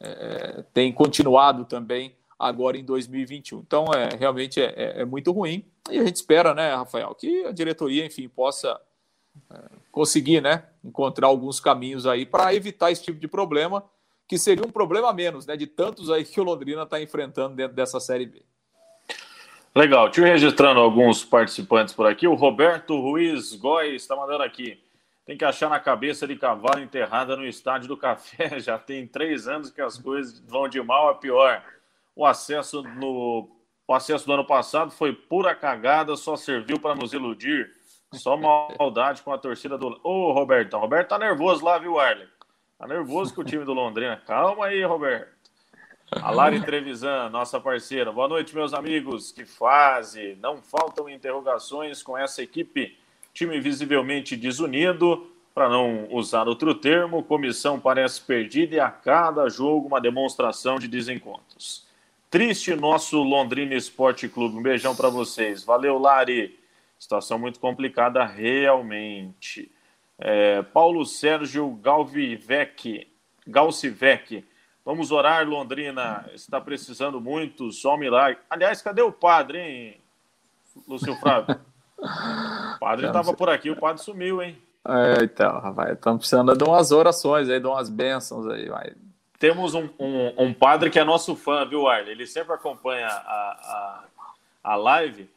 é, 0.00 0.64
tem 0.72 0.92
continuado 0.92 1.64
também 1.64 2.14
agora 2.42 2.76
em 2.76 2.84
2021. 2.84 3.60
Então, 3.60 3.86
é, 3.94 4.16
realmente 4.16 4.60
é, 4.60 4.74
é, 4.76 5.00
é, 5.02 5.04
muito 5.04 5.30
ruim 5.30 5.64
e 5.90 5.98
a 5.98 6.04
gente 6.04 6.16
espera, 6.16 6.52
né, 6.52 6.74
Rafael, 6.74 7.14
que 7.14 7.44
a 7.44 7.52
diretoria, 7.52 8.04
enfim, 8.04 8.28
possa 8.28 8.80
é, 9.50 9.58
conseguir, 9.92 10.40
né, 10.40 10.64
encontrar 10.84 11.28
alguns 11.28 11.60
caminhos 11.60 12.04
aí 12.04 12.26
para 12.26 12.52
evitar 12.52 12.90
esse 12.90 13.02
tipo 13.02 13.20
de 13.20 13.28
problema 13.28 13.84
que 14.32 14.38
seria 14.38 14.64
um 14.66 14.70
problema 14.70 15.10
a 15.10 15.12
menos, 15.12 15.44
né? 15.44 15.58
De 15.58 15.66
tantos 15.66 16.10
aí 16.10 16.24
que 16.24 16.40
o 16.40 16.42
Londrina 16.42 16.84
está 16.84 16.98
enfrentando 16.98 17.54
dentro 17.54 17.76
dessa 17.76 18.00
Série 18.00 18.24
B. 18.24 18.42
Legal, 19.76 20.10
eu 20.16 20.24
registrando 20.24 20.80
alguns 20.80 21.22
participantes 21.22 21.92
por 21.92 22.06
aqui. 22.06 22.26
O 22.26 22.32
Roberto 22.32 22.98
Ruiz 22.98 23.54
Góes 23.54 24.00
está 24.00 24.16
mandando 24.16 24.42
aqui. 24.42 24.82
Tem 25.26 25.36
que 25.36 25.44
achar 25.44 25.68
na 25.68 25.78
cabeça 25.78 26.26
de 26.26 26.34
cavalo 26.34 26.80
enterrada 26.80 27.36
no 27.36 27.44
estádio 27.46 27.88
do 27.88 27.94
café. 27.94 28.56
Já 28.58 28.78
tem 28.78 29.06
três 29.06 29.46
anos 29.46 29.70
que 29.70 29.82
as 29.82 29.98
coisas 29.98 30.40
vão 30.48 30.66
de 30.66 30.80
mal 30.80 31.10
a 31.10 31.14
pior. 31.14 31.62
O 32.16 32.24
acesso 32.24 32.82
no 32.82 33.50
o 33.86 33.92
acesso 33.92 34.24
do 34.24 34.32
ano 34.32 34.46
passado 34.46 34.92
foi 34.92 35.12
pura 35.12 35.54
cagada, 35.54 36.16
só 36.16 36.36
serviu 36.36 36.80
para 36.80 36.94
nos 36.94 37.12
iludir. 37.12 37.70
Só 38.14 38.34
maldade 38.34 39.20
com 39.20 39.30
a 39.30 39.36
torcida 39.36 39.76
do. 39.76 40.00
Ô, 40.02 40.32
Robertão. 40.32 40.80
Roberto 40.80 41.10
tá 41.10 41.18
nervoso 41.18 41.62
lá, 41.62 41.76
viu, 41.76 42.00
Arley? 42.00 42.31
Tá 42.82 42.88
nervoso 42.88 43.32
com 43.32 43.42
o 43.42 43.44
time 43.44 43.64
do 43.64 43.72
Londrina. 43.72 44.20
Calma 44.26 44.66
aí, 44.66 44.82
Roberto. 44.82 45.28
A 46.10 46.32
Lari 46.32 46.60
Trevisan, 46.62 47.28
nossa 47.28 47.60
parceira. 47.60 48.10
Boa 48.10 48.26
noite, 48.26 48.56
meus 48.56 48.74
amigos. 48.74 49.30
Que 49.30 49.44
fase! 49.44 50.36
Não 50.42 50.60
faltam 50.60 51.08
interrogações 51.08 52.02
com 52.02 52.18
essa 52.18 52.42
equipe. 52.42 52.98
time 53.32 53.60
visivelmente 53.60 54.36
desunido, 54.36 55.30
para 55.54 55.68
não 55.68 56.08
usar 56.12 56.48
outro 56.48 56.74
termo, 56.74 57.22
comissão 57.22 57.78
parece 57.78 58.20
perdida 58.20 58.74
e 58.74 58.80
a 58.80 58.90
cada 58.90 59.48
jogo 59.48 59.86
uma 59.86 60.00
demonstração 60.00 60.76
de 60.76 60.88
desencontros. 60.88 61.86
Triste 62.28 62.74
nosso 62.74 63.22
Londrina 63.22 63.76
Esporte 63.76 64.28
Clube. 64.28 64.56
Um 64.56 64.62
beijão 64.62 64.96
para 64.96 65.08
vocês. 65.08 65.62
Valeu, 65.62 65.98
Lari. 65.98 66.58
Situação 66.98 67.38
muito 67.38 67.60
complicada, 67.60 68.24
realmente. 68.26 69.70
É, 70.24 70.62
Paulo 70.62 71.04
Sérgio 71.04 71.68
Galvivec, 71.82 73.08
Galcivec. 73.44 74.46
Vamos 74.84 75.10
orar, 75.10 75.48
Londrina. 75.48 76.24
Está 76.32 76.60
precisando 76.60 77.20
muito, 77.20 77.72
só 77.72 77.96
um 77.96 77.98
milagre. 77.98 78.38
Aliás, 78.48 78.80
cadê 78.80 79.02
o 79.02 79.10
padre, 79.10 79.58
hein, 79.58 80.00
Lúcio 80.86 81.14
Flávio? 81.16 81.58
O 82.04 82.78
padre 82.80 83.06
estava 83.06 83.32
por 83.32 83.48
aqui, 83.48 83.70
o 83.70 83.76
padre 83.76 84.02
sumiu, 84.02 84.42
hein? 84.42 84.60
É, 84.84 85.22
então, 85.22 85.60
rapaz, 85.60 85.92
estamos 85.92 86.18
precisando 86.18 86.56
de 86.56 86.64
umas 86.64 86.90
orações 86.90 87.48
aí, 87.48 87.60
de 87.60 87.66
umas 87.68 87.88
bênçãos 87.88 88.44
aí, 88.48 88.68
vai. 88.68 88.92
Temos 89.38 89.72
um, 89.74 89.88
um, 90.00 90.34
um, 90.36 90.52
padre 90.52 90.90
que 90.90 90.98
é 90.98 91.04
nosso 91.04 91.36
fã, 91.36 91.64
viu, 91.64 91.86
Arley? 91.86 92.10
Ele 92.10 92.26
sempre 92.26 92.54
acompanha 92.54 93.06
a, 93.06 94.02
a, 94.64 94.72
a 94.72 94.74
live. 94.74 95.30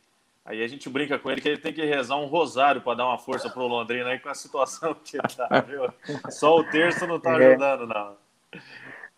Aí 0.46 0.64
a 0.64 0.68
gente 0.68 0.88
brinca 0.88 1.18
com 1.18 1.32
ele 1.32 1.42
que 1.42 1.50
ele 1.50 1.58
tem 1.58 1.74
que 1.74 1.84
rezar 1.84 2.18
um 2.18 2.28
rosário 2.28 2.80
para 2.80 2.98
dar 2.98 3.08
uma 3.08 3.18
força 3.18 3.50
pro 3.50 3.66
Londrina 3.66 4.10
aí 4.10 4.20
com 4.20 4.30
a 4.30 4.36
situação 4.36 4.96
que 5.04 5.18
tá, 5.18 5.48
viu? 5.68 5.92
Só 6.30 6.56
o 6.58 6.64
terço 6.64 7.08
não 7.08 7.20
tá 7.20 7.32
é. 7.32 7.48
ajudando, 7.48 7.88
não. 7.88 8.16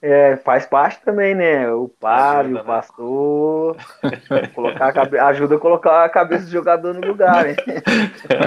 É, 0.02 0.38
faz 0.38 0.66
parte 0.66 1.02
também, 1.04 1.36
né? 1.36 1.70
O 1.72 1.90
padre, 1.90 2.54
ajuda, 2.54 2.62
o 2.62 2.64
né? 2.64 2.64
pastor, 2.64 3.78
né? 4.04 4.48
colocar 4.54 4.88
a 4.88 4.94
cabe... 4.94 5.18
ajuda 5.18 5.56
a 5.56 5.60
colocar 5.60 6.06
a 6.06 6.10
cabeça 6.10 6.46
do 6.46 6.52
jogador 6.52 6.94
no 6.94 7.06
lugar, 7.06 7.50
hein? 7.50 7.56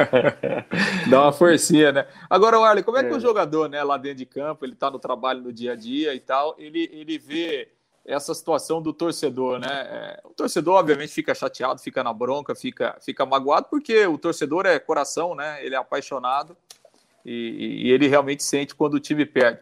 Dá 1.11 1.22
uma 1.22 1.33
forcinha, 1.33 1.93
né? 1.93 2.07
Agora, 2.31 2.59
olha, 2.59 2.83
como 2.83 2.97
é 2.97 3.03
que 3.03 3.12
é. 3.12 3.16
o 3.16 3.20
jogador, 3.20 3.68
né, 3.68 3.83
lá 3.83 3.99
dentro 3.99 4.18
de 4.18 4.26
campo, 4.26 4.64
ele 4.64 4.76
tá 4.76 4.91
no 4.91 4.99
trabalho 4.99 5.43
no 5.43 5.53
dia 5.53 5.72
a 5.72 5.76
dia 5.76 6.14
e 6.14 6.20
tal, 6.20 6.55
ele, 6.57 6.89
ele 6.93 7.18
vê 7.18 7.68
essa 8.05 8.34
situação 8.34 8.80
do 8.80 8.92
torcedor, 8.92 9.59
né? 9.59 9.68
É, 9.68 10.20
o 10.24 10.30
torcedor, 10.30 10.78
obviamente, 10.78 11.12
fica 11.12 11.34
chateado, 11.34 11.80
fica 11.80 12.03
na 12.03 12.12
bronca, 12.12 12.55
fica, 12.55 12.96
fica 13.01 13.24
magoado, 13.26 13.66
porque 13.70 14.07
o 14.07 14.18
torcedor 14.18 14.66
é 14.66 14.78
coração, 14.78 15.34
né? 15.34 15.64
Ele 15.64 15.74
é 15.74 15.78
apaixonado 15.78 16.57
e, 17.24 17.86
e 17.86 17.90
ele 17.90 18.09
realmente 18.09 18.42
sente 18.42 18.74
quando 18.74 18.94
o 18.94 19.01
time 19.01 19.26
perde. 19.26 19.61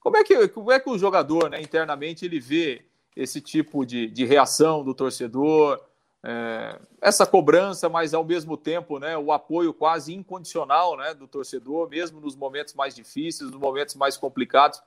Como 0.00 0.16
é 0.16 0.24
que, 0.24 0.48
como 0.48 0.70
é 0.70 0.78
que 0.78 0.88
o 0.88 0.98
jogador, 0.98 1.50
né, 1.50 1.60
internamente, 1.60 2.24
ele 2.24 2.38
vê 2.38 2.82
esse 3.16 3.40
tipo 3.40 3.84
de, 3.84 4.06
de 4.06 4.24
reação 4.24 4.84
do 4.84 4.94
torcedor, 4.94 5.80
é, 6.22 6.78
essa 7.00 7.26
cobrança, 7.26 7.88
mas 7.88 8.14
ao 8.14 8.24
mesmo 8.24 8.56
tempo, 8.56 8.98
né, 8.98 9.16
o 9.16 9.32
apoio 9.32 9.74
quase 9.74 10.14
incondicional, 10.14 10.96
né, 10.96 11.14
do 11.14 11.26
torcedor, 11.26 11.88
mesmo 11.88 12.20
nos 12.20 12.36
momentos 12.36 12.74
mais 12.74 12.94
difíceis, 12.94 13.50
nos 13.50 13.60
momentos 13.60 13.94
mais 13.96 14.16
complicados. 14.16 14.80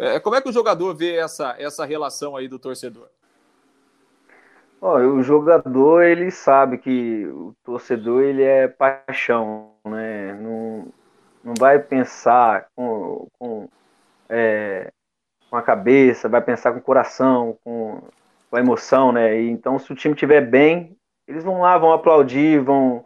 É, 0.00 0.18
como 0.18 0.34
é 0.34 0.40
que 0.40 0.48
o 0.48 0.52
jogador 0.52 0.94
vê 0.94 1.16
essa, 1.16 1.54
essa 1.58 1.84
relação 1.84 2.36
aí 2.36 2.48
do 2.48 2.58
torcedor? 2.58 3.08
o 4.82 5.22
jogador 5.22 6.04
ele 6.04 6.30
sabe 6.30 6.78
que 6.78 7.26
o 7.26 7.54
torcedor 7.62 8.22
ele 8.22 8.42
é 8.42 8.66
paixão, 8.66 9.72
né? 9.84 10.32
Não, 10.40 10.86
não 11.44 11.52
vai 11.58 11.78
pensar 11.78 12.66
com, 12.74 13.28
com 13.38 13.68
é, 14.26 14.90
com 15.50 15.56
a 15.56 15.62
cabeça, 15.62 16.28
vai 16.28 16.40
pensar 16.40 16.72
com 16.72 16.78
o 16.78 16.82
coração, 16.82 17.58
com, 17.64 18.00
com 18.48 18.56
a 18.56 18.60
emoção, 18.60 19.10
né? 19.12 19.38
E, 19.40 19.50
então, 19.50 19.78
se 19.78 19.92
o 19.92 19.96
time 19.96 20.14
estiver 20.14 20.40
bem, 20.40 20.96
eles 21.26 21.42
vão 21.42 21.60
lá, 21.60 21.76
vão 21.76 21.92
aplaudir, 21.92 22.60
vão, 22.60 23.04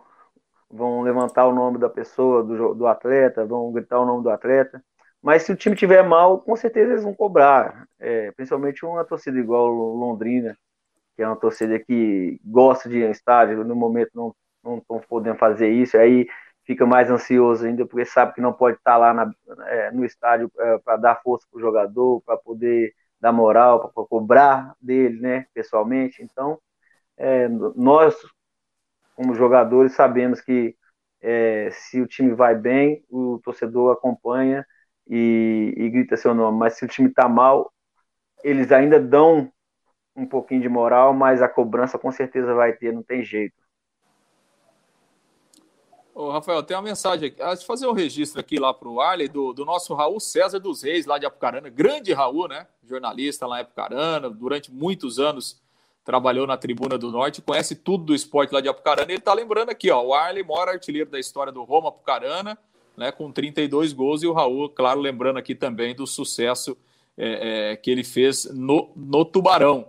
vão 0.70 1.00
levantar 1.00 1.46
o 1.46 1.54
nome 1.54 1.78
da 1.78 1.88
pessoa, 1.88 2.44
do, 2.44 2.74
do 2.74 2.86
atleta, 2.86 3.46
vão 3.46 3.72
gritar 3.72 3.98
o 3.98 4.06
nome 4.06 4.22
do 4.22 4.30
atleta. 4.30 4.84
Mas 5.24 5.44
se 5.44 5.52
o 5.52 5.56
time 5.56 5.74
estiver 5.74 6.06
mal, 6.06 6.38
com 6.38 6.54
certeza 6.54 6.92
eles 6.92 7.02
vão 7.02 7.14
cobrar. 7.14 7.88
É, 7.98 8.30
principalmente 8.32 8.84
uma 8.84 9.02
torcida 9.06 9.38
igual 9.38 9.68
Londrina, 9.68 10.54
que 11.16 11.22
é 11.22 11.26
uma 11.26 11.34
torcida 11.34 11.78
que 11.78 12.38
gosta 12.44 12.90
de 12.90 12.98
ir 12.98 13.10
estádio, 13.10 13.64
no 13.64 13.74
momento 13.74 14.10
não 14.62 14.76
estão 14.76 15.00
podendo 15.08 15.38
fazer 15.38 15.70
isso. 15.70 15.96
Aí 15.96 16.26
fica 16.66 16.84
mais 16.84 17.10
ansioso 17.10 17.64
ainda, 17.64 17.86
porque 17.86 18.04
sabe 18.04 18.34
que 18.34 18.40
não 18.42 18.52
pode 18.52 18.76
estar 18.76 18.98
lá 18.98 19.14
na, 19.14 19.32
é, 19.66 19.90
no 19.92 20.04
estádio 20.04 20.52
é, 20.58 20.78
para 20.78 20.98
dar 20.98 21.22
força 21.22 21.46
para 21.50 21.56
o 21.56 21.60
jogador, 21.60 22.20
para 22.20 22.36
poder 22.36 22.92
dar 23.18 23.32
moral, 23.32 23.90
para 23.90 24.04
cobrar 24.04 24.74
dele, 24.78 25.20
né, 25.20 25.46
pessoalmente. 25.54 26.22
Então, 26.22 26.58
é, 27.16 27.48
nós, 27.48 28.14
como 29.16 29.34
jogadores, 29.34 29.94
sabemos 29.94 30.42
que 30.42 30.76
é, 31.22 31.70
se 31.72 32.02
o 32.02 32.06
time 32.06 32.34
vai 32.34 32.54
bem, 32.54 33.02
o 33.08 33.40
torcedor 33.42 33.90
acompanha 33.94 34.66
e, 35.08 35.74
e 35.76 35.90
grita 35.90 36.16
seu 36.16 36.34
nome, 36.34 36.58
mas 36.58 36.74
se 36.74 36.84
o 36.84 36.88
time 36.88 37.08
está 37.08 37.28
mal, 37.28 37.72
eles 38.42 38.72
ainda 38.72 39.00
dão 39.00 39.50
um 40.16 40.26
pouquinho 40.26 40.62
de 40.62 40.68
moral, 40.68 41.12
mas 41.12 41.42
a 41.42 41.48
cobrança 41.48 41.98
com 41.98 42.10
certeza 42.10 42.54
vai 42.54 42.72
ter, 42.72 42.92
não 42.92 43.02
tem 43.02 43.24
jeito. 43.24 43.54
Ô, 46.14 46.30
Rafael, 46.30 46.62
tem 46.62 46.76
uma 46.76 46.82
mensagem 46.82 47.28
aqui. 47.28 47.42
Ah, 47.42 47.48
deixa 47.48 47.62
eu 47.62 47.66
fazer 47.66 47.88
um 47.88 47.92
registro 47.92 48.38
aqui 48.38 48.56
lá 48.60 48.72
para 48.72 48.88
o 48.88 49.00
Arley 49.00 49.26
do, 49.26 49.52
do 49.52 49.64
nosso 49.64 49.92
Raul 49.94 50.20
César 50.20 50.60
dos 50.60 50.82
Reis, 50.82 51.06
lá 51.06 51.18
de 51.18 51.26
Apucarana. 51.26 51.68
Grande 51.68 52.12
Raul, 52.12 52.46
né? 52.46 52.68
Jornalista 52.84 53.48
lá 53.48 53.58
em 53.58 53.62
Apucarana, 53.62 54.30
durante 54.30 54.70
muitos 54.70 55.18
anos 55.18 55.60
trabalhou 56.04 56.46
na 56.46 56.56
Tribuna 56.56 56.98
do 56.98 57.10
Norte, 57.10 57.40
conhece 57.40 57.74
tudo 57.74 58.04
do 58.04 58.14
esporte 58.14 58.52
lá 58.52 58.60
de 58.60 58.68
Apucarana. 58.68 59.10
Ele 59.10 59.18
está 59.18 59.32
lembrando 59.32 59.70
aqui, 59.70 59.90
ó, 59.90 60.02
o 60.04 60.14
Arley, 60.14 60.44
maior 60.44 60.68
artilheiro 60.68 61.10
da 61.10 61.18
história 61.18 61.50
do 61.50 61.64
Roma 61.64 61.88
Apucarana, 61.88 62.58
né, 62.96 63.12
com 63.12 63.30
32 63.30 63.92
gols, 63.92 64.22
e 64.22 64.26
o 64.26 64.32
Raul, 64.32 64.68
claro, 64.68 65.00
lembrando 65.00 65.38
aqui 65.38 65.54
também 65.54 65.94
do 65.94 66.06
sucesso 66.06 66.76
é, 67.16 67.72
é, 67.72 67.76
que 67.76 67.90
ele 67.90 68.04
fez 68.04 68.44
no, 68.52 68.90
no 68.94 69.24
Tubarão. 69.24 69.88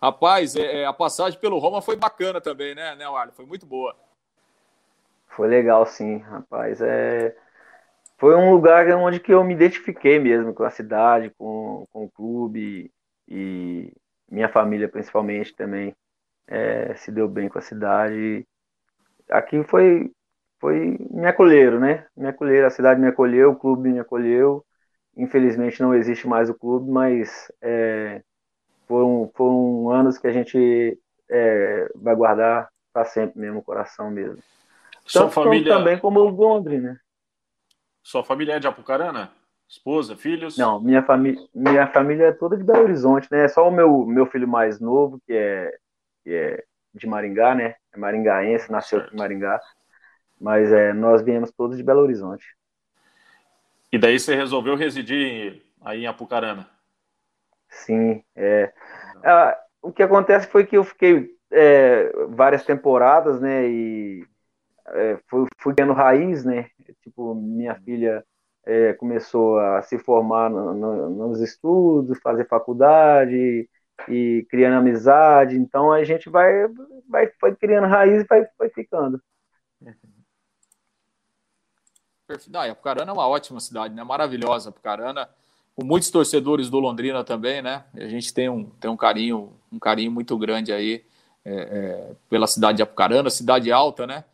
Rapaz, 0.00 0.54
é, 0.56 0.82
é 0.82 0.86
a 0.86 0.92
passagem 0.92 1.38
pelo 1.38 1.58
Roma 1.58 1.80
foi 1.80 1.96
bacana 1.96 2.40
também, 2.40 2.74
né, 2.74 2.94
né 2.94 3.04
Arley? 3.06 3.34
Foi 3.34 3.46
muito 3.46 3.64
boa. 3.64 3.96
Foi 5.28 5.48
legal, 5.48 5.84
sim, 5.86 6.18
rapaz. 6.18 6.80
É... 6.80 7.36
Foi 8.18 8.34
um 8.36 8.52
lugar 8.52 8.86
onde 8.96 9.18
que 9.18 9.32
eu 9.32 9.42
me 9.42 9.54
identifiquei 9.54 10.18
mesmo 10.18 10.54
com 10.54 10.62
a 10.62 10.70
cidade, 10.70 11.30
com, 11.36 11.86
com 11.92 12.04
o 12.04 12.10
clube 12.10 12.90
e 13.26 13.92
minha 14.30 14.48
família 14.48 14.88
principalmente 14.88 15.54
também 15.54 15.94
é, 16.46 16.94
se 16.94 17.10
deu 17.10 17.28
bem 17.28 17.48
com 17.48 17.58
a 17.58 17.62
cidade. 17.62 18.46
Aqui 19.28 19.62
foi 19.64 20.12
foi 20.64 20.96
me 21.10 21.26
acolheram, 21.26 21.78
né? 21.78 22.06
Me 22.16 22.26
acolheram, 22.26 22.66
a 22.66 22.70
cidade 22.70 22.98
me 22.98 23.06
acolheu, 23.06 23.50
o 23.50 23.56
clube 23.56 23.90
me 23.90 24.00
acolheu. 24.00 24.64
Infelizmente 25.14 25.82
não 25.82 25.94
existe 25.94 26.26
mais 26.26 26.48
o 26.48 26.54
clube, 26.54 26.90
mas 26.90 27.52
é, 27.60 28.22
foram, 28.88 29.30
foram 29.34 29.90
anos 29.90 30.16
que 30.16 30.26
a 30.26 30.32
gente 30.32 30.98
é, 31.28 31.92
vai 31.94 32.16
guardar 32.16 32.70
para 32.94 33.04
sempre 33.04 33.38
mesmo, 33.38 33.58
o 33.58 33.62
coração 33.62 34.10
mesmo. 34.10 34.42
Sua 35.04 35.30
família 35.30 35.74
também 35.74 35.98
como 35.98 36.20
o 36.20 36.30
Londrina. 36.30 36.92
Né? 36.92 36.98
Sua 38.02 38.24
família 38.24 38.54
é 38.54 38.58
de 38.58 38.66
Apucarana? 38.66 39.32
Esposa, 39.68 40.16
filhos? 40.16 40.56
Não, 40.56 40.80
minha 40.80 41.02
família, 41.02 41.46
minha 41.54 41.86
família 41.88 42.28
é 42.28 42.32
toda 42.32 42.56
de 42.56 42.64
Belo 42.64 42.84
Horizonte, 42.84 43.28
né? 43.30 43.48
Só 43.48 43.68
o 43.68 43.70
meu, 43.70 44.06
meu 44.06 44.24
filho 44.24 44.48
mais 44.48 44.80
novo, 44.80 45.20
que 45.26 45.34
é, 45.34 45.76
que 46.22 46.32
é 46.32 46.64
de 46.94 47.06
Maringá, 47.06 47.54
né? 47.54 47.74
É 47.92 47.98
maringaense, 47.98 48.72
nasceu 48.72 49.00
certo. 49.00 49.14
em 49.14 49.18
Maringá. 49.18 49.60
Mas 50.40 50.72
é, 50.72 50.92
nós 50.92 51.22
viemos 51.22 51.50
todos 51.50 51.76
de 51.76 51.82
Belo 51.82 52.00
Horizonte. 52.00 52.44
E 53.92 53.98
daí 53.98 54.18
você 54.18 54.34
resolveu 54.34 54.74
residir 54.74 55.62
aí 55.80 56.02
em 56.02 56.06
Apucarana? 56.06 56.68
Sim, 57.68 58.22
é. 58.34 58.72
Ah, 59.22 59.58
o 59.82 59.92
que 59.92 60.02
acontece 60.02 60.48
foi 60.48 60.66
que 60.66 60.76
eu 60.76 60.84
fiquei 60.84 61.30
é, 61.50 62.10
várias 62.28 62.64
temporadas, 62.64 63.40
né? 63.40 63.68
E 63.68 64.26
é, 64.88 65.18
fui, 65.28 65.46
fui 65.58 65.74
tendo 65.74 65.92
raiz, 65.92 66.44
né? 66.44 66.68
Tipo, 67.02 67.34
minha 67.34 67.74
filha 67.76 68.24
é, 68.66 68.92
começou 68.94 69.58
a 69.58 69.82
se 69.82 69.98
formar 69.98 70.50
no, 70.50 70.74
no, 70.74 71.10
nos 71.10 71.40
estudos, 71.40 72.18
fazer 72.20 72.48
faculdade 72.48 73.68
e 74.08 74.46
criando 74.50 74.78
amizade. 74.78 75.56
Então 75.56 75.92
a 75.92 76.02
gente 76.04 76.28
vai, 76.28 76.66
vai, 77.08 77.30
vai 77.40 77.54
criando 77.56 77.86
raiz 77.86 78.22
e 78.22 78.26
vai, 78.26 78.46
vai 78.58 78.68
ficando. 78.70 79.20
Perfeito. 82.26 82.56
Ah, 82.56 82.70
Apucarana 82.70 83.10
é 83.10 83.14
uma 83.14 83.28
ótima 83.28 83.60
cidade, 83.60 83.94
né? 83.94 84.02
Maravilhosa, 84.02 84.70
Apucarana, 84.70 85.28
com 85.74 85.84
muitos 85.84 86.10
torcedores 86.10 86.70
do 86.70 86.78
Londrina 86.78 87.22
também, 87.22 87.60
né? 87.60 87.84
A 87.94 88.08
gente 88.08 88.32
tem 88.32 88.48
um, 88.48 88.64
tem 88.64 88.90
um 88.90 88.96
carinho, 88.96 89.52
um 89.70 89.78
carinho 89.78 90.10
muito 90.10 90.36
grande 90.38 90.72
aí 90.72 91.04
é, 91.44 91.54
é, 91.54 92.12
pela 92.30 92.46
cidade 92.46 92.76
de 92.76 92.82
Apucarana, 92.82 93.28
cidade 93.28 93.70
alta, 93.70 94.06
né? 94.06 94.24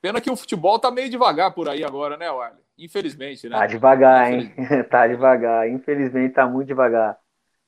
Pena 0.00 0.20
que 0.20 0.30
o 0.30 0.36
futebol 0.36 0.78
tá 0.78 0.90
meio 0.90 1.10
devagar 1.10 1.52
por 1.52 1.68
aí 1.68 1.82
agora, 1.82 2.16
né, 2.16 2.30
Warley? 2.30 2.62
Infelizmente, 2.78 3.48
né? 3.48 3.58
Tá 3.58 3.66
devagar, 3.66 4.32
hein? 4.32 4.52
tá 4.90 5.06
devagar. 5.06 5.68
Infelizmente 5.68 6.34
tá 6.34 6.46
muito 6.46 6.68
devagar. 6.68 7.18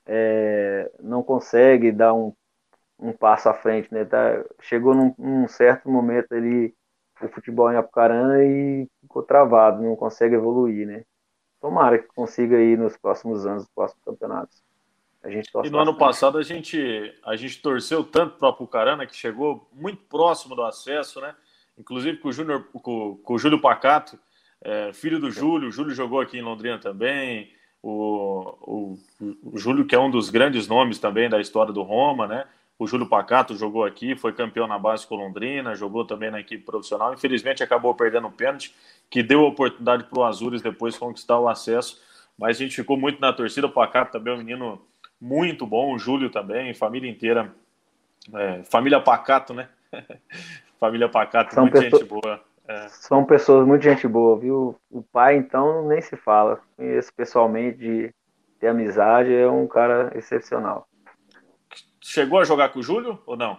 É, 0.06 0.90
não 1.00 1.22
consegue 1.22 1.90
dar 1.90 2.14
um, 2.14 2.32
um 2.98 3.12
passo 3.12 3.48
à 3.48 3.54
frente, 3.54 3.92
né? 3.92 4.04
Tá, 4.04 4.44
chegou 4.60 4.94
num, 4.94 5.14
num 5.18 5.48
certo 5.48 5.88
momento 5.90 6.32
ali 6.32 6.74
o 7.26 7.30
futebol 7.30 7.70
em 7.72 7.76
Apucarana 7.76 8.42
e 8.44 8.88
ficou 9.00 9.22
travado, 9.22 9.82
não 9.82 9.96
consegue 9.96 10.34
evoluir, 10.34 10.86
né? 10.86 11.04
Tomara 11.60 11.98
que 11.98 12.08
consiga 12.08 12.60
ir 12.60 12.78
nos 12.78 12.96
próximos 12.96 13.46
anos, 13.46 13.64
nos 13.64 13.72
próximos 13.72 14.02
campeonatos. 14.04 14.62
A 15.22 15.28
gente 15.28 15.50
e 15.64 15.70
no 15.70 15.78
ano 15.78 15.94
passado 15.94 16.38
a 16.38 16.42
gente, 16.42 17.14
a 17.24 17.36
gente 17.36 17.60
torceu 17.60 18.02
tanto 18.02 18.38
para 18.38 18.46
o 18.46 18.50
Apucarana 18.50 19.06
que 19.06 19.14
chegou 19.14 19.68
muito 19.72 20.02
próximo 20.04 20.56
do 20.56 20.62
acesso, 20.62 21.20
né? 21.20 21.34
Inclusive 21.78 22.18
com 22.18 22.28
o, 22.28 22.32
Júnior, 22.32 22.64
com, 22.72 23.16
com 23.16 23.34
o 23.34 23.38
Júlio 23.38 23.60
Pacato, 23.60 24.18
é, 24.62 24.92
filho 24.92 25.18
do 25.18 25.30
Júlio, 25.30 25.68
o 25.68 25.72
Júlio 25.72 25.94
jogou 25.94 26.20
aqui 26.20 26.38
em 26.38 26.42
Londrina 26.42 26.78
também, 26.78 27.52
o, 27.82 28.56
o, 28.62 28.98
o, 29.42 29.58
Júlio, 29.58 29.86
que 29.86 29.94
é 29.94 29.98
um 29.98 30.10
dos 30.10 30.30
grandes 30.30 30.68
nomes 30.68 30.98
também 30.98 31.28
da 31.28 31.40
história 31.40 31.72
do 31.72 31.82
Roma, 31.82 32.26
né? 32.26 32.46
O 32.80 32.86
Júlio 32.86 33.06
Pacato 33.06 33.54
jogou 33.54 33.84
aqui, 33.84 34.16
foi 34.16 34.32
campeão 34.32 34.66
na 34.66 34.78
base 34.78 35.06
com 35.06 35.14
Londrina, 35.14 35.74
jogou 35.74 36.02
também 36.02 36.30
na 36.30 36.40
equipe 36.40 36.64
profissional. 36.64 37.12
Infelizmente 37.12 37.62
acabou 37.62 37.94
perdendo 37.94 38.26
o 38.26 38.32
pênalti, 38.32 38.74
que 39.10 39.22
deu 39.22 39.44
a 39.44 39.48
oportunidade 39.48 40.04
para 40.04 40.18
o 40.18 40.24
Azures 40.24 40.62
depois 40.62 40.96
conquistar 40.96 41.38
o 41.38 41.46
acesso. 41.46 42.00
Mas 42.38 42.56
a 42.56 42.60
gente 42.60 42.74
ficou 42.74 42.96
muito 42.96 43.20
na 43.20 43.34
torcida. 43.34 43.66
O 43.66 43.70
Pacato 43.70 44.12
também 44.12 44.32
é 44.32 44.36
um 44.36 44.38
menino 44.38 44.80
muito 45.20 45.66
bom, 45.66 45.94
o 45.94 45.98
Júlio 45.98 46.30
também, 46.30 46.72
família 46.72 47.10
inteira. 47.10 47.54
É, 48.32 48.62
família 48.64 48.98
Pacato, 48.98 49.52
né? 49.52 49.68
família 50.80 51.06
Pacato, 51.06 51.52
São 51.52 51.64
muita 51.64 51.82
pessoa... 51.82 52.00
gente 52.00 52.08
boa. 52.08 52.40
É. 52.66 52.88
São 52.88 53.26
pessoas 53.26 53.66
muito 53.66 53.82
gente 53.82 54.08
boa, 54.08 54.38
viu? 54.38 54.74
O 54.90 55.02
pai, 55.02 55.36
então, 55.36 55.86
nem 55.86 56.00
se 56.00 56.16
fala. 56.16 56.58
Conheço 56.78 57.12
pessoalmente 57.12 57.76
de 57.76 58.14
ter 58.58 58.68
amizade, 58.68 59.34
é 59.34 59.46
um 59.46 59.66
cara 59.66 60.10
excepcional. 60.14 60.88
Chegou 62.00 62.40
a 62.40 62.44
jogar 62.44 62.70
com 62.70 62.78
o 62.78 62.82
Júlio 62.82 63.18
ou 63.26 63.36
não? 63.36 63.58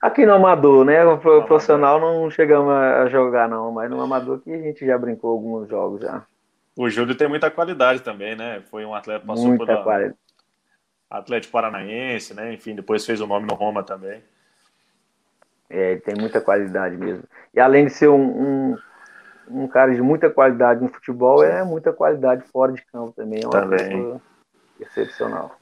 Aqui 0.00 0.26
no 0.26 0.34
Amador, 0.34 0.84
né? 0.84 1.04
O 1.04 1.18
profissional 1.18 2.00
não 2.00 2.28
chegamos 2.28 2.72
a 2.72 3.06
jogar, 3.06 3.48
não, 3.48 3.70
mas 3.70 3.88
no 3.88 4.00
Amador 4.00 4.40
que 4.40 4.52
a 4.52 4.58
gente 4.58 4.84
já 4.84 4.98
brincou 4.98 5.30
alguns 5.30 5.68
jogos 5.68 6.00
já. 6.02 6.24
O 6.76 6.90
Júlio 6.90 7.14
tem 7.14 7.28
muita 7.28 7.50
qualidade 7.50 8.00
também, 8.00 8.34
né? 8.34 8.62
Foi 8.70 8.84
um 8.84 8.94
atleta 8.94 9.24
passou 9.24 9.46
muita 9.46 9.64
por 9.64 9.84
qualidade. 9.84 10.16
Atlético 11.08 11.52
Paranaense, 11.52 12.34
né? 12.34 12.52
Enfim, 12.54 12.74
depois 12.74 13.06
fez 13.06 13.20
o 13.20 13.26
nome 13.26 13.46
no 13.46 13.54
Roma 13.54 13.82
também. 13.82 14.22
É, 15.68 15.92
ele 15.92 16.00
tem 16.00 16.14
muita 16.18 16.40
qualidade 16.40 16.96
mesmo. 16.96 17.24
E 17.54 17.60
além 17.60 17.86
de 17.86 17.92
ser 17.92 18.08
um, 18.08 18.72
um, 18.72 18.78
um, 19.48 19.68
cara 19.68 19.94
de 19.94 20.02
muita 20.02 20.30
qualidade 20.30 20.82
no 20.82 20.88
futebol, 20.88 21.44
é 21.44 21.62
muita 21.62 21.92
qualidade 21.92 22.42
fora 22.48 22.72
de 22.72 22.84
campo 22.86 23.12
também. 23.12 23.42
É 23.42 23.46
uma 23.46 23.52
também. 23.52 24.20
excepcional. 24.80 25.56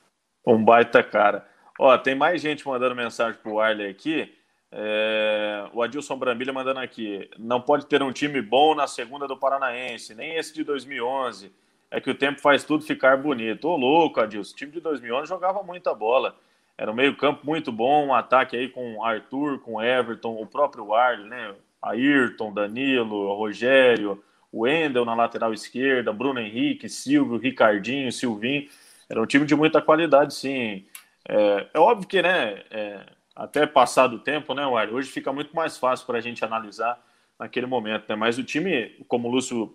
Um 0.46 0.64
baita 0.64 1.02
cara. 1.02 1.49
Ó, 1.82 1.96
tem 1.96 2.14
mais 2.14 2.42
gente 2.42 2.68
mandando 2.68 2.94
mensagem 2.94 3.40
pro 3.42 3.58
Arley 3.58 3.88
aqui. 3.88 4.30
É, 4.70 5.64
o 5.72 5.82
Adilson 5.82 6.14
Brambilha 6.14 6.52
mandando 6.52 6.78
aqui. 6.78 7.26
Não 7.38 7.58
pode 7.58 7.86
ter 7.86 8.02
um 8.02 8.12
time 8.12 8.42
bom 8.42 8.74
na 8.74 8.86
segunda 8.86 9.26
do 9.26 9.34
Paranaense, 9.34 10.14
nem 10.14 10.36
esse 10.36 10.52
de 10.52 10.62
2011. 10.62 11.50
É 11.90 11.98
que 11.98 12.10
o 12.10 12.14
tempo 12.14 12.38
faz 12.38 12.64
tudo 12.64 12.84
ficar 12.84 13.16
bonito. 13.16 13.66
Ô, 13.66 13.78
louco, 13.78 14.20
Adilson. 14.20 14.52
O 14.52 14.56
time 14.58 14.72
de 14.72 14.78
2011 14.78 15.26
jogava 15.26 15.62
muita 15.62 15.94
bola. 15.94 16.36
Era 16.76 16.90
um 16.90 16.94
meio-campo 16.94 17.46
muito 17.46 17.72
bom, 17.72 18.08
um 18.08 18.14
ataque 18.14 18.58
aí 18.58 18.68
com 18.68 19.02
Arthur, 19.02 19.58
com 19.60 19.82
Everton, 19.82 20.34
o 20.34 20.46
próprio 20.46 20.92
Arley, 20.92 21.30
né? 21.30 21.54
Ayrton, 21.80 22.52
Danilo, 22.52 23.32
Rogério, 23.32 24.22
o 24.52 24.64
Wendel 24.64 25.06
na 25.06 25.14
lateral 25.14 25.54
esquerda, 25.54 26.12
Bruno 26.12 26.40
Henrique, 26.40 26.90
Silvio, 26.90 27.38
Ricardinho, 27.38 28.12
Silvinho. 28.12 28.68
Era 29.08 29.22
um 29.22 29.26
time 29.26 29.46
de 29.46 29.56
muita 29.56 29.80
qualidade, 29.80 30.34
sim. 30.34 30.84
É, 31.32 31.68
é 31.74 31.78
óbvio 31.78 32.08
que, 32.08 32.20
né, 32.20 32.64
é, 32.72 33.06
até 33.36 33.64
passado 33.64 34.16
o 34.16 34.18
tempo, 34.18 34.52
né, 34.52 34.64
Arley, 34.64 34.92
hoje 34.92 35.08
fica 35.08 35.32
muito 35.32 35.54
mais 35.54 35.78
fácil 35.78 36.04
para 36.04 36.18
a 36.18 36.20
gente 36.20 36.44
analisar 36.44 37.00
naquele 37.38 37.66
momento, 37.66 38.04
né? 38.08 38.16
Mas 38.16 38.36
o 38.36 38.42
time, 38.42 38.96
como 39.06 39.28
o 39.28 39.30
Lúcio 39.30 39.72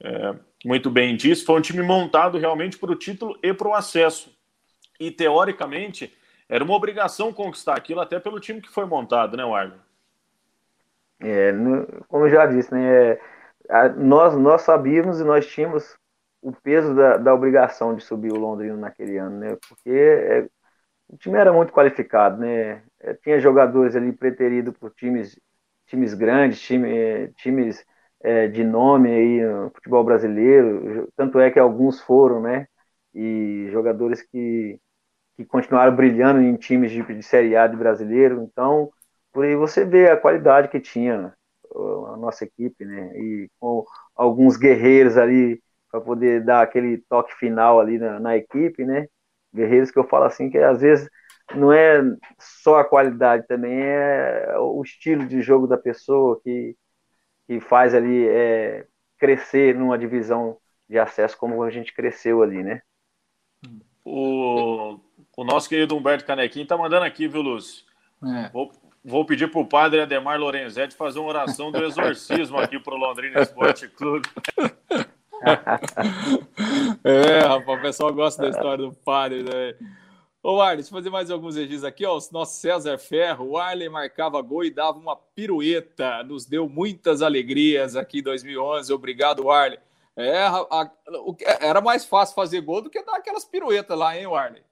é, 0.00 0.34
muito 0.64 0.90
bem 0.90 1.16
disse, 1.16 1.44
foi 1.44 1.56
um 1.56 1.62
time 1.62 1.82
montado 1.82 2.36
realmente 2.36 2.76
para 2.76 2.90
o 2.90 2.96
título 2.96 3.38
e 3.40 3.54
para 3.54 3.68
o 3.68 3.74
acesso. 3.74 4.36
E, 4.98 5.12
teoricamente, 5.12 6.12
era 6.48 6.64
uma 6.64 6.74
obrigação 6.74 7.32
conquistar 7.32 7.76
aquilo 7.76 8.00
até 8.00 8.18
pelo 8.18 8.40
time 8.40 8.60
que 8.60 8.68
foi 8.68 8.84
montado, 8.84 9.36
né, 9.36 9.44
Warner? 9.44 9.78
É, 11.20 11.52
como 12.08 12.26
eu 12.26 12.30
já 12.30 12.44
disse, 12.44 12.74
né, 12.74 13.12
é, 13.68 13.88
nós, 13.96 14.36
nós 14.36 14.62
sabíamos 14.62 15.20
e 15.20 15.24
nós 15.24 15.46
tínhamos 15.46 15.96
o 16.42 16.52
peso 16.52 16.92
da, 16.94 17.16
da 17.16 17.34
obrigação 17.34 17.94
de 17.94 18.02
subir 18.02 18.32
o 18.32 18.38
Londrina 18.38 18.76
naquele 18.76 19.16
ano, 19.16 19.38
né, 19.38 19.56
porque 19.68 19.90
é, 19.90 20.48
o 21.08 21.16
time 21.16 21.38
era 21.38 21.52
muito 21.52 21.72
qualificado, 21.72 22.38
né, 22.38 22.82
é, 23.00 23.14
tinha 23.14 23.40
jogadores 23.40 23.96
ali 23.96 24.12
preteridos 24.12 24.74
por 24.76 24.92
times, 24.92 25.38
times 25.86 26.14
grandes, 26.14 26.60
time, 26.60 27.28
times 27.36 27.84
é, 28.20 28.48
de 28.48 28.64
nome 28.64 29.10
aí 29.10 29.44
no 29.44 29.70
futebol 29.70 30.04
brasileiro, 30.04 31.08
tanto 31.16 31.38
é 31.40 31.50
que 31.50 31.58
alguns 31.58 32.00
foram, 32.00 32.40
né, 32.42 32.66
e 33.14 33.68
jogadores 33.72 34.22
que 34.22 34.80
que 35.38 35.44
continuaram 35.44 35.94
brilhando 35.94 36.40
em 36.42 36.56
times 36.56 36.90
de, 36.90 37.00
de 37.02 37.22
Série 37.22 37.56
A 37.56 37.68
de 37.68 37.76
brasileiro. 37.76 38.42
Então, 38.42 38.90
por 39.32 39.44
aí 39.44 39.54
você 39.54 39.84
vê 39.84 40.10
a 40.10 40.16
qualidade 40.16 40.68
que 40.68 40.80
tinha 40.80 41.32
a 41.74 42.16
nossa 42.16 42.44
equipe, 42.44 42.84
né? 42.84 43.16
E 43.16 43.48
com 43.60 43.84
alguns 44.16 44.56
guerreiros 44.56 45.16
ali 45.16 45.62
para 45.90 46.00
poder 46.00 46.44
dar 46.44 46.62
aquele 46.62 46.98
toque 47.08 47.32
final 47.36 47.78
ali 47.80 47.98
na, 47.98 48.18
na, 48.18 48.36
equipe, 48.36 48.84
né? 48.84 49.06
Guerreiros 49.58 49.90
que 49.90 49.98
eu 49.98 50.08
falo 50.08 50.24
assim 50.24 50.50
que 50.50 50.58
às 50.58 50.80
vezes 50.80 51.08
não 51.54 51.72
é 51.72 52.02
só 52.38 52.78
a 52.78 52.84
qualidade, 52.84 53.46
também 53.46 53.80
é 53.80 54.54
o 54.58 54.82
estilo 54.82 55.26
de 55.26 55.40
jogo 55.40 55.66
da 55.66 55.78
pessoa 55.78 56.40
que, 56.42 56.76
que 57.46 57.60
faz 57.60 57.94
ali 57.94 58.28
é, 58.28 58.86
crescer 59.18 59.74
numa 59.74 59.98
divisão 59.98 60.58
de 60.88 60.98
acesso 60.98 61.36
como 61.36 61.62
a 61.62 61.70
gente 61.70 61.94
cresceu 61.94 62.42
ali, 62.42 62.62
né? 62.62 62.82
O 64.04 64.98
o 65.38 65.44
nosso 65.44 65.68
querido 65.68 65.96
Humberto 65.96 66.24
Canequim 66.24 66.66
tá 66.66 66.76
mandando 66.76 67.04
aqui, 67.04 67.28
viu, 67.28 67.40
Lúcio? 67.40 67.84
É. 68.24 68.48
Vou, 68.48 68.72
vou 69.04 69.24
pedir 69.24 69.48
pro 69.48 69.64
padre 69.64 70.00
Ademar 70.00 70.36
Lorenzetti 70.36 70.96
fazer 70.96 71.20
uma 71.20 71.28
oração 71.28 71.70
do 71.70 71.78
exorcismo 71.86 72.58
aqui 72.58 72.76
pro 72.80 72.96
Londrina 72.96 73.40
Esporte 73.40 73.86
Clube. 73.86 74.28
é, 77.04 77.40
rapaz, 77.40 77.78
o 77.78 77.82
pessoal 77.82 78.12
gosta 78.12 78.42
da 78.42 78.48
história 78.50 78.84
do 78.84 78.92
padre, 78.92 79.42
né? 79.42 79.74
Ô, 80.42 80.60
Arley, 80.60 80.76
deixa 80.76 80.90
eu 80.90 80.98
fazer 80.98 81.10
mais 81.10 81.30
alguns 81.30 81.56
registros 81.56 81.84
aqui. 81.84 82.06
Ó, 82.06 82.16
o 82.16 82.32
nosso 82.32 82.60
César 82.60 82.96
Ferro, 82.98 83.50
o 83.50 83.58
Arley 83.58 83.88
marcava 83.88 84.40
gol 84.40 84.64
e 84.64 84.70
dava 84.70 84.96
uma 84.96 85.16
pirueta. 85.16 86.22
Nos 86.22 86.46
deu 86.46 86.68
muitas 86.68 87.22
alegrias 87.22 87.96
aqui 87.96 88.20
em 88.20 88.22
2011. 88.22 88.92
Obrigado, 88.92 89.50
Arley. 89.50 89.78
É, 90.16 90.42
a, 90.44 90.66
a, 90.70 90.90
era 91.60 91.80
mais 91.80 92.04
fácil 92.04 92.34
fazer 92.34 92.60
gol 92.60 92.82
do 92.82 92.90
que 92.90 93.02
dar 93.04 93.16
aquelas 93.16 93.44
piruetas 93.44 93.98
lá, 93.98 94.16
hein, 94.16 94.26
Arley? 94.26 94.62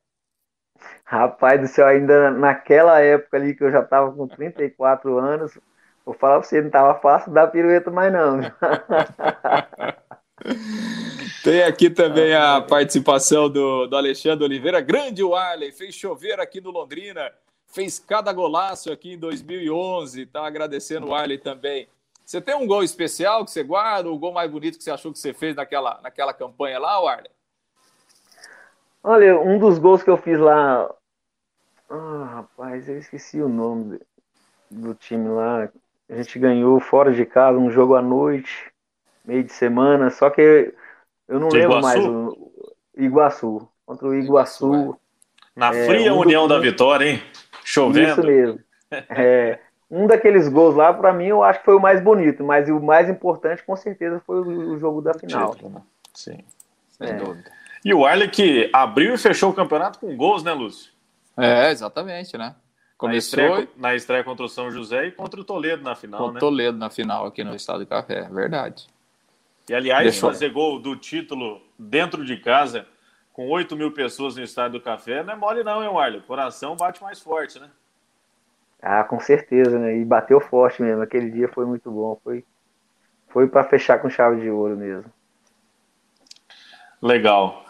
Rapaz 1.04 1.60
do 1.60 1.66
céu, 1.66 1.86
ainda 1.86 2.30
naquela 2.30 3.00
época 3.00 3.36
ali 3.36 3.54
que 3.54 3.64
eu 3.64 3.70
já 3.70 3.80
estava 3.80 4.12
com 4.12 4.26
34 4.26 5.18
anos, 5.18 5.58
vou 6.04 6.14
falar 6.14 6.40
pra 6.40 6.48
você, 6.48 6.60
não 6.60 6.70
tava 6.70 6.98
fácil 7.00 7.32
dar 7.32 7.46
pirueta 7.48 7.90
mais 7.90 8.12
não. 8.12 8.40
Tem 11.42 11.62
aqui 11.62 11.88
também 11.88 12.34
a 12.34 12.60
participação 12.60 13.48
do, 13.48 13.86
do 13.86 13.96
Alexandre 13.96 14.44
Oliveira. 14.44 14.80
Grande 14.80 15.22
Warley, 15.22 15.72
fez 15.72 15.94
chover 15.94 16.40
aqui 16.40 16.60
no 16.60 16.70
Londrina, 16.70 17.32
fez 17.66 17.98
cada 17.98 18.32
golaço 18.32 18.92
aqui 18.92 19.14
em 19.14 19.18
2011. 19.18 20.26
Tá 20.26 20.46
agradecendo 20.46 21.06
o 21.06 21.10
Warley 21.10 21.38
também. 21.38 21.88
Você 22.24 22.40
tem 22.40 22.56
um 22.56 22.66
gol 22.66 22.82
especial 22.82 23.44
que 23.44 23.52
você 23.52 23.62
guarda, 23.62 24.10
o 24.10 24.18
gol 24.18 24.32
mais 24.32 24.50
bonito 24.50 24.76
que 24.76 24.84
você 24.84 24.90
achou 24.90 25.12
que 25.12 25.18
você 25.18 25.32
fez 25.32 25.54
naquela, 25.54 26.00
naquela 26.02 26.34
campanha 26.34 26.78
lá, 26.78 26.98
Warley? 27.00 27.30
Olha, 29.02 29.38
um 29.38 29.58
dos 29.58 29.78
gols 29.78 30.02
que 30.02 30.10
eu 30.10 30.16
fiz 30.16 30.36
lá. 30.36 30.92
Ah, 31.88 32.24
rapaz, 32.34 32.88
eu 32.88 32.98
esqueci 32.98 33.40
o 33.40 33.48
nome 33.48 34.00
do 34.68 34.92
time 34.94 35.28
lá. 35.28 35.68
A 36.08 36.16
gente 36.16 36.36
ganhou 36.40 36.80
fora 36.80 37.12
de 37.12 37.24
casa, 37.24 37.56
um 37.56 37.70
jogo 37.70 37.94
à 37.94 38.02
noite, 38.02 38.72
meio 39.26 39.44
de 39.44 39.52
semana, 39.52 40.10
só 40.10 40.30
que 40.30 40.72
eu 41.28 41.40
não 41.40 41.48
de 41.48 41.56
lembro 41.56 41.78
Iguaçu? 41.78 41.98
mais. 41.98 42.06
O 42.06 42.52
Iguaçu. 42.96 43.68
Contra 43.84 44.08
o 44.08 44.14
Iguaçu. 44.14 44.74
Iguaçu 44.74 45.00
Na 45.54 45.74
é, 45.74 45.86
fria 45.86 46.14
um 46.14 46.20
união 46.20 46.48
da 46.48 46.58
vitória, 46.58 47.06
hein? 47.06 47.22
Chovendo. 47.64 48.08
Isso 48.10 48.26
mesmo. 48.26 48.66
É, 49.10 49.58
um 49.90 50.06
daqueles 50.06 50.48
gols 50.48 50.76
lá, 50.76 50.94
para 50.94 51.12
mim, 51.12 51.26
eu 51.26 51.42
acho 51.42 51.58
que 51.58 51.64
foi 51.64 51.74
o 51.74 51.80
mais 51.80 52.00
bonito, 52.00 52.44
mas 52.44 52.68
o 52.68 52.80
mais 52.80 53.08
importante, 53.10 53.64
com 53.64 53.74
certeza, 53.74 54.22
foi 54.24 54.40
o, 54.40 54.78
jogo 54.78 55.02
da 55.02 55.12
final. 55.12 55.50
Título, 55.50 55.74
né? 55.74 55.82
Sim, 56.14 56.38
sem 56.88 57.08
é. 57.08 57.12
dúvida. 57.14 57.50
E 57.84 57.92
o 57.92 58.06
Arley 58.06 58.28
que 58.28 58.70
abriu 58.72 59.14
e 59.14 59.18
fechou 59.18 59.50
o 59.50 59.52
campeonato 59.52 59.98
com 59.98 60.16
gols, 60.16 60.44
né, 60.44 60.52
Lúcio? 60.52 60.92
É, 61.36 61.70
exatamente, 61.72 62.38
né? 62.38 62.54
Começou 62.96 63.38
na 63.38 63.48
estreia, 63.48 63.68
na 63.76 63.94
estreia 63.94 64.24
contra 64.24 64.44
o 64.44 64.48
São 64.48 64.70
José 64.70 65.06
e 65.06 65.12
contra 65.12 65.40
o 65.40 65.44
Toledo 65.44 65.82
na 65.82 65.94
final, 65.94 66.18
contra 66.18 66.34
né? 66.34 66.40
Toledo 66.40 66.78
na 66.78 66.88
final 66.88 67.26
aqui 67.26 67.44
no 67.44 67.54
Estado 67.54 67.80
de 67.80 67.86
Café, 67.86 68.20
é 68.20 68.28
verdade. 68.28 68.86
E 69.68 69.74
aliás, 69.74 70.04
Deixou... 70.04 70.30
fazer 70.30 70.50
gol 70.50 70.78
do 70.78 70.96
título 70.96 71.60
dentro 71.78 72.24
de 72.24 72.36
casa, 72.36 72.86
com 73.32 73.48
8 73.48 73.76
mil 73.76 73.92
pessoas 73.92 74.36
no 74.36 74.42
Estádio 74.42 74.78
do 74.78 74.84
Café, 74.84 75.22
não 75.22 75.34
é 75.34 75.36
mole 75.36 75.64
não, 75.64 75.82
hein, 75.82 76.00
Arley? 76.00 76.20
O 76.20 76.22
coração 76.22 76.76
bate 76.76 77.02
mais 77.02 77.20
forte, 77.20 77.58
né? 77.58 77.68
Ah, 78.80 79.02
com 79.04 79.18
certeza, 79.18 79.78
né? 79.78 79.98
E 79.98 80.04
bateu 80.04 80.40
forte 80.40 80.82
mesmo. 80.82 81.02
Aquele 81.02 81.30
dia 81.30 81.48
foi 81.48 81.66
muito 81.66 81.90
bom. 81.90 82.20
Foi, 82.22 82.44
foi 83.28 83.48
para 83.48 83.64
fechar 83.64 83.98
com 83.98 84.08
chave 84.08 84.40
de 84.40 84.50
ouro 84.50 84.76
mesmo. 84.76 85.12
Legal. 87.02 87.64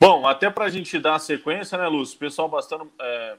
Bom, 0.00 0.26
até 0.26 0.50
para 0.50 0.64
a 0.64 0.68
gente 0.68 0.98
dar 0.98 1.16
a 1.16 1.18
sequência, 1.18 1.78
né, 1.78 1.86
Lúcio? 1.86 2.18
Pessoal 2.18 2.48
bastante. 2.48 2.88
É, 3.00 3.36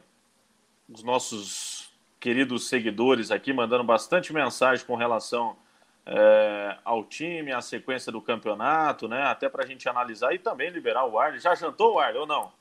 os 0.88 1.04
nossos 1.04 1.92
queridos 2.20 2.70
seguidores 2.70 3.32
aqui 3.32 3.52
mandando 3.52 3.84
bastante 3.84 4.32
mensagem 4.32 4.86
com 4.86 4.96
relação 4.96 5.58
é, 6.06 6.78
ao 6.84 7.04
time, 7.04 7.52
à 7.52 7.62
sequência 7.62 8.12
do 8.12 8.22
campeonato, 8.22 9.08
né? 9.08 9.24
Até 9.24 9.48
para 9.50 9.64
a 9.64 9.68
gente 9.68 9.88
analisar 9.88 10.34
e 10.34 10.40
também 10.40 10.70
liberar 10.70 11.06
o 11.06 11.18
Arley. 11.18 11.40
Já 11.40 11.56
jantou 11.56 11.96
o 11.96 12.00
Arley 12.00 12.20
ou 12.20 12.28
não? 12.28 12.52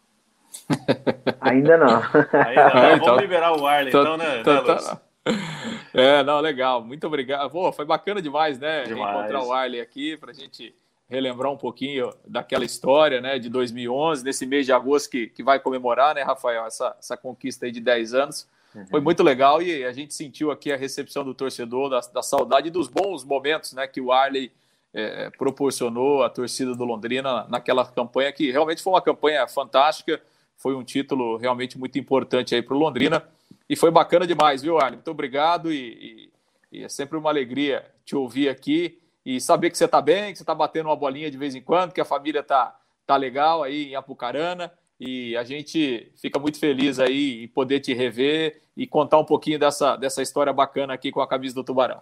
Ainda 1.40 1.76
não. 1.76 2.02
Ainda 2.32 2.64
não. 2.64 2.80
Vamos 2.82 3.02
então, 3.02 3.16
liberar 3.16 3.52
o 3.56 3.66
Arley, 3.66 3.88
então, 3.88 4.16
né, 4.16 4.42
né 4.42 4.60
Lúcio? 4.60 5.00
É, 5.94 6.22
não, 6.22 6.40
legal. 6.40 6.82
Muito 6.82 7.06
obrigado. 7.06 7.50
Pô, 7.50 7.70
foi 7.70 7.84
bacana 7.84 8.22
demais, 8.22 8.58
né? 8.58 8.84
Demais. 8.84 9.14
Encontrar 9.14 9.44
o 9.44 9.52
Arley 9.52 9.78
aqui 9.78 10.16
para 10.16 10.30
a 10.30 10.34
gente 10.34 10.74
relembrar 11.12 11.52
um 11.52 11.58
pouquinho 11.58 12.10
daquela 12.26 12.64
história, 12.64 13.20
né, 13.20 13.38
de 13.38 13.50
2011, 13.50 14.24
nesse 14.24 14.46
mês 14.46 14.64
de 14.64 14.72
agosto 14.72 15.10
que, 15.10 15.26
que 15.26 15.42
vai 15.42 15.60
comemorar, 15.60 16.14
né, 16.14 16.22
Rafael, 16.22 16.64
essa, 16.64 16.96
essa 16.98 17.18
conquista 17.18 17.66
aí 17.66 17.70
de 17.70 17.80
10 17.80 18.14
anos. 18.14 18.48
Uhum. 18.74 18.86
Foi 18.86 19.00
muito 19.00 19.22
legal 19.22 19.60
e 19.62 19.84
a 19.84 19.92
gente 19.92 20.14
sentiu 20.14 20.50
aqui 20.50 20.72
a 20.72 20.76
recepção 20.76 21.24
do 21.24 21.34
torcedor, 21.34 21.90
da, 21.90 22.00
da 22.00 22.22
saudade 22.22 22.70
dos 22.70 22.88
bons 22.88 23.24
momentos, 23.24 23.72
né, 23.72 23.86
que 23.86 24.00
o 24.00 24.12
Arley 24.12 24.50
é, 24.92 25.30
proporcionou 25.30 26.22
à 26.22 26.30
torcida 26.30 26.74
do 26.74 26.84
Londrina 26.84 27.46
naquela 27.48 27.84
campanha, 27.84 28.32
que 28.32 28.50
realmente 28.50 28.82
foi 28.82 28.92
uma 28.92 29.02
campanha 29.02 29.46
fantástica, 29.46 30.20
foi 30.56 30.74
um 30.74 30.84
título 30.84 31.36
realmente 31.36 31.78
muito 31.78 31.98
importante 31.98 32.54
aí 32.54 32.62
para 32.62 32.74
o 32.74 32.78
Londrina 32.78 33.22
e 33.68 33.76
foi 33.76 33.90
bacana 33.90 34.26
demais, 34.26 34.62
viu, 34.62 34.78
Arley? 34.78 34.96
Muito 34.96 35.10
obrigado 35.10 35.72
e, 35.72 36.30
e, 36.72 36.78
e 36.80 36.84
é 36.84 36.88
sempre 36.88 37.16
uma 37.16 37.30
alegria 37.30 37.84
te 38.04 38.16
ouvir 38.16 38.48
aqui 38.48 38.98
e 39.24 39.40
saber 39.40 39.70
que 39.70 39.78
você 39.78 39.84
está 39.84 40.00
bem, 40.00 40.32
que 40.32 40.38
você 40.38 40.42
está 40.42 40.54
batendo 40.54 40.88
uma 40.88 40.96
bolinha 40.96 41.30
de 41.30 41.38
vez 41.38 41.54
em 41.54 41.62
quando, 41.62 41.92
que 41.92 42.00
a 42.00 42.04
família 42.04 42.40
está 42.40 42.76
tá 43.06 43.16
legal 43.16 43.62
aí 43.62 43.90
em 43.90 43.94
Apucarana. 43.94 44.72
E 44.98 45.36
a 45.36 45.42
gente 45.42 46.12
fica 46.16 46.38
muito 46.38 46.58
feliz 46.58 46.98
aí 47.00 47.44
em 47.44 47.48
poder 47.48 47.80
te 47.80 47.92
rever 47.92 48.62
e 48.76 48.86
contar 48.86 49.18
um 49.18 49.24
pouquinho 49.24 49.58
dessa, 49.58 49.96
dessa 49.96 50.22
história 50.22 50.52
bacana 50.52 50.94
aqui 50.94 51.10
com 51.10 51.20
a 51.20 51.28
camisa 51.28 51.54
do 51.54 51.64
Tubarão. 51.64 52.00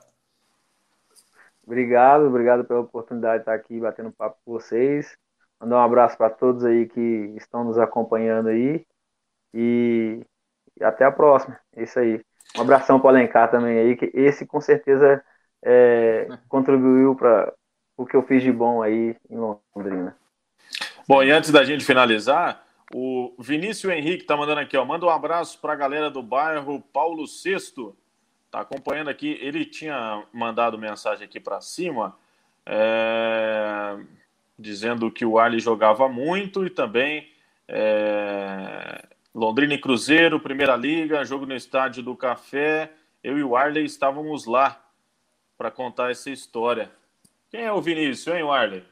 Obrigado, 1.65 2.27
obrigado 2.27 2.65
pela 2.65 2.81
oportunidade 2.81 3.37
de 3.37 3.41
estar 3.43 3.55
aqui 3.55 3.79
batendo 3.79 4.11
papo 4.11 4.39
com 4.45 4.53
vocês. 4.53 5.17
Mandar 5.61 5.77
um 5.77 5.85
abraço 5.85 6.17
para 6.17 6.31
todos 6.31 6.65
aí 6.65 6.87
que 6.87 7.01
estão 7.37 7.65
nos 7.65 7.79
acompanhando 7.79 8.49
aí. 8.49 8.85
E, 9.55 10.21
e 10.79 10.85
até 10.85 11.05
a 11.05 11.13
próxima. 11.13 11.59
É 11.77 11.83
isso 11.83 11.99
aí. 11.99 12.21
Um 12.57 12.63
abração 12.63 12.99
para 12.99 13.07
o 13.07 13.11
Alencar 13.11 13.51
também 13.51 13.79
aí, 13.79 13.97
que 13.97 14.11
esse 14.13 14.45
com 14.45 14.61
certeza 14.61 15.23
é, 15.63 16.27
contribuiu 16.49 17.15
para 17.15 17.53
o 17.97 18.07
que 18.07 18.17
eu 18.17 18.23
fiz 18.23 18.43
de 18.43 18.51
bom 18.51 18.83
aí 18.83 19.15
em 19.29 19.37
Londrina. 19.37 20.17
Bom, 21.07 21.23
e 21.23 21.31
antes 21.31 21.51
da 21.51 21.65
gente 21.65 21.85
finalizar, 21.85 22.65
o 22.93 23.35
Vinícius 23.39 23.93
Henrique 23.93 24.23
está 24.23 24.37
mandando 24.37 24.61
aqui, 24.61 24.77
ó, 24.77 24.85
manda 24.85 25.07
um 25.07 25.11
abraço 25.11 25.59
para 25.61 25.73
a 25.73 25.77
galera 25.77 26.11
do 26.11 26.23
bairro 26.23 26.81
Paulo 26.93 27.25
VI. 27.27 27.95
Está 28.47 28.61
acompanhando 28.61 29.09
aqui. 29.09 29.39
Ele 29.41 29.65
tinha 29.65 30.25
mandado 30.33 30.77
mensagem 30.77 31.25
aqui 31.25 31.39
para 31.39 31.61
cima, 31.61 32.17
é, 32.67 33.97
dizendo 34.59 35.09
que 35.11 35.25
o 35.25 35.39
Arley 35.39 35.61
jogava 35.61 36.09
muito 36.09 36.67
e 36.67 36.71
também 36.71 37.31
é, 37.69 39.05
Londrina 39.33 39.75
e 39.75 39.79
Cruzeiro, 39.79 40.41
Primeira 40.41 40.75
Liga, 40.75 41.25
jogo 41.25 41.47
no 41.47 41.55
estádio 41.55 42.03
do 42.03 42.17
Café. 42.17 42.93
Eu 43.23 43.39
e 43.39 43.45
o 43.45 43.55
Arley 43.55 43.85
estávamos 43.85 44.47
lá 44.47 44.85
para 45.57 45.71
contar 45.71 46.11
essa 46.11 46.29
história. 46.29 46.91
Quem 47.51 47.63
é 47.63 47.73
o 47.73 47.81
Vinícius, 47.81 48.35
hein, 48.35 48.43
Warley? 48.43 48.83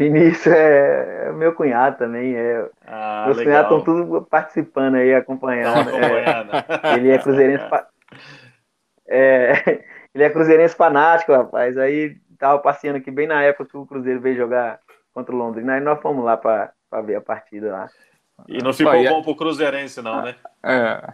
Vinícius 0.00 0.46
é, 0.46 1.26
é 1.28 1.32
meu 1.32 1.54
cunhado 1.54 1.98
também. 1.98 2.34
É... 2.34 2.66
Ah, 2.86 3.24
Meus 3.26 3.36
legal. 3.36 3.64
cunhados 3.64 3.78
estão 3.78 3.94
tudo 3.94 4.22
participando 4.22 4.94
aí, 4.94 5.14
acompanhando. 5.14 5.90
É, 5.90 6.94
ele 6.96 7.10
é 7.10 7.18
cruzeirense. 7.18 7.64
É, 9.06 9.84
ele 10.14 10.24
é 10.24 10.30
cruzeirense 10.30 10.74
fanático, 10.74 11.32
rapaz. 11.32 11.76
Aí 11.76 12.16
tava 12.38 12.58
passeando 12.60 12.96
aqui 12.96 13.10
bem 13.10 13.26
na 13.26 13.42
época 13.42 13.68
que 13.68 13.76
o 13.76 13.84
Cruzeiro 13.84 14.20
veio 14.20 14.36
jogar 14.36 14.80
contra 15.12 15.34
o 15.34 15.38
Londrina. 15.38 15.74
Aí 15.74 15.80
nós 15.82 16.00
fomos 16.00 16.24
lá 16.24 16.38
para 16.38 16.72
ver 17.04 17.16
a 17.16 17.20
partida 17.20 17.70
lá. 17.70 17.88
E 18.48 18.62
não 18.62 18.72
ficou 18.72 19.04
bom 19.04 19.22
pro 19.22 19.36
Cruzeirense, 19.36 20.00
não, 20.00 20.22
né? 20.22 20.34
É. 20.62 21.12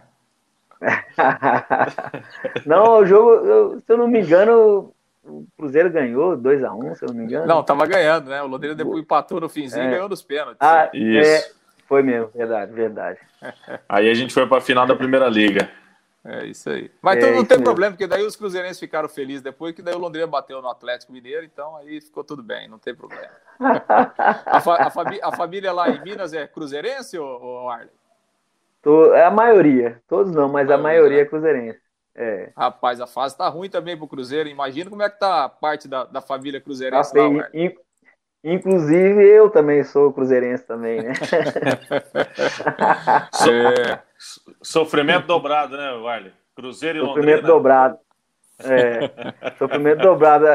não, 2.65 2.99
o 2.99 3.05
jogo, 3.05 3.31
eu, 3.31 3.81
se 3.81 3.91
eu 3.91 3.97
não 3.97 4.07
me 4.07 4.21
engano, 4.21 4.93
o 5.27 5.47
Cruzeiro 5.57 5.89
ganhou 5.91 6.37
2x1, 6.37 6.91
um, 6.91 6.95
se 6.95 7.03
eu 7.03 7.09
não 7.09 7.15
me 7.15 7.23
engano. 7.25 7.45
Não, 7.45 7.63
tava 7.63 7.85
ganhando, 7.85 8.29
né? 8.29 8.41
O 8.41 8.47
Londrina 8.47 8.75
depois 8.75 8.99
empatou 8.99 9.39
no 9.39 9.49
finzinho 9.49 9.83
é. 9.83 9.87
e 9.87 9.91
ganhou 9.91 10.09
nos 10.09 10.21
pênaltis. 10.21 10.57
Ah, 10.59 10.89
Isso. 10.93 11.29
É, 11.29 11.51
foi 11.87 12.03
mesmo, 12.03 12.29
verdade, 12.33 12.71
verdade. 12.73 13.19
Aí 13.87 14.09
a 14.09 14.13
gente 14.13 14.33
foi 14.33 14.45
para 14.47 14.57
a 14.57 14.61
final 14.61 14.85
da 14.85 14.95
Primeira 14.95 15.27
Liga. 15.27 15.69
É 16.29 16.45
isso 16.45 16.69
aí. 16.69 16.91
Mas 17.01 17.15
é, 17.15 17.19
então 17.19 17.35
não 17.35 17.45
tem 17.45 17.57
mesmo. 17.57 17.63
problema, 17.63 17.93
porque 17.93 18.05
daí 18.05 18.21
os 18.21 18.35
cruzeirenses 18.35 18.77
ficaram 18.77 19.07
felizes 19.07 19.41
depois, 19.41 19.73
que 19.73 19.81
daí 19.81 19.95
o 19.95 19.97
Londrina 19.97 20.27
bateu 20.27 20.61
no 20.61 20.67
Atlético 20.67 21.13
Mineiro, 21.13 21.45
então 21.45 21.77
aí 21.77 22.01
ficou 22.01 22.21
tudo 22.21 22.43
bem, 22.43 22.67
não 22.67 22.77
tem 22.77 22.93
problema. 22.93 23.31
a, 24.45 24.59
fa 24.59 24.73
a, 24.73 24.87
a, 25.29 25.31
família 25.37 25.71
lá 25.71 25.89
em 25.89 26.03
Minas 26.03 26.33
é 26.33 26.45
cruzeirense 26.45 27.17
ou, 27.17 27.41
ou 27.41 27.69
Arley? 27.69 27.93
Tô, 28.81 29.13
é 29.13 29.23
a 29.23 29.31
maioria, 29.31 30.01
todos 30.05 30.33
não, 30.33 30.49
mas 30.49 30.69
a 30.69 30.77
maioria 30.77 31.21
é 31.21 31.25
cruzeirense. 31.25 31.79
É. 32.17 32.51
Rapaz, 32.57 32.99
a 32.99 33.05
fase 33.05 33.37
tá 33.37 33.47
ruim 33.47 33.69
também 33.69 33.95
pro 33.95 34.07
Cruzeiro. 34.07 34.49
Imagina 34.49 34.89
como 34.89 35.03
é 35.03 35.09
que 35.09 35.19
tá 35.19 35.45
a 35.45 35.49
parte 35.49 35.87
da, 35.87 36.03
da 36.03 36.19
família 36.19 36.59
cruzeirense 36.59 37.13
tá 37.13 37.27
lá, 37.27 37.47
in, 37.53 37.71
Inclusive 38.43 39.23
eu 39.23 39.49
também 39.49 39.83
sou 39.83 40.11
cruzeirense 40.13 40.65
também, 40.65 41.01
né? 41.01 41.13
é. 43.51 43.99
Sofrimento 44.61 45.27
dobrado, 45.27 45.75
né, 45.75 45.91
Warley? 45.91 46.31
Cruzeiro 46.55 46.99
e 46.99 47.01
Sofrimento 47.01 47.35
Londrina. 47.35 47.47
dobrado. 47.47 47.99
É. 48.63 49.53
Sofrimento 49.57 50.01
dobrado. 50.01 50.45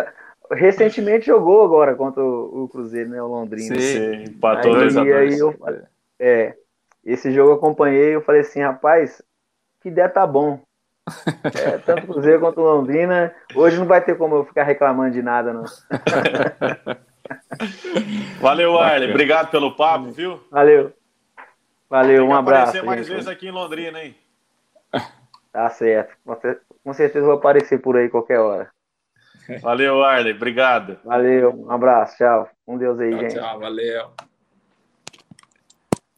Recentemente 0.51 1.27
jogou 1.27 1.63
agora 1.63 1.95
contra 1.95 2.25
o, 2.25 2.69
Cruzeiro, 2.69 3.11
né? 3.11 3.23
O 3.23 3.27
Londrina. 3.27 3.79
Sim, 3.79 4.25
empatou 4.25 4.75
aí, 4.75 5.13
aí 5.13 5.39
eu, 5.39 5.55
é, 6.19 6.55
esse 7.05 7.31
jogo 7.31 7.51
eu 7.51 7.57
acompanhei, 7.57 8.15
eu 8.15 8.23
falei 8.23 8.41
assim, 8.41 8.61
rapaz, 8.61 9.23
que 9.81 9.89
ideia 9.89 10.09
tá 10.09 10.27
bom. 10.27 10.61
É, 11.45 11.79
tanto 11.79 12.07
Cruzeiro 12.07 12.41
quanto 12.41 12.61
Londrina. 12.61 13.35
Hoje 13.55 13.79
não 13.79 13.87
vai 13.87 14.05
ter 14.05 14.17
como 14.17 14.37
eu 14.37 14.45
ficar 14.45 14.65
reclamando 14.65 15.13
de 15.13 15.23
nada, 15.23 15.53
não. 15.53 15.65
Valeu, 18.41 18.79
Arley. 18.79 19.11
Obrigado 19.11 19.51
pelo 19.51 19.75
papo, 19.75 20.11
viu? 20.11 20.43
Valeu. 20.51 20.93
Valeu, 21.89 22.27
um 22.27 22.35
abraço. 22.35 22.71
aparecer 22.71 22.87
mais 22.87 23.09
vezes 23.09 23.29
aqui 23.29 23.49
em 23.49 23.53
Londrina, 23.53 24.03
hein? 24.03 24.17
Tá 25.53 25.69
certo. 25.69 26.17
Com 26.83 26.95
certeza 26.95 27.27
vou 27.27 27.35
aparecer 27.35 27.79
por 27.79 27.95
aí 27.95 28.09
qualquer 28.09 28.39
hora. 28.39 28.71
Valeu, 29.61 30.03
Arley. 30.03 30.33
Obrigado. 30.33 30.99
Valeu, 31.05 31.55
um 31.55 31.71
abraço. 31.71 32.17
Tchau. 32.17 32.49
Com 32.65 32.79
Deus 32.79 32.99
aí, 32.99 33.11
tchau, 33.11 33.21
gente. 33.21 33.35
Tchau, 33.35 33.61
valeu. 33.61 34.11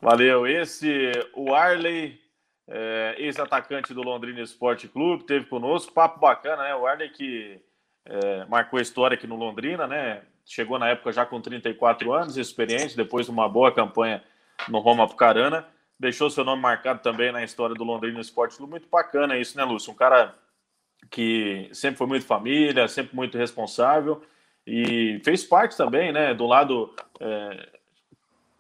Valeu. 0.01 0.47
Esse, 0.47 1.11
o 1.35 1.53
Arley, 1.53 2.21
é, 2.69 3.15
ex-atacante 3.19 3.93
do 3.93 4.03
Londrina 4.03 4.41
Esporte 4.41 4.89
Clube, 4.89 5.25
teve 5.25 5.47
conosco. 5.47 5.93
Papo 5.93 6.21
bacana, 6.21 6.63
né? 6.63 6.75
O 6.75 6.87
Arley 6.87 7.11
que 7.11 7.61
é, 8.07 8.45
marcou 8.47 8.79
a 8.79 8.83
história 8.83 9.15
aqui 9.15 9.27
no 9.27 9.37
Londrina, 9.37 9.87
né? 9.87 10.23
Chegou 10.45 10.79
na 10.79 10.89
época 10.89 11.13
já 11.13 11.25
com 11.25 11.41
34 11.41 12.13
anos, 12.13 12.37
experiente, 12.37 12.97
depois 12.97 13.27
de 13.27 13.33
uma 13.33 13.49
boa 13.49 13.73
campanha 13.73 14.23
no 14.69 14.79
Roma 14.79 15.07
Pucarana. 15.07 15.67
Deixou 15.99 16.29
seu 16.29 16.45
nome 16.45 16.61
marcado 16.61 17.01
também 17.01 17.33
na 17.33 17.43
história 17.43 17.75
do 17.75 17.85
Londrina 17.85 18.21
Esporte 18.21 18.57
Clube. 18.57 18.73
Muito 18.73 18.89
bacana 18.89 19.39
isso, 19.39 19.57
né, 19.57 19.65
Lúcio? 19.65 19.93
Um 19.93 19.97
cara 19.97 20.35
que 21.11 21.69
sempre 21.73 21.99
foi 21.99 22.07
muito 22.07 22.27
família, 22.27 22.89
sempre 22.89 23.15
muito 23.15 23.39
responsável 23.39 24.23
e 24.67 25.21
fez 25.25 25.45
parte 25.45 25.77
também, 25.77 26.13
né, 26.13 26.33
do 26.33 26.47
lado 26.47 26.95
é, 27.21 27.69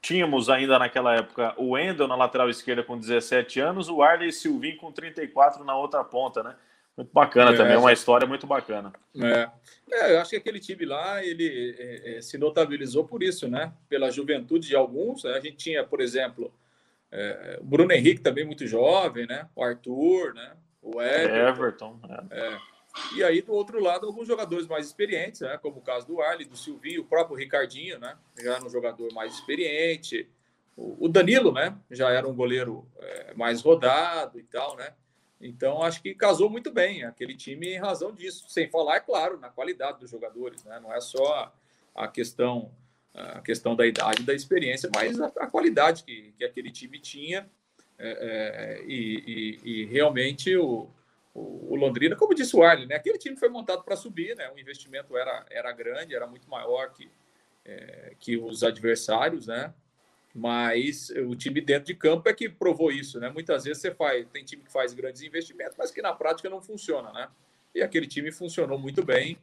Tínhamos 0.04 0.50
ainda 0.50 0.78
naquela 0.78 1.14
época 1.16 1.54
o 1.56 1.70
Wendel 1.70 2.06
na 2.06 2.14
lateral 2.14 2.50
esquerda 2.50 2.82
com 2.82 2.98
17 2.98 3.58
anos, 3.58 3.88
o 3.88 4.02
Arley 4.02 4.30
Silvin 4.32 4.76
com 4.76 4.92
34 4.92 5.64
na 5.64 5.74
outra 5.74 6.04
ponta, 6.04 6.42
né? 6.42 6.54
Muito 6.94 7.10
bacana 7.10 7.54
é, 7.54 7.56
também, 7.56 7.74
uma 7.78 7.90
história 7.90 8.26
muito 8.26 8.46
bacana. 8.46 8.92
É. 9.18 9.48
é. 9.90 10.12
eu 10.12 10.20
acho 10.20 10.28
que 10.28 10.36
aquele 10.36 10.60
time 10.60 10.84
lá, 10.84 11.24
ele 11.24 11.74
é, 11.78 12.18
é, 12.18 12.20
se 12.20 12.36
notabilizou 12.36 13.04
por 13.06 13.22
isso, 13.22 13.48
né? 13.48 13.72
Pela 13.88 14.10
juventude 14.10 14.68
de 14.68 14.76
alguns. 14.76 15.24
Né? 15.24 15.32
A 15.32 15.40
gente 15.40 15.56
tinha, 15.56 15.82
por 15.82 16.02
exemplo, 16.02 16.52
é, 17.10 17.56
o 17.62 17.64
Bruno 17.64 17.90
Henrique 17.90 18.20
também 18.20 18.44
muito 18.44 18.66
jovem, 18.66 19.26
né? 19.26 19.48
O 19.56 19.64
Arthur, 19.64 20.34
né? 20.34 20.52
O 20.82 21.00
Everton. 21.00 21.48
Everton 21.48 22.00
é. 22.30 22.58
E 23.14 23.24
aí, 23.24 23.42
do 23.42 23.52
outro 23.52 23.80
lado, 23.80 24.06
alguns 24.06 24.26
jogadores 24.28 24.66
mais 24.66 24.86
experientes, 24.86 25.40
né? 25.40 25.58
como 25.58 25.78
o 25.78 25.82
caso 25.82 26.06
do 26.06 26.20
Arley, 26.20 26.46
do 26.46 26.56
Silvinho, 26.56 27.02
o 27.02 27.06
próprio 27.06 27.36
Ricardinho, 27.36 27.98
né? 27.98 28.16
já 28.38 28.54
era 28.54 28.64
um 28.64 28.70
jogador 28.70 29.12
mais 29.12 29.34
experiente. 29.34 30.28
o 30.76 31.08
Danilo, 31.08 31.52
né? 31.52 31.76
Já 31.90 32.10
era 32.10 32.28
um 32.28 32.34
goleiro 32.34 32.86
é, 32.98 33.34
mais 33.34 33.62
rodado 33.62 34.38
e 34.38 34.44
tal, 34.44 34.76
né? 34.76 34.92
Então, 35.40 35.82
acho 35.82 36.00
que 36.00 36.14
casou 36.14 36.48
muito 36.48 36.72
bem 36.72 37.04
aquele 37.04 37.36
time 37.36 37.74
em 37.74 37.78
razão 37.78 38.12
disso. 38.12 38.46
Sem 38.48 38.68
falar, 38.70 38.96
é 38.96 39.00
claro, 39.00 39.38
na 39.38 39.50
qualidade 39.50 40.00
dos 40.00 40.10
jogadores, 40.10 40.64
né? 40.64 40.80
Não 40.80 40.92
é 40.92 41.00
só 41.00 41.52
a 41.94 42.08
questão, 42.08 42.72
a 43.12 43.40
questão 43.40 43.76
da 43.76 43.86
idade 43.86 44.22
da 44.22 44.32
experiência, 44.34 44.88
mas 44.94 45.20
a, 45.20 45.26
a 45.26 45.46
qualidade 45.46 46.02
que, 46.04 46.32
que 46.38 46.44
aquele 46.44 46.70
time 46.70 46.98
tinha. 46.98 47.48
É, 47.96 48.80
é, 48.80 48.84
e, 48.86 49.60
e, 49.64 49.70
e, 49.70 49.84
realmente 49.84 50.56
o, 50.56 50.88
o, 51.34 51.74
Londrina, 51.74 52.14
como 52.14 52.34
disse 52.34 52.56
o 52.56 52.62
Arlen, 52.62 52.86
né? 52.86 52.94
Aquele 52.94 53.18
time 53.18 53.36
foi 53.36 53.48
montado 53.48 53.82
para 53.82 53.96
subir, 53.96 54.36
né? 54.36 54.50
O 54.54 54.58
investimento 54.58 55.16
era, 55.16 55.44
era 55.50 55.72
grande, 55.72 56.14
era 56.14 56.26
muito 56.26 56.48
maior 56.48 56.92
que, 56.92 57.10
é, 57.64 58.14
que 58.20 58.36
os 58.36 58.62
adversários, 58.62 59.48
né? 59.48 59.74
Mas 60.32 61.10
o 61.10 61.34
time 61.34 61.60
dentro 61.60 61.86
de 61.86 61.94
campo 61.94 62.28
é 62.28 62.32
que 62.32 62.48
provou 62.48 62.90
isso, 62.90 63.18
né? 63.18 63.28
Muitas 63.30 63.64
vezes 63.64 63.82
você 63.82 63.90
faz, 63.92 64.26
tem 64.32 64.44
time 64.44 64.62
que 64.62 64.70
faz 64.70 64.94
grandes 64.94 65.22
investimentos, 65.22 65.76
mas 65.76 65.90
que 65.90 66.00
na 66.00 66.12
prática 66.12 66.48
não 66.48 66.62
funciona, 66.62 67.12
né? 67.12 67.28
E 67.74 67.82
aquele 67.82 68.06
time 68.06 68.30
funcionou 68.30 68.78
muito 68.78 69.04
bem. 69.04 69.36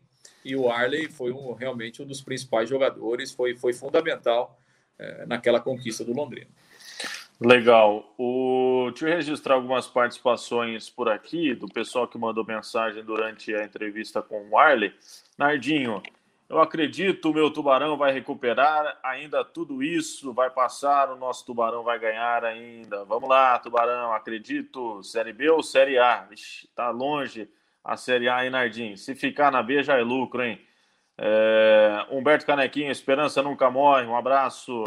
E 0.45 0.55
o 0.55 0.69
Arley 0.69 1.09
foi 1.09 1.31
um, 1.31 1.53
realmente 1.53 2.01
um 2.01 2.05
dos 2.05 2.21
principais 2.21 2.69
jogadores, 2.69 3.31
foi, 3.31 3.55
foi 3.55 3.73
fundamental 3.73 4.59
é, 4.97 5.25
naquela 5.25 5.59
conquista 5.59 6.05
do 6.05 6.13
Londrina. 6.13 6.49
Legal. 7.43 8.13
O... 8.19 8.91
Deixa 8.91 9.09
eu 9.09 9.15
registrar 9.15 9.55
algumas 9.55 9.87
participações 9.87 10.91
por 10.91 11.09
aqui 11.09 11.55
do 11.55 11.67
pessoal 11.67 12.07
que 12.07 12.15
mandou 12.15 12.45
mensagem 12.45 13.03
durante 13.03 13.55
a 13.55 13.63
entrevista 13.63 14.21
com 14.21 14.47
o 14.47 14.59
Arley. 14.59 14.93
Nardinho, 15.39 16.03
eu 16.47 16.59
acredito, 16.59 17.31
o 17.31 17.33
meu 17.33 17.49
Tubarão 17.49 17.97
vai 17.97 18.11
recuperar 18.11 18.99
ainda 19.01 19.43
tudo 19.43 19.81
isso, 19.81 20.31
vai 20.31 20.51
passar, 20.51 21.11
o 21.11 21.15
nosso 21.15 21.43
Tubarão 21.43 21.81
vai 21.81 21.97
ganhar 21.97 22.45
ainda. 22.45 23.03
Vamos 23.05 23.27
lá, 23.27 23.57
Tubarão, 23.57 24.13
acredito. 24.13 25.01
Série 25.01 25.33
B 25.33 25.49
ou 25.49 25.63
Série 25.63 25.97
A? 25.97 26.27
Ixi, 26.29 26.67
tá 26.75 26.91
longe 26.91 27.49
a 27.83 27.97
Série 27.97 28.29
A, 28.29 28.45
hein, 28.45 28.51
Nardim? 28.51 28.95
Se 28.95 29.15
ficar 29.15 29.51
na 29.51 29.63
B 29.63 29.81
já 29.81 29.97
é 29.97 30.03
lucro, 30.03 30.43
hein? 30.43 30.61
É... 31.17 32.05
Humberto 32.11 32.45
Canequinho, 32.45 32.91
esperança 32.91 33.41
nunca 33.41 33.71
morre. 33.71 34.05
Um 34.05 34.15
abraço. 34.15 34.83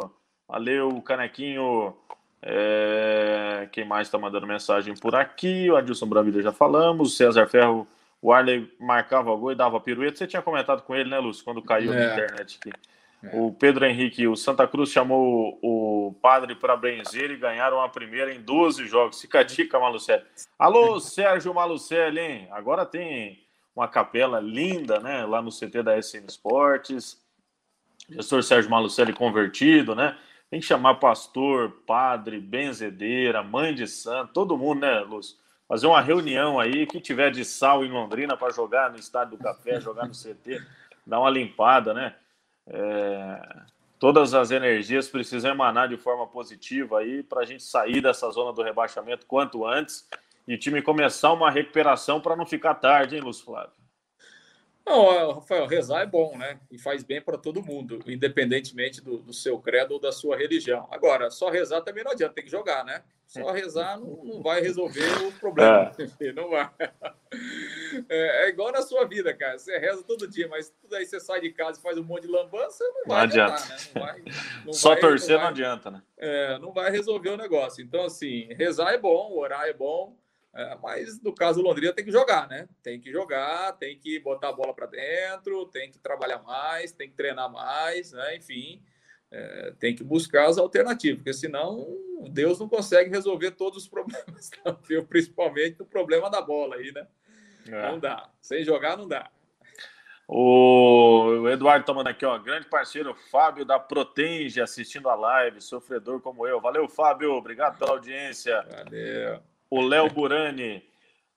Valeu, 0.46 1.02
Canequinho. 1.02 1.96
É... 2.44 3.68
Quem 3.72 3.84
mais 3.84 4.06
está 4.06 4.18
mandando 4.18 4.46
mensagem 4.46 4.94
por 4.94 5.14
aqui? 5.14 5.70
O 5.70 5.76
Adilson 5.76 6.06
Bravida 6.06 6.42
já 6.42 6.52
falamos. 6.52 7.16
César 7.16 7.46
Ferro 7.46 7.88
o 8.24 8.32
Arley 8.32 8.72
marcava 8.80 9.36
gol 9.36 9.52
e 9.52 9.54
dava 9.54 9.78
pirueta. 9.78 10.16
Você 10.16 10.26
tinha 10.26 10.40
comentado 10.40 10.80
com 10.80 10.96
ele, 10.96 11.10
né, 11.10 11.18
Lúcio, 11.18 11.44
quando 11.44 11.60
caiu 11.60 11.92
é. 11.92 11.96
na 11.96 12.12
internet 12.14 12.58
aqui. 12.58 12.72
É. 13.22 13.38
O 13.38 13.52
Pedro 13.52 13.84
Henrique, 13.84 14.26
o 14.26 14.34
Santa 14.34 14.66
Cruz 14.66 14.88
chamou 14.88 15.58
o 15.62 16.16
padre 16.22 16.54
para 16.54 16.74
benzer 16.74 17.30
e 17.30 17.36
ganharam 17.36 17.82
a 17.82 17.88
primeira 17.90 18.32
em 18.32 18.40
12 18.40 18.86
jogos. 18.86 19.20
Fica 19.20 19.40
a 19.40 19.42
dica, 19.42 19.78
Malucelli. 19.78 20.24
Alô, 20.58 20.98
Sérgio 21.00 21.52
Malucelli, 21.52 22.18
hein? 22.18 22.48
Agora 22.50 22.86
tem 22.86 23.44
uma 23.76 23.88
capela 23.88 24.40
linda, 24.40 25.00
né, 25.00 25.26
lá 25.26 25.42
no 25.42 25.50
CT 25.50 25.82
da 25.82 26.00
SM 26.00 26.24
Esportes. 26.26 27.22
Gestor 28.08 28.42
Sérgio 28.42 28.70
Malucelli 28.70 29.12
convertido, 29.12 29.94
né? 29.94 30.16
Tem 30.54 30.60
que 30.60 30.68
chamar 30.68 30.94
pastor, 31.00 31.82
padre, 31.84 32.38
benzedeira, 32.38 33.42
mãe 33.42 33.74
de 33.74 33.88
santo, 33.88 34.32
todo 34.32 34.56
mundo, 34.56 34.82
né, 34.82 35.00
Lúcio? 35.00 35.36
fazer 35.68 35.88
uma 35.88 36.00
reunião 36.00 36.60
aí, 36.60 36.86
que 36.86 37.00
tiver 37.00 37.32
de 37.32 37.44
sal 37.44 37.84
em 37.84 37.90
Londrina 37.90 38.36
para 38.36 38.52
jogar 38.52 38.88
no 38.88 38.96
Estádio 38.96 39.36
do 39.36 39.42
Café, 39.42 39.80
jogar 39.82 40.06
no 40.06 40.12
CT, 40.12 40.64
dar 41.04 41.18
uma 41.18 41.28
limpada, 41.28 41.92
né? 41.92 42.14
É, 42.68 43.42
todas 43.98 44.32
as 44.32 44.52
energias 44.52 45.08
precisam 45.08 45.50
emanar 45.50 45.88
de 45.88 45.96
forma 45.96 46.24
positiva 46.24 47.00
aí 47.00 47.24
para 47.24 47.40
a 47.40 47.44
gente 47.44 47.64
sair 47.64 48.00
dessa 48.00 48.30
zona 48.30 48.52
do 48.52 48.62
rebaixamento 48.62 49.26
quanto 49.26 49.66
antes 49.66 50.08
e 50.46 50.54
o 50.54 50.58
time 50.58 50.80
começar 50.80 51.32
uma 51.32 51.50
recuperação 51.50 52.20
para 52.20 52.36
não 52.36 52.46
ficar 52.46 52.76
tarde, 52.76 53.16
hein, 53.16 53.22
Lúcio 53.22 53.44
Flávio? 53.44 53.72
Não, 54.86 55.32
Rafael, 55.32 55.66
rezar 55.66 56.02
é 56.02 56.06
bom, 56.06 56.36
né? 56.36 56.60
E 56.70 56.78
faz 56.78 57.02
bem 57.02 57.20
para 57.20 57.38
todo 57.38 57.62
mundo, 57.62 58.00
independentemente 58.06 59.00
do, 59.00 59.18
do, 59.18 59.32
seu 59.32 59.58
credo 59.58 59.92
ou 59.92 60.00
da 60.00 60.12
sua 60.12 60.36
religião. 60.36 60.86
Agora, 60.90 61.30
só 61.30 61.48
rezar 61.48 61.80
também 61.80 62.04
não 62.04 62.12
adianta, 62.12 62.34
tem 62.34 62.44
que 62.44 62.50
jogar, 62.50 62.84
né? 62.84 63.02
Só 63.26 63.50
rezar 63.50 63.98
não, 63.98 64.22
não 64.22 64.42
vai 64.42 64.60
resolver 64.60 65.26
o 65.26 65.32
problema. 65.32 65.90
É. 66.20 66.32
Não 66.34 66.50
vai. 66.50 66.70
É, 68.08 68.44
é, 68.44 68.48
igual 68.48 68.70
na 68.70 68.82
sua 68.82 69.06
vida, 69.06 69.32
cara. 69.32 69.58
Você 69.58 69.78
reza 69.78 70.02
todo 70.02 70.28
dia, 70.28 70.46
mas 70.48 70.70
tudo 70.80 70.94
aí 70.94 71.06
você 71.06 71.18
sai 71.18 71.40
de 71.40 71.50
casa 71.50 71.78
e 71.78 71.82
faz 71.82 71.96
um 71.96 72.04
monte 72.04 72.22
de 72.22 72.28
lambança, 72.28 72.84
não 72.84 73.04
vai 73.06 73.16
não 73.16 73.24
adianta. 73.24 73.54
Adiantar, 73.54 73.78
né? 73.78 73.90
Não 73.94 74.02
vai, 74.02 74.24
não 74.66 74.72
só 74.72 74.90
vai, 74.90 75.00
torcer 75.00 75.30
não, 75.30 75.36
vai, 75.36 75.44
não 75.44 75.50
adianta, 75.50 75.90
né? 75.90 76.02
É, 76.18 76.58
não 76.58 76.72
vai 76.72 76.90
resolver 76.90 77.30
o 77.30 77.36
negócio. 77.36 77.82
Então, 77.82 78.04
assim, 78.04 78.52
rezar 78.54 78.92
é 78.92 78.98
bom, 78.98 79.36
orar 79.36 79.66
é 79.66 79.72
bom 79.72 80.16
é, 80.54 80.78
mas 80.80 81.20
no 81.20 81.34
caso 81.34 81.60
do 81.60 81.66
Londrina 81.66 81.92
tem 81.92 82.04
que 82.04 82.12
jogar, 82.12 82.48
né? 82.48 82.68
Tem 82.80 83.00
que 83.00 83.10
jogar, 83.10 83.72
tem 83.72 83.98
que 83.98 84.20
botar 84.20 84.50
a 84.50 84.52
bola 84.52 84.72
para 84.72 84.86
dentro, 84.86 85.66
tem 85.66 85.90
que 85.90 85.98
trabalhar 85.98 86.42
mais, 86.44 86.92
tem 86.92 87.08
que 87.08 87.16
treinar 87.16 87.50
mais, 87.50 88.12
né? 88.12 88.36
Enfim, 88.36 88.80
é, 89.32 89.72
tem 89.80 89.96
que 89.96 90.04
buscar 90.04 90.46
as 90.46 90.56
alternativas, 90.56 91.18
porque 91.18 91.32
senão 91.32 91.98
Deus 92.30 92.60
não 92.60 92.68
consegue 92.68 93.10
resolver 93.10 93.50
todos 93.50 93.82
os 93.82 93.88
problemas, 93.90 94.50
principalmente 95.08 95.82
o 95.82 95.86
problema 95.86 96.30
da 96.30 96.40
bola 96.40 96.76
aí, 96.76 96.92
né? 96.92 97.04
É. 97.66 97.90
Não 97.90 97.98
dá. 97.98 98.30
Sem 98.40 98.62
jogar, 98.62 98.96
não 98.96 99.08
dá. 99.08 99.28
O 100.28 101.48
Eduardo 101.50 101.84
tomando 101.84 102.06
aqui, 102.06 102.24
ó, 102.24 102.38
grande 102.38 102.66
parceiro 102.66 103.14
Fábio 103.30 103.64
da 103.64 103.78
Protenge 103.78 104.60
assistindo 104.60 105.08
a 105.08 105.14
live, 105.16 105.60
sofredor 105.60 106.20
como 106.20 106.46
eu. 106.46 106.60
Valeu, 106.60 106.88
Fábio, 106.88 107.32
obrigado 107.32 107.76
pela 107.76 107.90
audiência. 107.90 108.62
Valeu 108.70 109.42
o 109.74 109.80
Léo 109.80 110.08
Burani. 110.08 110.84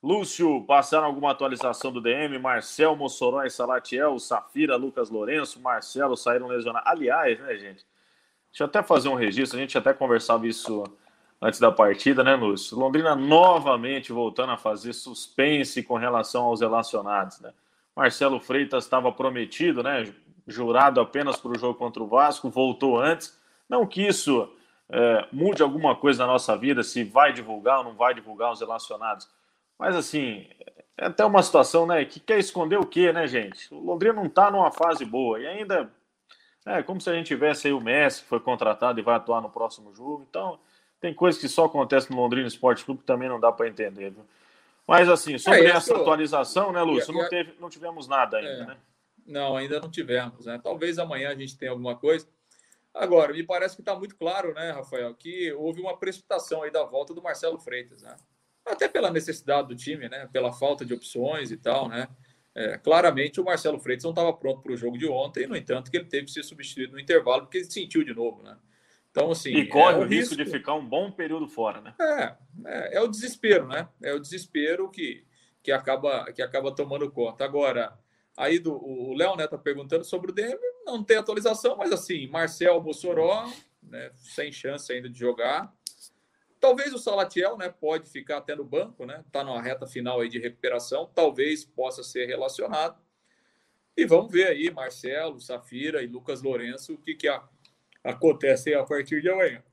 Lúcio, 0.01 0.63
passaram 0.65 1.07
alguma 1.07 1.31
atualização 1.31 1.91
do 1.91 1.99
DM? 1.99 2.37
Marcel, 2.37 2.95
Mossoró 2.95 3.47
Salatiel, 3.49 4.19
Safira, 4.19 4.75
Lucas 4.75 5.09
Lourenço, 5.09 5.59
Marcelo 5.59 6.15
saíram 6.15 6.45
lesionados. 6.45 6.87
Aliás, 6.87 7.39
né, 7.39 7.55
gente? 7.55 7.83
Deixa 8.51 8.63
eu 8.63 8.65
até 8.67 8.83
fazer 8.83 9.09
um 9.09 9.15
registro, 9.15 9.57
a 9.57 9.61
gente 9.61 9.75
até 9.75 9.91
conversava 9.91 10.47
isso 10.47 10.83
antes 11.41 11.59
da 11.59 11.71
partida, 11.71 12.23
né, 12.23 12.35
Lúcio? 12.35 12.77
Londrina 12.77 13.15
novamente 13.15 14.11
voltando 14.11 14.51
a 14.51 14.57
fazer 14.57 14.93
suspense 14.93 15.81
com 15.81 15.95
relação 15.95 16.43
aos 16.43 16.61
relacionados, 16.61 17.39
né? 17.39 17.51
Marcelo 17.95 18.39
Freitas 18.39 18.83
estava 18.83 19.11
prometido, 19.11 19.81
né? 19.81 20.13
Jurado 20.45 21.01
apenas 21.01 21.37
para 21.37 21.51
o 21.51 21.57
jogo 21.57 21.73
contra 21.73 22.03
o 22.03 22.07
Vasco, 22.07 22.51
voltou 22.51 22.99
antes. 22.99 23.35
Não 23.67 23.85
que 23.87 24.05
isso 24.05 24.47
é, 24.89 25.27
mude 25.31 25.61
alguma 25.61 25.95
coisa 25.95 26.25
na 26.25 26.31
nossa 26.31 26.55
vida, 26.57 26.83
se 26.83 27.03
vai 27.03 27.33
divulgar 27.33 27.79
ou 27.79 27.83
não 27.83 27.95
vai 27.95 28.13
divulgar 28.13 28.51
os 28.51 28.59
relacionados. 28.59 29.27
Mas 29.77 29.95
assim, 29.95 30.47
é 30.97 31.05
até 31.05 31.23
uma 31.25 31.43
situação, 31.43 31.85
né, 31.85 32.03
que 32.05 32.19
quer 32.19 32.39
esconder 32.39 32.77
o 32.77 32.85
quê, 32.85 33.11
né, 33.11 33.27
gente? 33.27 33.73
O 33.73 33.79
Londrina 33.79 34.13
não 34.13 34.25
está 34.25 34.49
numa 34.49 34.71
fase 34.71 35.05
boa 35.05 35.39
e 35.39 35.47
ainda 35.47 35.91
é 36.65 36.83
como 36.83 36.99
se 36.99 37.09
a 37.09 37.13
gente 37.13 37.27
tivesse 37.27 37.67
aí 37.67 37.73
o 37.73 37.79
Messi 37.79 38.23
que 38.23 38.27
foi 38.27 38.39
contratado 38.39 38.99
e 38.99 39.03
vai 39.03 39.15
atuar 39.15 39.41
no 39.41 39.49
próximo 39.49 39.93
jogo. 39.95 40.25
Então, 40.29 40.59
tem 40.99 41.13
coisas 41.13 41.39
que 41.39 41.47
só 41.47 41.65
acontecem 41.65 42.13
no 42.15 42.21
Londrina 42.21 42.47
Esporte 42.47 42.83
Clube 42.83 43.01
que 43.01 43.05
também 43.05 43.29
não 43.29 43.39
dá 43.39 43.51
para 43.51 43.67
entender, 43.67 44.11
viu? 44.11 44.25
Mas 44.87 45.09
assim, 45.09 45.37
sobre 45.37 45.67
é, 45.67 45.71
essa 45.71 45.95
atualização, 45.95 46.71
né, 46.71 46.81
Lúcio, 46.81 47.13
não, 47.13 47.27
teve, 47.27 47.53
não 47.59 47.69
tivemos 47.69 48.07
nada 48.07 48.37
ainda, 48.37 48.63
é, 48.63 48.65
né? 48.65 48.77
Não, 49.25 49.57
ainda 49.57 49.79
não 49.81 49.91
tivemos, 49.91 50.45
né? 50.45 50.59
Talvez 50.63 50.97
amanhã 50.97 51.29
a 51.29 51.35
gente 51.35 51.57
tenha 51.57 51.71
alguma 51.71 51.95
coisa. 51.95 52.25
Agora, 52.97 53.31
me 53.31 53.43
parece 53.43 53.75
que 53.75 53.81
está 53.81 53.95
muito 53.95 54.15
claro, 54.15 54.53
né, 54.53 54.71
Rafael, 54.71 55.13
que 55.13 55.51
houve 55.53 55.79
uma 55.81 55.97
precipitação 55.97 56.63
aí 56.63 56.71
da 56.71 56.83
volta 56.83 57.13
do 57.13 57.21
Marcelo 57.21 57.59
Freitas, 57.59 58.01
né? 58.01 58.15
Até 58.65 58.87
pela 58.87 59.11
necessidade 59.11 59.67
do 59.67 59.75
time, 59.75 60.09
né? 60.09 60.27
Pela 60.31 60.51
falta 60.51 60.83
de 60.83 60.93
opções 60.93 61.51
e 61.51 61.57
tal, 61.57 61.87
né? 61.87 62.07
É, 62.55 62.77
claramente 62.77 63.39
o 63.39 63.45
Marcelo 63.45 63.79
Freitas 63.79 64.03
não 64.03 64.11
estava 64.11 64.33
pronto 64.33 64.61
para 64.61 64.71
o 64.73 64.77
jogo 64.77 64.97
de 64.97 65.07
ontem, 65.07 65.45
no 65.45 65.55
entanto, 65.55 65.91
que 65.91 65.97
ele 65.97 66.05
teve 66.05 66.25
que 66.25 66.31
ser 66.31 66.43
substituído 66.43 66.93
no 66.93 66.99
intervalo, 66.99 67.43
porque 67.43 67.59
ele 67.59 67.71
sentiu 67.71 68.03
de 68.03 68.13
novo, 68.15 68.41
né? 68.41 68.57
Então, 69.11 69.31
assim. 69.31 69.51
E 69.51 69.67
corre 69.67 69.93
é 69.93 69.97
o 69.97 70.01
risco, 70.01 70.35
risco 70.35 70.35
de 70.35 70.45
ficar 70.45 70.73
um 70.73 70.85
bom 70.85 71.11
período 71.11 71.47
fora, 71.47 71.81
né? 71.81 71.93
É, 71.99 72.35
é, 72.65 72.97
é, 72.97 73.01
o 73.01 73.07
desespero, 73.07 73.67
né? 73.67 73.87
É 74.01 74.13
o 74.13 74.19
desespero 74.19 74.89
que, 74.89 75.23
que, 75.61 75.71
acaba, 75.71 76.31
que 76.31 76.41
acaba 76.41 76.71
tomando 76.71 77.11
conta. 77.11 77.45
Agora, 77.45 77.97
Aí 78.37 78.59
do, 78.59 78.75
o 78.75 79.15
Léo 79.15 79.35
né, 79.35 79.47
tá 79.47 79.57
perguntando 79.57 80.03
sobre 80.03 80.29
o 80.29 80.33
DM, 80.33 80.59
não 80.85 81.03
tem 81.03 81.17
atualização, 81.17 81.75
mas 81.75 81.91
assim, 81.91 82.27
Marcel 82.27 82.79
Mossoró, 82.83 83.51
né, 83.81 84.11
sem 84.15 84.51
chance 84.51 84.93
ainda 84.93 85.09
de 85.09 85.17
jogar. 85.17 85.73
Talvez 86.59 86.93
o 86.93 86.99
Salatiel, 86.99 87.57
né, 87.57 87.67
pode 87.67 88.07
ficar 88.09 88.37
até 88.37 88.55
no 88.55 88.63
banco, 88.63 89.05
né? 89.05 89.23
Tá 89.31 89.43
numa 89.43 89.61
reta 89.61 89.87
final 89.87 90.21
aí 90.21 90.29
de 90.29 90.37
recuperação, 90.37 91.09
talvez 91.15 91.65
possa 91.65 92.03
ser 92.03 92.27
relacionado. 92.27 93.01
E 93.95 94.05
vamos 94.05 94.31
ver 94.31 94.47
aí 94.47 94.69
Marcelo, 94.69 95.39
Safira 95.39 96.03
e 96.03 96.07
Lucas 96.07 96.43
Lourenço 96.43 96.93
o 96.93 96.97
que 96.97 97.15
que 97.15 97.27
a, 97.27 97.43
acontece 98.03 98.73
a 98.75 98.83
partir 98.83 99.19
de 99.19 99.29
amanhã. 99.29 99.63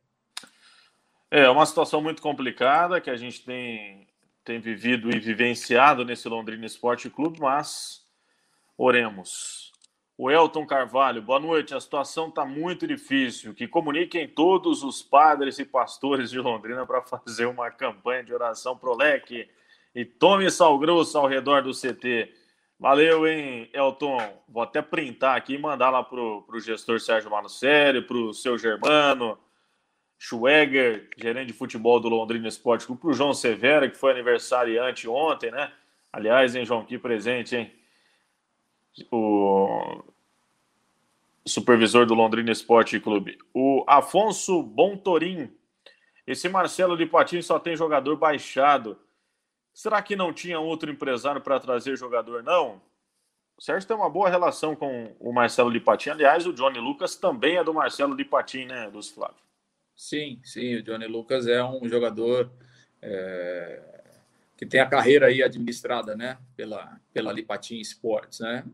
É 1.30 1.50
uma 1.50 1.66
situação 1.66 2.00
muito 2.00 2.22
complicada 2.22 3.00
que 3.00 3.10
a 3.10 3.16
gente 3.16 3.44
tem 3.44 4.08
tem 4.42 4.60
vivido 4.60 5.10
e 5.10 5.18
vivenciado 5.18 6.04
nesse 6.04 6.28
Londrina 6.28 6.66
Esporte 6.66 7.08
Clube, 7.08 7.40
mas 7.40 8.03
Oremos. 8.76 9.72
O 10.16 10.30
Elton 10.30 10.66
Carvalho, 10.66 11.22
boa 11.22 11.38
noite. 11.38 11.74
A 11.74 11.80
situação 11.80 12.28
está 12.28 12.44
muito 12.44 12.86
difícil. 12.86 13.54
Que 13.54 13.68
comuniquem 13.68 14.28
todos 14.28 14.82
os 14.82 15.02
padres 15.02 15.58
e 15.58 15.64
pastores 15.64 16.30
de 16.30 16.38
Londrina 16.40 16.84
para 16.86 17.02
fazer 17.02 17.46
uma 17.46 17.70
campanha 17.70 18.24
de 18.24 18.34
oração 18.34 18.76
pro 18.76 18.96
leque 18.96 19.48
e 19.94 20.04
tome 20.04 20.50
sal 20.50 20.78
grosso 20.78 21.16
ao 21.16 21.26
redor 21.26 21.62
do 21.62 21.72
CT. 21.72 22.32
Valeu, 22.78 23.26
hein, 23.26 23.70
Elton? 23.72 24.18
Vou 24.48 24.62
até 24.62 24.82
printar 24.82 25.36
aqui 25.36 25.54
e 25.54 25.58
mandar 25.58 25.90
lá 25.90 26.02
pro, 26.02 26.42
pro 26.42 26.58
gestor 26.58 27.00
Sérgio 27.00 27.30
Manucelli, 27.30 28.02
pro 28.02 28.34
seu 28.34 28.58
Germano, 28.58 29.38
Schweger, 30.18 31.08
gerente 31.16 31.48
de 31.48 31.52
futebol 31.52 32.00
do 32.00 32.08
Londrina 32.08 32.48
Esporte 32.48 32.86
Clube, 32.86 33.00
pro 33.00 33.12
João 33.12 33.32
Severa, 33.32 33.88
que 33.88 33.96
foi 33.96 34.10
aniversariante 34.10 35.08
ontem, 35.08 35.52
né? 35.52 35.72
Aliás, 36.12 36.56
hein, 36.56 36.64
João, 36.64 36.84
que 36.84 36.98
presente, 36.98 37.54
hein? 37.54 37.72
O 39.10 40.02
supervisor 41.46 42.06
do 42.06 42.14
Londrina 42.14 42.50
Esporte 42.50 42.98
Clube. 43.00 43.38
O 43.52 43.84
Afonso 43.86 44.62
Bontorim. 44.62 45.50
Esse 46.26 46.48
Marcelo 46.48 46.96
de 46.96 47.08
só 47.42 47.58
tem 47.58 47.76
jogador 47.76 48.16
baixado. 48.16 48.98
Será 49.72 50.00
que 50.00 50.16
não 50.16 50.32
tinha 50.32 50.58
outro 50.58 50.90
empresário 50.90 51.40
para 51.40 51.60
trazer 51.60 51.96
jogador, 51.96 52.42
não? 52.42 52.80
O 53.56 53.62
Sérgio 53.62 53.86
tem 53.86 53.96
uma 53.96 54.08
boa 54.08 54.28
relação 54.28 54.74
com 54.74 55.14
o 55.20 55.32
Marcelo 55.32 55.72
de 55.72 55.80
Patim. 55.80 56.10
Aliás, 56.10 56.46
o 56.46 56.52
Johnny 56.52 56.78
Lucas 56.78 57.16
também 57.16 57.56
é 57.56 57.64
do 57.64 57.74
Marcelo 57.74 58.16
de 58.16 58.24
Patim, 58.24 58.64
né, 58.64 58.88
Lúcio 58.88 59.14
Flávio? 59.14 59.36
Sim, 59.94 60.40
sim. 60.42 60.76
O 60.76 60.82
Johnny 60.82 61.06
Lucas 61.06 61.46
é 61.46 61.62
um 61.62 61.88
jogador 61.88 62.50
é, 63.00 63.82
que 64.56 64.66
tem 64.66 64.80
a 64.80 64.86
carreira 64.86 65.26
aí 65.26 65.42
administrada, 65.42 66.16
né, 66.16 66.38
pela, 66.56 67.00
pela 67.12 67.32
Lipatim 67.32 67.78
Sports, 67.80 68.40
né? 68.40 68.64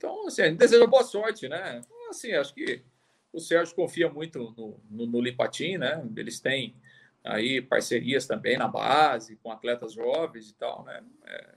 Então, 0.00 0.26
assim, 0.26 0.40
a 0.40 0.48
gente 0.48 0.56
deseja 0.56 0.86
boa 0.86 1.04
sorte, 1.04 1.46
né? 1.46 1.82
Assim, 2.08 2.32
acho 2.32 2.54
que 2.54 2.82
o 3.30 3.38
Sérgio 3.38 3.76
confia 3.76 4.08
muito 4.08 4.38
no, 4.56 4.80
no, 4.88 5.06
no 5.06 5.20
Lipatim, 5.20 5.76
né? 5.76 6.02
Eles 6.16 6.40
têm 6.40 6.74
aí 7.22 7.60
parcerias 7.60 8.26
também 8.26 8.56
na 8.56 8.66
base, 8.66 9.36
com 9.36 9.52
atletas 9.52 9.92
jovens 9.92 10.48
e 10.48 10.54
tal, 10.54 10.84
né? 10.84 11.04
É, 11.26 11.54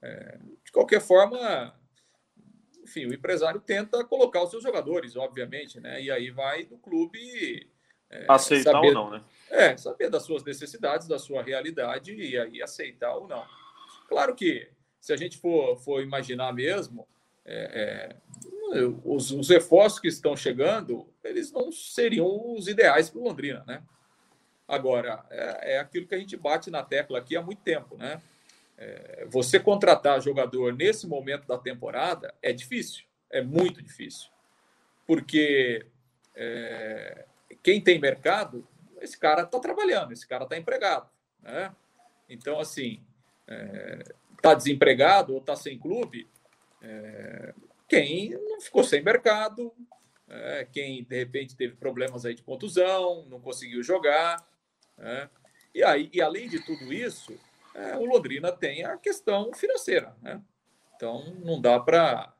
é, 0.00 0.38
de 0.64 0.72
qualquer 0.72 1.02
forma, 1.02 1.78
enfim, 2.82 3.04
o 3.04 3.12
empresário 3.12 3.60
tenta 3.60 4.02
colocar 4.06 4.42
os 4.42 4.50
seus 4.50 4.62
jogadores, 4.62 5.14
obviamente, 5.14 5.78
né? 5.78 6.02
E 6.02 6.10
aí 6.10 6.30
vai 6.30 6.64
do 6.64 6.78
clube 6.78 7.70
é, 8.08 8.24
aceitar 8.26 8.72
saber, 8.72 8.88
ou 8.88 8.94
não, 8.94 9.10
né? 9.10 9.22
É, 9.50 9.76
saber 9.76 10.08
das 10.08 10.22
suas 10.22 10.42
necessidades, 10.42 11.06
da 11.06 11.18
sua 11.18 11.42
realidade 11.42 12.14
e 12.14 12.38
aí 12.38 12.62
aceitar 12.62 13.14
ou 13.16 13.28
não. 13.28 13.44
Claro 14.08 14.34
que 14.34 14.66
se 14.98 15.12
a 15.12 15.16
gente 15.16 15.36
for, 15.36 15.76
for 15.76 16.02
imaginar 16.02 16.54
mesmo, 16.54 17.06
é, 17.46 18.16
é, 18.74 18.80
os, 19.04 19.30
os 19.30 19.48
reforços 19.48 20.00
que 20.00 20.08
estão 20.08 20.36
chegando, 20.36 21.08
eles 21.22 21.52
não 21.52 21.70
seriam 21.70 22.52
os 22.52 22.66
ideais 22.66 23.08
para 23.08 23.20
o 23.20 23.24
Londrina, 23.24 23.62
né? 23.66 23.82
Agora, 24.66 25.24
é, 25.30 25.74
é, 25.74 25.78
aquilo 25.78 26.08
que 26.08 26.14
a 26.14 26.18
gente 26.18 26.36
bate 26.36 26.70
na 26.70 26.82
tecla 26.82 27.18
aqui 27.18 27.36
há 27.36 27.42
muito 27.42 27.62
tempo, 27.62 27.96
né? 27.96 28.20
É, 28.76 29.24
você 29.30 29.60
contratar 29.60 30.20
jogador 30.20 30.74
nesse 30.74 31.06
momento 31.06 31.46
da 31.46 31.56
temporada 31.56 32.34
é 32.42 32.52
difícil, 32.52 33.04
é 33.30 33.40
muito 33.40 33.80
difícil. 33.80 34.28
Porque 35.06 35.86
é, 36.34 37.24
quem 37.62 37.80
tem 37.80 38.00
mercado, 38.00 38.66
esse 39.00 39.16
cara 39.16 39.42
está 39.42 39.60
trabalhando, 39.60 40.12
esse 40.12 40.26
cara 40.26 40.42
está 40.42 40.58
empregado, 40.58 41.08
né? 41.40 41.72
Então, 42.28 42.58
assim, 42.58 43.00
está 44.36 44.50
é, 44.50 44.54
desempregado 44.56 45.32
ou 45.32 45.38
está 45.38 45.54
sem 45.54 45.78
clube, 45.78 46.28
é, 46.82 47.54
quem 47.88 48.30
não 48.30 48.60
ficou 48.60 48.84
sem 48.84 49.02
mercado, 49.02 49.72
é, 50.28 50.66
quem 50.70 51.04
de 51.04 51.16
repente 51.16 51.56
teve 51.56 51.76
problemas 51.76 52.24
aí 52.26 52.34
de 52.34 52.42
contusão, 52.42 53.24
não 53.26 53.40
conseguiu 53.40 53.82
jogar. 53.82 54.46
É, 54.98 55.28
e, 55.74 55.84
aí, 55.84 56.10
e 56.12 56.20
além 56.20 56.48
de 56.48 56.64
tudo 56.64 56.92
isso, 56.92 57.38
é, 57.74 57.96
o 57.96 58.04
Londrina 58.04 58.50
tem 58.50 58.84
a 58.84 58.96
questão 58.96 59.52
financeira. 59.52 60.16
Né? 60.22 60.40
Então 60.96 61.34
não 61.44 61.60
dá 61.60 61.78
para 61.78 62.34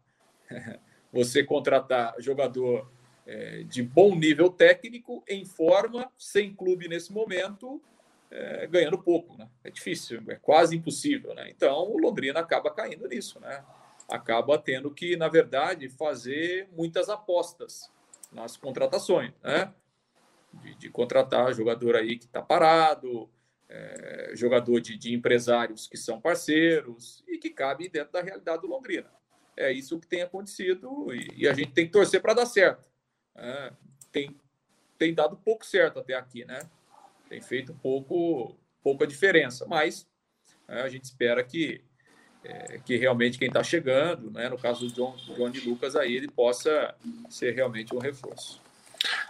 você 1.13 1.45
contratar 1.45 2.15
jogador 2.19 2.91
é, 3.27 3.63
de 3.65 3.83
bom 3.83 4.15
nível 4.15 4.49
técnico, 4.51 5.23
em 5.29 5.45
forma, 5.45 6.11
sem 6.17 6.55
clube 6.55 6.89
nesse 6.89 7.13
momento, 7.13 7.83
é, 8.31 8.67
ganhando 8.67 8.99
pouco. 8.99 9.37
Né? 9.37 9.49
É 9.63 9.71
difícil, 9.71 10.23
é 10.29 10.37
quase 10.37 10.77
impossível. 10.77 11.35
Né? 11.35 11.51
Então 11.51 11.91
o 11.91 11.99
Londrina 11.99 12.41
acaba 12.41 12.71
caindo 12.71 13.07
nisso. 13.07 13.39
Né? 13.41 13.63
Acaba 14.09 14.59
tendo 14.59 14.91
que, 14.91 15.17
na 15.17 15.29
verdade, 15.29 15.89
fazer 15.89 16.69
muitas 16.73 17.09
apostas 17.09 17.91
nas 18.33 18.57
contratações, 18.57 19.33
né? 19.43 19.73
De, 20.53 20.75
de 20.77 20.89
contratar 20.89 21.53
jogador 21.53 21.97
aí 21.97 22.17
que 22.19 22.25
está 22.25 22.41
parado, 22.41 23.29
é, 23.69 24.33
jogador 24.35 24.81
de, 24.81 24.97
de, 24.97 25.13
empresários 25.13 25.87
que 25.87 25.97
são 25.97 26.21
parceiros 26.21 27.23
e 27.27 27.37
que 27.37 27.51
cabe 27.51 27.89
dentro 27.89 28.13
da 28.13 28.23
realidade 28.23 28.63
do 28.63 28.69
Londrina. 28.69 29.11
É 29.57 29.73
isso 29.73 29.99
que 29.99 30.07
tem 30.07 30.23
acontecido 30.23 31.13
e, 31.13 31.29
e 31.37 31.49
a 31.49 31.53
gente 31.53 31.73
tem 31.73 31.87
que 31.87 31.93
torcer 31.93 32.23
para 32.23 32.35
dar 32.35 32.47
certo. 32.47 32.89
É, 33.35 33.73
tem, 34.13 34.37
tem 34.97 35.15
dado 35.15 35.37
pouco 35.37 35.67
certo 35.67 35.99
até 35.99 36.15
aqui, 36.15 36.45
né? 36.45 36.61
Tem 37.29 37.41
feito 37.41 37.75
pouco, 37.75 38.57
pouca 38.83 39.07
diferença, 39.07 39.67
mas 39.67 40.09
é, 40.69 40.83
a 40.83 40.89
gente 40.89 41.05
espera 41.05 41.43
que 41.43 41.83
é, 42.47 42.79
que 42.85 42.97
realmente 42.97 43.39
quem 43.39 43.49
está 43.49 43.63
chegando, 43.65 44.31
né, 44.31 44.49
no 44.49 44.57
caso 44.57 44.87
do 44.87 44.93
John, 44.93 45.17
Johnny 45.37 45.59
Lucas, 45.61 45.97
aí 45.97 46.15
ele 46.15 46.29
possa 46.29 46.95
ser 47.29 47.53
realmente 47.53 47.95
um 47.95 47.99
reforço. 47.99 48.63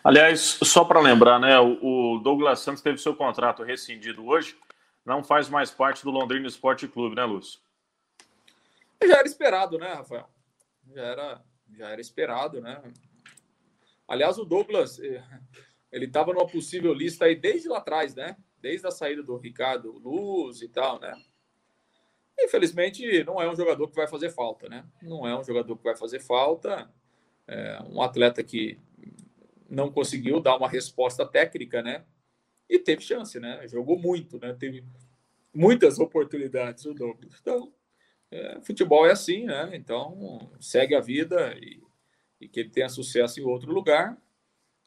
Aliás, 0.04 0.58
só 0.62 0.84
para 0.84 1.00
lembrar, 1.00 1.40
né, 1.40 1.58
o, 1.58 2.20
Douglas 2.22 2.60
Santos 2.60 2.82
teve 2.82 2.98
seu 2.98 3.16
contrato 3.16 3.62
rescindido 3.62 4.26
hoje, 4.26 4.56
não 5.04 5.24
faz 5.24 5.48
mais 5.48 5.70
parte 5.70 6.04
do 6.04 6.10
Londrina 6.10 6.46
Esporte 6.46 6.86
Clube, 6.86 7.16
né, 7.16 7.24
Lúcio? 7.24 7.58
Já 9.02 9.18
era 9.18 9.26
esperado, 9.26 9.78
né, 9.78 9.94
Rafael? 9.94 10.28
Já 10.94 11.02
era, 11.02 11.42
já 11.76 11.88
era 11.88 12.00
esperado, 12.00 12.60
né? 12.60 12.82
Aliás, 14.06 14.38
o 14.38 14.44
Douglas, 14.44 14.98
eh, 14.98 15.22
ele 15.90 16.04
estava 16.04 16.32
numa 16.32 16.46
possível 16.46 16.92
lista 16.92 17.24
aí 17.24 17.34
desde 17.34 17.68
lá 17.68 17.78
atrás, 17.78 18.14
né? 18.14 18.36
Desde 18.60 18.86
a 18.86 18.90
saída 18.90 19.22
do 19.22 19.36
Ricardo 19.36 19.92
Luz 19.92 20.62
e 20.62 20.68
tal, 20.68 21.00
né? 21.00 21.12
Infelizmente, 22.38 23.24
não 23.24 23.40
é 23.40 23.50
um 23.50 23.56
jogador 23.56 23.88
que 23.88 23.96
vai 23.96 24.06
fazer 24.06 24.30
falta, 24.30 24.68
né? 24.68 24.84
Não 25.02 25.26
é 25.26 25.38
um 25.38 25.42
jogador 25.42 25.76
que 25.76 25.84
vai 25.84 25.96
fazer 25.96 26.20
falta. 26.20 26.90
É 27.46 27.80
um 27.88 28.02
atleta 28.02 28.42
que 28.42 28.78
não 29.68 29.90
conseguiu 29.90 30.38
dar 30.40 30.56
uma 30.56 30.68
resposta 30.68 31.24
técnica, 31.24 31.82
né? 31.82 32.04
E 32.68 32.78
teve 32.78 33.02
chance, 33.02 33.40
né? 33.40 33.66
Jogou 33.68 33.98
muito, 33.98 34.38
né? 34.38 34.52
Teve 34.52 34.84
muitas 35.54 35.98
oportunidades 35.98 36.84
o 36.84 36.92
Douglas. 36.92 37.38
Então, 37.40 37.72
é, 38.30 38.60
futebol 38.60 39.06
é 39.06 39.12
assim, 39.12 39.44
né? 39.44 39.70
Então, 39.72 40.52
segue 40.60 40.94
a 40.94 41.00
vida 41.00 41.54
e, 41.58 41.82
e 42.40 42.48
que 42.48 42.60
ele 42.60 42.70
tenha 42.70 42.88
sucesso 42.88 43.40
em 43.40 43.44
outro 43.44 43.72
lugar, 43.72 44.20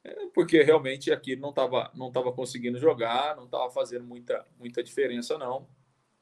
é, 0.03 0.27
porque 0.27 0.61
realmente 0.61 1.11
aqui 1.11 1.35
não 1.35 1.49
estava 1.49 1.91
não 1.95 2.11
tava 2.11 2.31
conseguindo 2.31 2.77
jogar, 2.77 3.35
não 3.35 3.45
estava 3.45 3.69
fazendo 3.71 4.05
muita, 4.05 4.45
muita 4.57 4.83
diferença, 4.83 5.37
não 5.37 5.67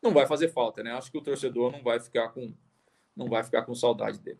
não 0.01 0.11
vai 0.11 0.25
fazer 0.25 0.49
falta, 0.49 0.83
né? 0.83 0.93
Acho 0.93 1.11
que 1.11 1.17
o 1.17 1.21
torcedor 1.21 1.71
não 1.71 1.81
vai 1.81 1.99
ficar 1.99 2.29
com 2.29 2.53
não 3.15 3.27
vai 3.27 3.43
ficar 3.43 3.63
com 3.63 3.73
saudade 3.73 4.19
dele. 4.19 4.39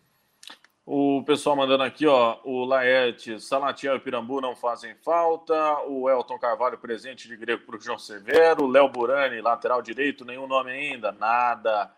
O 0.86 1.22
pessoal 1.26 1.56
mandando 1.56 1.84
aqui, 1.84 2.08
ó, 2.08 2.38
o 2.46 2.64
Laerte, 2.64 3.42
Salatiel 3.42 3.98
e 3.98 4.00
Pirambu 4.00 4.40
não 4.40 4.56
fazem 4.56 4.96
falta, 5.04 5.82
o 5.86 6.10
Elton 6.10 6.40
Carvalho 6.40 6.78
presente 6.78 7.28
de 7.28 7.36
grego 7.36 7.66
para 7.66 7.76
o 7.76 7.82
João 7.82 7.98
Severo, 7.98 8.68
Léo 8.68 8.88
Burani, 8.88 9.42
lateral 9.42 9.82
direito, 9.82 10.24
nenhum 10.24 10.48
nome 10.48 10.72
ainda, 10.72 11.12
nada. 11.12 11.92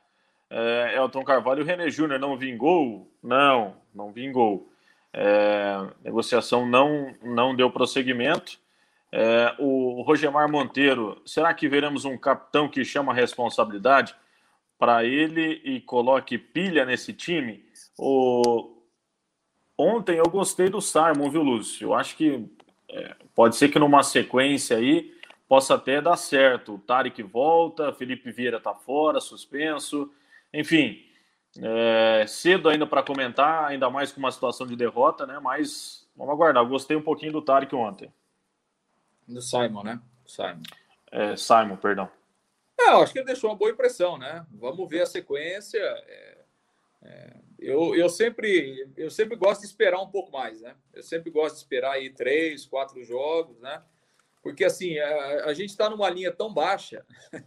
É, 0.50 0.96
Elton 0.96 1.24
Carvalho 1.24 1.62
o 1.62 1.66
René 1.66 1.92
Júnior 1.92 2.20
não 2.20 2.36
vingou? 2.36 3.08
Não, 3.22 3.76
não 3.94 4.12
vingou. 4.12 4.68
É, 5.14 5.88
negociação 6.04 6.66
não, 6.66 7.14
não 7.22 7.56
deu 7.56 7.70
prosseguimento. 7.70 8.60
É, 9.12 9.56
o 9.58 10.02
Rogemar 10.04 10.50
Monteiro, 10.50 11.22
será 11.26 11.54
que 11.54 11.68
veremos 11.68 12.06
um 12.06 12.18
capitão 12.18 12.70
que 12.70 12.86
chama 12.86 13.12
a 13.12 13.16
responsabilidade 13.16 14.16
para 14.78 15.04
ele 15.04 15.62
e 15.64 15.82
coloque 15.82 16.38
pilha 16.38 16.86
nesse 16.86 17.14
time? 17.14 17.64
O... 17.98 18.78
Ontem 19.78 20.18
eu 20.18 20.26
gostei 20.30 20.70
do 20.70 20.82
Simon, 20.82 21.30
viu, 21.30 21.42
Lúcio? 21.42 21.88
Eu 21.88 21.94
acho 21.94 22.16
que 22.16 22.46
é, 22.90 23.16
pode 23.34 23.56
ser 23.56 23.70
que 23.70 23.80
numa 23.80 24.04
sequência 24.04 24.78
aí 24.78 25.14
possa 25.48 25.76
até 25.76 26.02
dar 26.02 26.18
certo. 26.18 26.76
O 26.76 26.80
Tarek 26.80 27.24
volta, 27.24 27.94
Felipe 27.94 28.32
Vieira 28.32 28.58
está 28.58 28.76
fora, 28.76 29.20
suspenso. 29.20 30.12
Enfim, 30.54 31.02
é, 31.58 32.26
cedo 32.28 32.70
ainda 32.70 32.86
para 32.86 33.02
comentar, 33.02 33.66
ainda 33.66 33.90
mais 33.90 34.12
com 34.12 34.20
uma 34.20 34.32
situação 34.32 34.68
de 34.68 34.76
derrota, 34.76 35.26
né? 35.26 35.40
Mas 35.42 36.08
vamos 36.16 36.34
aguardar. 36.34 36.64
Eu 36.64 36.70
gostei 36.70 36.96
um 36.96 37.02
pouquinho 37.02 37.32
do 37.32 37.42
Tarek 37.42 37.74
ontem. 37.76 38.12
Do 39.30 39.42
Simon, 39.42 39.84
né? 39.84 40.02
Simon. 40.26 40.64
É, 41.12 41.36
Simon, 41.36 41.78
perdão. 41.78 42.10
É, 42.80 42.90
eu 42.92 43.02
acho 43.02 43.14
que 43.14 43.20
ele 43.20 43.28
deixou 43.28 43.50
uma 43.50 43.56
boa 43.56 43.72
impressão, 43.72 44.18
né? 44.18 44.46
Vamos 44.52 44.90
ver 44.90 45.04
a 45.04 45.06
sequência. 45.06 45.80
É, 45.80 46.38
é, 47.04 47.34
Eu, 47.60 47.96
eu, 47.96 48.10
sempre, 48.10 48.90
eu 48.98 49.12
sempre 49.12 49.36
gosto 49.36 49.62
de 49.62 49.68
esperar 49.68 50.02
um 50.02 50.10
pouco 50.10 50.32
mais, 50.32 50.62
né? 50.62 50.76
Eu 50.94 51.04
sempre 51.04 51.30
gosto 51.30 51.56
de 51.56 51.62
esperar 51.62 51.94
aí 51.94 52.10
três, 52.10 52.66
quatro 52.66 53.04
jogos, 53.04 53.60
né? 53.60 53.84
Porque 54.42 54.64
assim, 54.64 54.98
a, 54.98 55.46
a 55.46 55.54
gente 55.54 55.70
está 55.70 55.90
numa 55.90 56.10
linha 56.10 56.32
tão 56.32 56.54
baixa, 56.54 57.06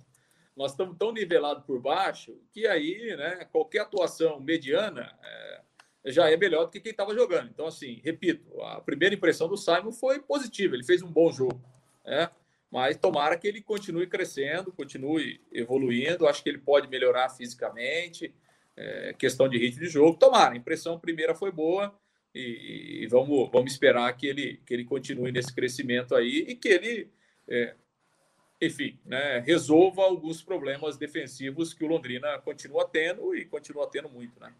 nós 0.56 0.72
estamos 0.72 0.96
tão 0.98 1.12
nivelados 1.12 1.64
por 1.64 1.80
baixo, 1.80 2.38
que 2.52 2.66
aí, 2.66 3.16
né, 3.16 3.46
qualquer 3.50 3.80
atuação 3.80 4.38
mediana 4.38 5.18
é, 5.22 5.60
já 6.04 6.30
é 6.30 6.36
melhor 6.36 6.64
do 6.64 6.70
que 6.70 6.80
quem 6.80 6.92
estava 6.92 7.14
jogando. 7.14 7.48
Então, 7.48 7.66
assim, 7.66 8.00
repito, 8.04 8.60
a 8.62 8.80
primeira 8.80 9.14
impressão 9.14 9.48
do 9.48 9.56
Simon 9.56 9.92
foi 9.92 10.20
positiva, 10.20 10.74
ele 10.74 10.84
fez 10.84 11.02
um 11.02 11.10
bom 11.10 11.30
jogo, 11.30 11.62
né? 12.04 12.30
Mas 12.72 12.96
tomara 12.96 13.36
que 13.36 13.46
ele 13.46 13.60
continue 13.60 14.06
crescendo, 14.06 14.72
continue 14.72 15.42
evoluindo. 15.52 16.26
Acho 16.26 16.42
que 16.42 16.48
ele 16.48 16.56
pode 16.56 16.88
melhorar 16.88 17.28
fisicamente, 17.28 18.34
é, 18.74 19.12
questão 19.12 19.46
de 19.46 19.58
ritmo 19.58 19.82
de 19.82 19.88
jogo. 19.88 20.18
Tomara, 20.18 20.54
a 20.54 20.56
impressão 20.56 20.98
primeira 20.98 21.34
foi 21.34 21.52
boa 21.52 21.94
e, 22.34 23.02
e, 23.02 23.06
vamos, 23.08 23.50
vamos 23.52 23.72
esperar 23.72 24.10
que 24.16 24.26
ele, 24.26 24.62
que 24.64 24.72
ele 24.72 24.86
continue 24.86 25.30
nesse 25.30 25.54
crescimento 25.54 26.14
aí 26.14 26.46
e 26.48 26.56
que 26.56 26.68
ele, 26.68 27.10
é, 27.46 27.74
enfim, 28.58 28.98
né, 29.04 29.40
resolva 29.40 30.04
alguns 30.04 30.42
problemas 30.42 30.96
defensivos 30.96 31.74
que 31.74 31.84
o 31.84 31.88
Londrina 31.88 32.38
continua 32.38 32.88
tendo 32.88 33.36
e 33.36 33.44
continua 33.44 33.86
tendo 33.86 34.08
muito, 34.08 34.40
né? 34.40 34.50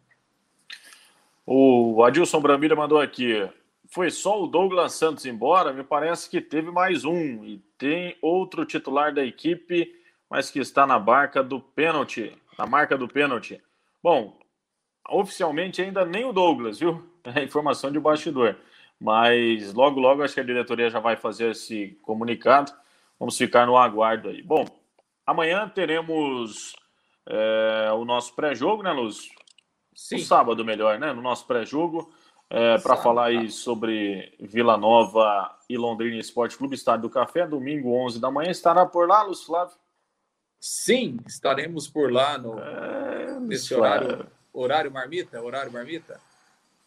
O 1.46 2.04
Adilson 2.04 2.40
Bramilha 2.40 2.76
mandou 2.76 3.00
aqui. 3.00 3.48
Foi 3.88 4.10
só 4.10 4.42
o 4.42 4.46
Douglas 4.46 4.94
Santos 4.94 5.26
embora? 5.26 5.72
Me 5.72 5.82
parece 5.82 6.30
que 6.30 6.40
teve 6.40 6.70
mais 6.70 7.04
um. 7.04 7.44
E 7.44 7.58
tem 7.76 8.16
outro 8.22 8.64
titular 8.64 9.12
da 9.12 9.24
equipe, 9.24 9.92
mas 10.30 10.50
que 10.50 10.60
está 10.60 10.86
na 10.86 10.98
barca 10.98 11.42
do 11.42 11.60
pênalti. 11.60 12.36
Na 12.58 12.64
marca 12.64 12.96
do 12.96 13.08
pênalti. 13.08 13.60
Bom, 14.02 14.38
oficialmente 15.08 15.82
ainda 15.82 16.04
nem 16.04 16.24
o 16.24 16.32
Douglas, 16.32 16.78
viu? 16.78 17.06
É 17.24 17.44
informação 17.44 17.92
de 17.92 18.00
bastidor. 18.00 18.56
Mas 19.00 19.72
logo, 19.74 20.00
logo 20.00 20.24
acho 20.24 20.34
que 20.34 20.40
a 20.40 20.44
diretoria 20.44 20.90
já 20.90 20.98
vai 20.98 21.14
fazer 21.14 21.52
esse 21.52 21.96
comunicado. 22.02 22.72
Vamos 23.16 23.38
ficar 23.38 23.64
no 23.64 23.76
aguardo 23.76 24.28
aí. 24.28 24.42
Bom, 24.42 24.64
amanhã 25.24 25.68
teremos 25.68 26.74
é, 27.28 27.92
o 27.92 28.04
nosso 28.04 28.34
pré-jogo, 28.34 28.82
né, 28.82 28.90
Lúcio? 28.90 29.30
Sim. 30.02 30.16
No 30.16 30.22
sábado, 30.22 30.64
melhor, 30.64 30.98
né? 30.98 31.12
No 31.12 31.22
nosso 31.22 31.46
pré-jogo. 31.46 32.12
É, 32.50 32.76
para 32.78 32.96
falar 32.96 33.26
aí 33.26 33.50
sobre 33.50 34.34
Vila 34.38 34.76
Nova 34.76 35.56
e 35.70 35.78
Londrina 35.78 36.18
Esporte 36.18 36.58
Clube, 36.58 36.74
Estádio 36.74 37.02
do 37.02 37.10
Café, 37.10 37.46
domingo 37.46 37.94
11 37.94 38.20
da 38.20 38.30
manhã. 38.30 38.50
Estará 38.50 38.84
por 38.84 39.08
lá, 39.08 39.22
Lúcio 39.22 39.46
Flávio? 39.46 39.74
Sim, 40.60 41.18
estaremos 41.26 41.88
por 41.88 42.12
lá 42.12 42.36
no, 42.36 42.58
é, 42.58 43.40
nesse 43.40 43.74
horário, 43.74 44.26
horário 44.52 44.92
marmita, 44.92 45.40
horário 45.40 45.72
marmita. 45.72 46.20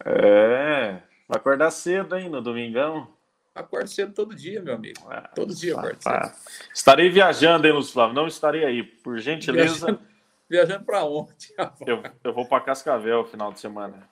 É, 0.06 1.02
vai 1.28 1.38
acordar 1.38 1.72
cedo, 1.72 2.16
hein, 2.16 2.30
no 2.30 2.42
domingão. 2.42 3.08
Acordo 3.56 3.88
cedo 3.88 4.14
todo 4.14 4.36
dia, 4.36 4.62
meu 4.62 4.76
amigo. 4.76 5.12
É, 5.12 5.22
todo 5.34 5.56
dia 5.56 5.74
acordo 5.80 6.04
cedo. 6.04 6.32
Estarei 6.74 7.10
viajando, 7.10 7.66
hein, 7.66 7.74
Lúcio 7.74 7.94
Flávio? 7.94 8.14
Não 8.14 8.28
estarei 8.28 8.66
aí, 8.66 8.84
por 8.84 9.18
gentileza. 9.18 9.88
Viajando, 9.88 10.15
viajando 10.50 10.86
para 10.86 11.04
onde? 11.04 11.54
Eu, 11.86 12.04
eu 12.24 12.34
vou 12.34 12.48
para 12.48 12.64
Cascavel 12.64 13.24
no 13.24 13.28
final 13.28 13.52
de 13.52 13.60
semana. 13.60 14.08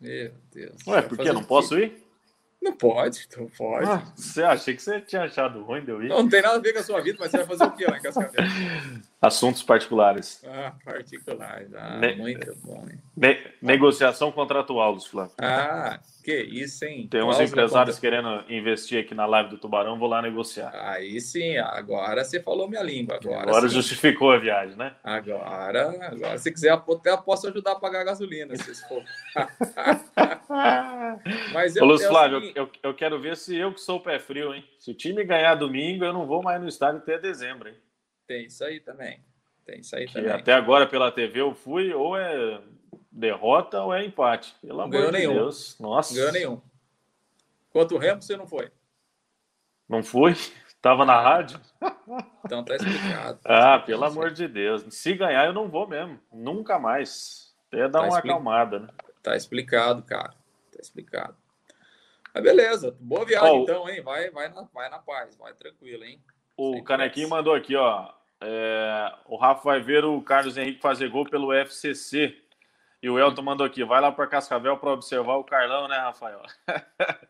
Meu 0.00 0.32
Deus. 0.50 0.86
Ué, 0.86 1.02
por 1.02 1.18
que? 1.18 1.30
Não 1.30 1.44
posso 1.44 1.78
ir? 1.78 2.02
Não 2.62 2.72
pode, 2.72 3.28
não 3.36 3.48
pode. 3.48 3.86
Ah, 3.86 4.02
você 4.14 4.42
achei 4.42 4.74
que 4.74 4.82
você 4.82 5.00
tinha 5.00 5.22
achado 5.22 5.62
ruim 5.62 5.84
de 5.84 5.90
eu 5.90 6.02
ir? 6.02 6.08
Não, 6.08 6.22
não 6.22 6.28
tem 6.28 6.42
nada 6.42 6.56
a 6.56 6.60
ver 6.60 6.72
com 6.72 6.78
a 6.78 6.82
sua 6.82 7.00
vida, 7.00 7.18
mas 7.20 7.30
você 7.30 7.38
vai 7.38 7.46
fazer 7.46 7.64
o 7.64 7.70
que 7.72 7.86
lá 7.86 7.98
em 7.98 8.02
Cascavel? 8.02 8.32
Assuntos 9.20 9.62
particulares. 9.62 10.42
Ah, 10.46 10.72
particulares. 10.82 11.68
Ah, 11.74 11.98
ne 11.98 12.14
muito 12.14 12.56
bom. 12.64 12.86
Hein? 12.90 12.98
Ne 13.14 13.38
negociação 13.60 14.32
contratual, 14.32 14.94
dos 14.94 15.06
Flávio. 15.06 15.34
Ah, 15.38 16.00
que 16.24 16.42
isso, 16.42 16.86
hein? 16.86 17.06
Tem 17.06 17.22
uns 17.22 17.38
empresários 17.38 17.96
contra... 17.96 18.10
querendo 18.10 18.50
investir 18.50 18.98
aqui 18.98 19.14
na 19.14 19.26
live 19.26 19.50
do 19.50 19.58
Tubarão, 19.58 19.98
vou 19.98 20.08
lá 20.08 20.22
negociar. 20.22 20.72
Aí 20.74 21.20
sim, 21.20 21.58
agora 21.58 22.24
você 22.24 22.40
falou 22.40 22.66
minha 22.66 22.82
língua. 22.82 23.16
Agora, 23.16 23.42
agora 23.42 23.68
justificou 23.68 24.32
a 24.32 24.38
viagem, 24.38 24.74
né? 24.76 24.94
Agora, 25.04 25.90
agora 26.00 26.38
se 26.38 26.50
quiser, 26.50 26.72
até 26.72 27.14
posso 27.18 27.46
ajudar 27.48 27.72
a 27.72 27.76
pagar 27.76 28.00
a 28.00 28.04
gasolina, 28.04 28.56
se 28.56 28.74
for. 28.88 29.04
Mas 31.52 31.76
eu, 31.76 31.84
Ô, 31.84 31.86
Lúcio 31.86 32.08
Flávio, 32.08 32.38
assim... 32.38 32.52
eu, 32.54 32.70
eu 32.82 32.94
quero 32.94 33.20
ver 33.20 33.36
se 33.36 33.54
eu 33.54 33.74
que 33.74 33.82
sou 33.82 33.98
o 33.98 34.00
pé 34.00 34.18
frio, 34.18 34.54
hein? 34.54 34.64
Se 34.78 34.90
o 34.90 34.94
time 34.94 35.22
ganhar 35.24 35.56
domingo, 35.56 36.06
eu 36.06 36.14
não 36.14 36.26
vou 36.26 36.42
mais 36.42 36.58
no 36.58 36.68
estádio 36.68 37.00
até 37.00 37.18
dezembro, 37.18 37.68
hein? 37.68 37.74
Tem 38.30 38.46
isso 38.46 38.62
aí 38.62 38.78
também. 38.78 39.20
Tem 39.66 39.80
isso 39.80 39.96
aí 39.96 40.06
que 40.06 40.12
também. 40.12 40.30
Até 40.30 40.52
agora 40.52 40.86
pela 40.86 41.10
TV 41.10 41.40
eu 41.40 41.52
fui, 41.52 41.92
ou 41.92 42.16
é 42.16 42.62
derrota 43.10 43.82
ou 43.82 43.92
é 43.92 44.04
empate. 44.04 44.54
Pelo 44.62 44.78
não 44.78 44.84
amor 44.84 45.06
de 45.06 45.18
nenhum. 45.18 45.34
Deus. 45.34 45.76
Nossa. 45.80 46.14
Não 46.14 46.20
ganhou 46.20 46.32
nenhum. 46.32 46.62
Quanto 47.72 47.96
o 47.96 47.98
Remo 47.98 48.22
você 48.22 48.36
não 48.36 48.46
foi? 48.46 48.70
Não 49.88 50.00
fui? 50.04 50.36
Tava 50.80 51.04
na 51.04 51.20
rádio? 51.20 51.60
Então 52.46 52.64
tá 52.64 52.76
explicado. 52.76 53.40
ah, 53.44 53.80
pelo 53.80 54.04
amor 54.04 54.30
de 54.30 54.46
Deus. 54.46 54.84
Se 54.90 55.12
ganhar, 55.14 55.46
eu 55.46 55.52
não 55.52 55.68
vou 55.68 55.88
mesmo. 55.88 56.20
Nunca 56.32 56.78
mais. 56.78 57.52
Até 57.66 57.88
dar 57.88 57.90
tá 57.90 58.00
uma 58.02 58.16
expli... 58.16 58.30
acalmada, 58.30 58.78
né? 58.78 58.88
Tá 59.24 59.34
explicado, 59.34 60.04
cara. 60.04 60.34
Tá 60.70 60.78
explicado. 60.80 61.36
Mas 62.32 62.44
beleza. 62.44 62.96
Boa 63.00 63.24
viagem, 63.24 63.58
oh, 63.58 63.62
então, 63.64 63.88
hein? 63.88 64.00
Vai, 64.02 64.30
vai, 64.30 64.48
na, 64.48 64.62
vai 64.72 64.88
na 64.88 65.00
paz, 65.00 65.36
vai 65.36 65.52
tranquilo, 65.52 66.04
hein? 66.04 66.22
O 66.56 66.74
Sem 66.74 66.84
Canequinho 66.84 67.26
pressa. 67.26 67.36
mandou 67.36 67.54
aqui, 67.54 67.74
ó. 67.74 68.19
É, 68.40 69.12
o 69.26 69.36
Rafa 69.36 69.62
vai 69.62 69.80
ver 69.80 70.04
o 70.04 70.20
Carlos 70.22 70.56
Henrique 70.56 70.80
fazer 70.80 71.08
gol 71.08 71.24
pelo 71.24 71.52
FCC. 71.52 72.36
E 73.02 73.08
o 73.08 73.18
Elton 73.18 73.40
mandou 73.40 73.66
aqui, 73.66 73.82
vai 73.82 73.98
lá 73.98 74.12
para 74.12 74.26
Cascavel 74.26 74.76
para 74.76 74.90
observar 74.90 75.36
o 75.36 75.44
Carlão, 75.44 75.88
né, 75.88 75.96
Rafael? 75.96 76.42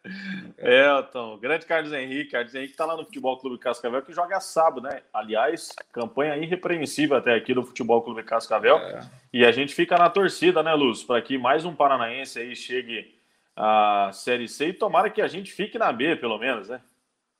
É. 0.58 0.88
Elton, 0.88 1.38
grande 1.38 1.64
Carlos 1.64 1.92
Henrique. 1.92 2.32
Carlos 2.32 2.54
Henrique 2.54 2.72
está 2.72 2.84
lá 2.84 2.96
no 2.96 3.04
Futebol 3.04 3.38
Clube 3.38 3.58
Cascavel, 3.58 4.02
que 4.02 4.12
joga 4.12 4.40
sábado, 4.40 4.80
né? 4.80 5.02
Aliás, 5.12 5.74
campanha 5.92 6.36
irrepreensível 6.36 7.16
até 7.16 7.34
aqui 7.34 7.54
do 7.54 7.62
Futebol 7.62 8.02
Clube 8.02 8.24
Cascavel. 8.24 8.76
É. 8.78 9.00
E 9.32 9.46
a 9.46 9.52
gente 9.52 9.72
fica 9.72 9.96
na 9.96 10.10
torcida, 10.10 10.62
né, 10.62 10.74
Luz? 10.74 11.04
Para 11.04 11.22
que 11.22 11.38
mais 11.38 11.64
um 11.64 11.74
paranaense 11.74 12.40
aí 12.40 12.56
chegue 12.56 13.14
à 13.54 14.10
Série 14.12 14.48
C 14.48 14.68
e 14.68 14.72
tomara 14.72 15.08
que 15.08 15.22
a 15.22 15.28
gente 15.28 15.52
fique 15.52 15.78
na 15.78 15.92
B, 15.92 16.16
pelo 16.16 16.38
menos, 16.38 16.68
né? 16.68 16.80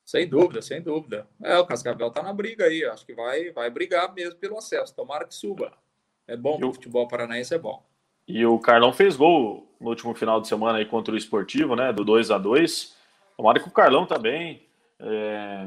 Sem 0.05 0.29
dúvida, 0.29 0.61
sem 0.61 0.83
dúvida. 0.83 1.27
É, 1.43 1.59
o 1.59 1.67
Cascavel 1.67 2.11
tá 2.11 2.23
na 2.23 2.33
briga 2.33 2.65
aí. 2.65 2.85
Acho 2.85 3.07
que 3.07 3.15
vai, 3.15 3.51
vai 3.53 3.71
brigar 3.71 4.13
mesmo 4.13 4.37
pelo 4.37 4.59
acesso. 4.59 4.95
Tomara 4.95 5.25
que 5.25 5.35
suba. 5.35 5.73
É 6.27 6.37
bom 6.37 6.59
o 6.63 6.73
futebol 6.73 7.07
paranaense, 7.07 7.55
é 7.55 7.59
bom. 7.59 7.83
E 8.27 8.45
o 8.47 8.59
Carlão 8.59 8.93
fez 8.93 9.17
gol 9.17 9.69
no 9.81 9.89
último 9.89 10.15
final 10.15 10.41
de 10.41 10.49
semana 10.49 10.79
aí 10.79 10.85
contra 10.85 11.15
o 11.15 11.17
Esportivo, 11.17 11.75
né? 11.75 11.93
Do 11.93 12.05
2 12.05 12.31
a 12.31 12.39
2 12.39 12.97
Tomara 13.37 13.59
que 13.59 13.69
o 13.69 13.73
Carlão 13.73 14.05
também 14.05 14.69
é, 15.01 15.67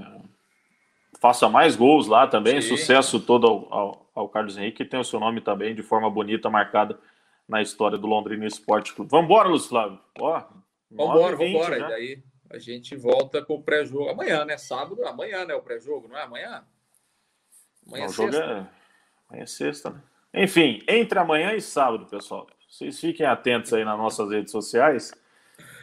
faça 1.19 1.49
mais 1.49 1.75
gols 1.75 2.07
lá 2.07 2.27
também. 2.27 2.61
Sim. 2.61 2.69
Sucesso 2.69 3.19
todo 3.19 3.47
ao, 3.47 3.73
ao, 3.73 4.11
ao, 4.13 4.29
Carlos 4.29 4.57
Henrique, 4.57 4.83
que 4.83 4.85
tem 4.85 4.99
o 4.99 5.03
seu 5.03 5.19
nome 5.19 5.41
também 5.41 5.73
de 5.73 5.81
forma 5.81 6.07
bonita 6.07 6.51
marcada 6.51 6.99
na 7.47 7.61
história 7.61 7.97
do 7.97 8.05
Londrina 8.05 8.45
Esporte 8.45 8.93
Clube. 8.93 9.09
Vambora, 9.09 9.49
Luiz 9.49 9.65
Flávio. 9.65 9.99
Ó, 10.19 10.43
vambora, 10.91 11.35
vambora. 11.35 11.77
E 11.77 11.81
daí 11.81 12.23
a 12.53 12.59
gente 12.59 12.95
volta 12.95 13.43
com 13.43 13.55
o 13.55 13.63
pré-jogo 13.63 14.09
amanhã, 14.09 14.45
né? 14.45 14.57
Sábado, 14.57 15.03
amanhã, 15.07 15.43
né? 15.43 15.55
O 15.55 15.61
pré-jogo, 15.61 16.07
não 16.07 16.15
é 16.15 16.21
amanhã? 16.21 16.63
Amanhã 17.87 18.05
é 18.05 18.09
sexta. 18.09 18.37
É... 18.37 18.51
Amanhã 19.27 19.43
é 19.43 19.45
sexta, 19.45 19.89
né? 19.89 20.01
Enfim, 20.35 20.83
entre 20.87 21.17
amanhã 21.17 21.53
e 21.53 21.61
sábado, 21.61 22.05
pessoal. 22.05 22.47
Vocês 22.69 22.99
fiquem 22.99 23.25
atentos 23.25 23.73
aí 23.73 23.83
nas 23.83 23.97
nossas 23.97 24.29
redes 24.29 24.51
sociais. 24.51 25.11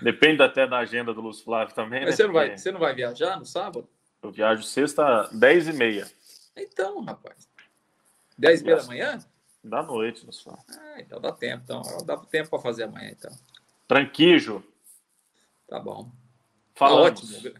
Depende 0.00 0.42
até 0.42 0.64
da 0.66 0.78
agenda 0.78 1.12
do 1.12 1.20
Lúcio 1.20 1.44
Flávio 1.44 1.74
também. 1.74 2.02
Mas 2.02 2.10
né? 2.10 2.16
você, 2.16 2.26
não 2.26 2.32
vai, 2.32 2.56
você 2.56 2.72
não 2.72 2.80
vai 2.80 2.94
viajar 2.94 3.36
no 3.36 3.44
sábado? 3.44 3.88
Eu 4.22 4.30
viajo 4.30 4.62
sexta, 4.62 5.28
10 5.32 5.68
e 5.68 5.72
meia. 5.72 6.06
Então, 6.56 7.02
rapaz. 7.02 7.48
10 8.38 8.60
e 8.60 8.64
meia 8.64 8.76
da 8.76 8.84
manhã? 8.84 9.18
Da 9.62 9.82
noite, 9.82 10.24
Lúcio 10.24 10.44
Flávio. 10.44 10.64
Ah, 10.68 11.00
então 11.00 11.20
dá 11.20 11.32
tempo. 11.32 11.62
Então. 11.64 11.82
Dá 12.06 12.16
tempo 12.16 12.48
para 12.48 12.60
fazer 12.60 12.84
amanhã, 12.84 13.10
então. 13.10 13.30
Tranquijo. 13.88 14.62
Tá 15.68 15.80
bom. 15.80 16.10
Tá 16.80 16.94
ótimo. 16.94 17.52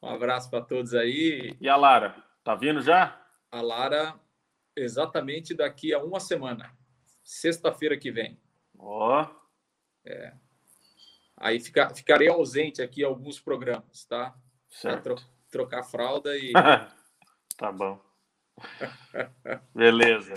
Um 0.00 0.08
abraço 0.08 0.48
para 0.48 0.64
todos 0.64 0.94
aí. 0.94 1.56
E 1.60 1.68
a 1.68 1.74
Lara? 1.74 2.14
Tá 2.44 2.54
vindo 2.54 2.80
já? 2.80 3.20
A 3.50 3.60
Lara, 3.60 4.14
exatamente 4.76 5.52
daqui 5.52 5.92
a 5.92 5.98
uma 5.98 6.20
semana. 6.20 6.72
Sexta-feira 7.24 7.98
que 7.98 8.12
vem. 8.12 8.40
Ó. 8.78 9.22
Oh. 9.22 9.36
É. 10.04 10.32
Aí 11.36 11.58
fica, 11.58 11.92
ficarei 11.92 12.28
ausente 12.28 12.80
aqui 12.80 13.02
alguns 13.02 13.40
programas, 13.40 14.04
tá? 14.04 14.32
Certo. 14.70 15.02
Tro, 15.02 15.16
trocar 15.50 15.82
fralda 15.82 16.36
e. 16.36 16.52
tá 17.58 17.72
bom. 17.72 18.00
Beleza. 19.74 20.34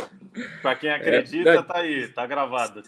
Para 0.64 0.76
quem 0.76 0.90
acredita, 0.90 1.52
é, 1.52 1.62
tá 1.62 1.78
aí, 1.78 2.08
tá 2.08 2.26
gravado. 2.26 2.82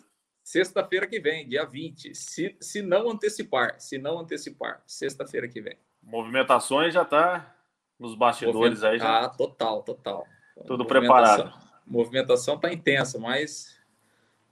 Sexta-feira 0.44 1.08
que 1.08 1.20
vem, 1.20 1.48
dia 1.48 1.66
20. 1.66 2.14
Se, 2.14 2.56
se 2.60 2.82
não 2.82 3.10
antecipar, 3.10 3.80
se 3.80 3.98
não 3.98 4.20
antecipar, 4.20 4.84
sexta-feira 4.86 5.48
que 5.48 5.62
vem. 5.62 5.78
Movimentações 6.02 6.94
já 6.94 7.06
tá 7.06 7.56
nos 7.98 8.16
bastidores 8.16 8.84
aí 8.84 9.00
já. 9.00 9.26
Ah, 9.26 9.30
total, 9.30 9.84
total. 9.84 10.28
Tudo 10.68 10.86
preparado. 10.86 11.54
Movimentação 11.86 12.60
tá 12.60 12.72
intensa, 12.72 13.18
mas 13.18 13.74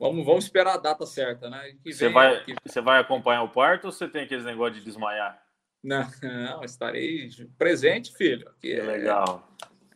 Vamos, 0.02 0.26
vamos 0.26 0.46
esperar 0.46 0.74
a 0.74 0.78
data 0.78 1.06
certa, 1.06 1.48
né? 1.48 1.76
você, 1.86 2.10
vai, 2.10 2.44
que... 2.44 2.56
você 2.66 2.82
vai 2.82 3.00
acompanhar 3.00 3.44
o 3.44 3.50
parto 3.50 3.86
ou 3.86 3.92
você 3.92 4.08
tem 4.08 4.24
aqueles 4.24 4.44
negócios 4.44 4.80
de 4.80 4.84
desmaiar? 4.84 5.40
Não, 5.84 6.10
não 6.24 6.64
estarei 6.64 7.30
presente, 7.56 8.12
filho. 8.18 8.50
Aqui 8.50 8.70
que 8.70 8.74
é, 8.74 8.82
legal. 8.82 9.48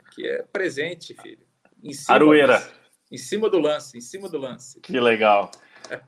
Aqui 0.06 0.28
é 0.28 0.44
presente, 0.44 1.16
filho. 1.16 1.44
Em 1.84 1.92
cima 1.92 2.14
Aroeira. 2.14 2.60
Do, 2.60 3.16
em 3.16 3.18
cima 3.18 3.50
do 3.50 3.58
lance, 3.58 3.98
em 3.98 4.02
cima 4.02 4.30
do 4.30 4.38
lance. 4.38 4.80
Que 4.80 5.00
legal. 5.00 5.50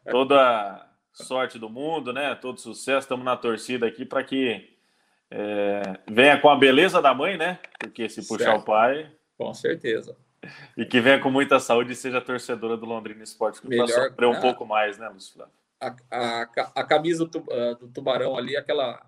Toda 0.09 0.87
sorte 1.11 1.57
do 1.57 1.69
mundo, 1.69 2.13
né? 2.13 2.35
Todo 2.35 2.59
sucesso. 2.59 2.99
Estamos 2.99 3.25
na 3.25 3.35
torcida 3.35 3.87
aqui 3.87 4.05
para 4.05 4.23
que 4.23 4.77
é, 5.29 5.99
venha 6.09 6.39
com 6.39 6.49
a 6.49 6.55
beleza 6.55 7.01
da 7.01 7.13
mãe, 7.13 7.37
né? 7.37 7.59
Porque 7.79 8.07
se 8.09 8.27
puxar 8.27 8.51
certo. 8.51 8.61
o 8.61 8.65
pai. 8.65 9.11
Com 9.37 9.53
certeza. 9.53 10.15
E 10.77 10.85
que 10.85 11.01
venha 11.01 11.19
com 11.19 11.29
muita 11.29 11.59
saúde 11.59 11.93
e 11.93 11.95
seja 11.95 12.21
torcedora 12.21 12.77
do 12.77 12.85
Londrina 12.85 13.23
Esporte 13.23 13.59
Clube 13.59 13.77
para 13.77 13.87
sofrer 13.87 14.27
um 14.27 14.33
ah, 14.33 14.39
pouco 14.41 14.65
mais, 14.65 14.97
né, 14.97 15.09
Lúcio 15.09 15.33
Flávio? 15.33 15.53
A, 15.79 15.95
a, 16.11 16.41
a 16.75 16.83
camisa 16.83 17.25
do, 17.25 17.39
uh, 17.39 17.75
do, 17.75 17.87
Tubarão 17.89 18.37
ali, 18.37 18.55
aquela, 18.55 19.05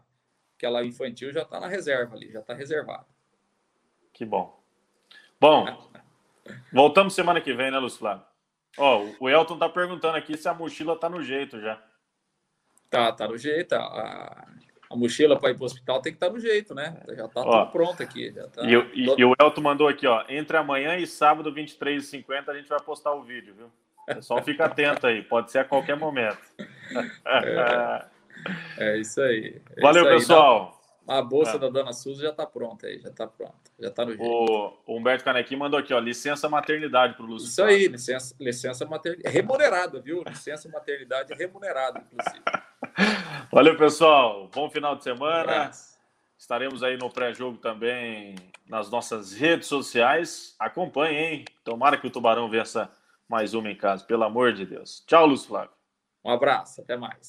aquela 0.58 0.84
infantil, 0.84 1.32
já 1.32 1.44
está 1.44 1.60
na 1.60 1.68
reserva 1.68 2.16
ali, 2.16 2.32
já 2.32 2.40
está 2.40 2.54
reservada. 2.54 3.06
Que 4.12 4.26
bom. 4.26 4.60
Bom, 5.40 5.90
voltamos 6.74 7.14
semana 7.14 7.40
que 7.40 7.54
vem, 7.54 7.72
né, 7.72 7.80
Lúcio 7.80 8.00
Flávio? 8.00 8.26
Ó, 8.78 9.04
oh, 9.04 9.26
o 9.26 9.30
Elton 9.30 9.58
tá 9.58 9.68
perguntando 9.68 10.18
aqui 10.18 10.38
se 10.38 10.48
a 10.48 10.54
mochila 10.54 10.98
tá 10.98 11.10
no 11.10 11.22
jeito 11.22 11.60
já. 11.60 11.82
Tá, 12.90 13.12
tá 13.12 13.28
no 13.28 13.38
jeito. 13.38 13.74
A, 13.74 14.48
a 14.90 14.96
mochila 14.96 15.40
para 15.40 15.52
ir 15.52 15.56
para 15.56 15.64
o 15.64 15.66
hospital 15.66 16.02
tem 16.02 16.12
que 16.12 16.18
estar 16.18 16.28
tá 16.28 16.34
no 16.34 16.40
jeito, 16.40 16.74
né? 16.74 17.00
Já 17.10 17.26
está 17.26 17.44
tudo 17.44 17.72
pronto 17.72 18.02
aqui. 18.02 18.32
Tá 18.32 18.64
e, 18.64 18.74
e, 18.74 19.06
todo... 19.06 19.20
e, 19.20 19.26
o 19.26 19.36
Elton 19.40 19.62
mandou 19.62 19.88
aqui, 19.88 20.08
ó. 20.08 20.24
Entre 20.28 20.58
amanhã 20.58 20.98
e 20.98 21.06
sábado, 21.06 21.54
23h50, 21.54 22.50
a 22.50 22.56
gente 22.56 22.70
vai 22.70 22.80
postar 22.80 23.14
o 23.14 23.24
vídeo, 23.24 23.54
viu? 23.54 23.68
O 23.68 24.16
pessoal 24.16 24.44
fica 24.44 24.66
atento 24.66 25.06
aí, 25.06 25.22
pode 25.22 25.52
ser 25.52 25.60
a 25.60 25.64
qualquer 25.64 25.96
momento. 25.96 26.40
É, 27.26 28.06
é 28.80 28.98
isso 28.98 29.22
aí. 29.22 29.62
É 29.76 29.82
Valeu, 29.82 30.04
isso 30.04 30.12
aí. 30.12 30.18
pessoal. 30.20 30.79
A 31.10 31.24
bolsa 31.24 31.56
ah. 31.56 31.58
da 31.58 31.70
Dona 31.70 31.92
Suzy 31.92 32.22
já 32.22 32.30
está 32.30 32.46
pronta 32.46 32.86
aí, 32.86 33.00
já 33.00 33.10
está 33.10 33.26
pronta, 33.26 33.72
já 33.80 33.88
está 33.88 34.06
no 34.06 34.12
jeito. 34.16 34.24
O, 34.24 34.78
o 34.86 34.98
Humberto 34.98 35.24
Canequim 35.24 35.56
mandou 35.56 35.80
aqui, 35.80 35.92
ó, 35.92 36.00
licença 36.00 36.48
maternidade 36.48 37.16
para 37.16 37.26
o 37.26 37.28
Lúcio. 37.28 37.48
Isso 37.48 37.64
aí, 37.64 37.88
licença, 37.88 38.36
licença 38.40 38.86
maternidade, 38.86 39.34
remunerada, 39.34 40.00
viu? 40.00 40.24
Licença 40.24 40.70
maternidade 40.70 41.34
remunerada, 41.34 42.00
inclusive. 42.06 42.44
Valeu, 43.52 43.76
pessoal. 43.76 44.48
Bom 44.54 44.70
final 44.70 44.96
de 44.96 45.04
semana. 45.04 45.72
Estaremos 46.38 46.84
aí 46.84 46.96
no 46.96 47.10
pré-jogo 47.10 47.58
também 47.58 48.36
nas 48.68 48.92
nossas 48.92 49.34
redes 49.34 49.68
sociais. 49.68 50.56
Acompanhe, 50.60 51.18
hein? 51.18 51.46
Tomara 51.64 51.98
que 51.98 52.06
o 52.06 52.12
Tubarão 52.12 52.48
vença 52.48 52.90
mais 53.28 53.54
uma 53.56 53.70
em 53.70 53.76
casa, 53.76 54.06
pelo 54.06 54.24
amor 54.24 54.54
de 54.54 54.66
Deus. 54.66 55.04
Tchau, 55.08 55.26
Lúcio 55.26 55.48
Flávio. 55.48 55.72
Um 56.24 56.32
abraço, 56.32 56.82
até 56.82 56.96
mais. 56.96 57.28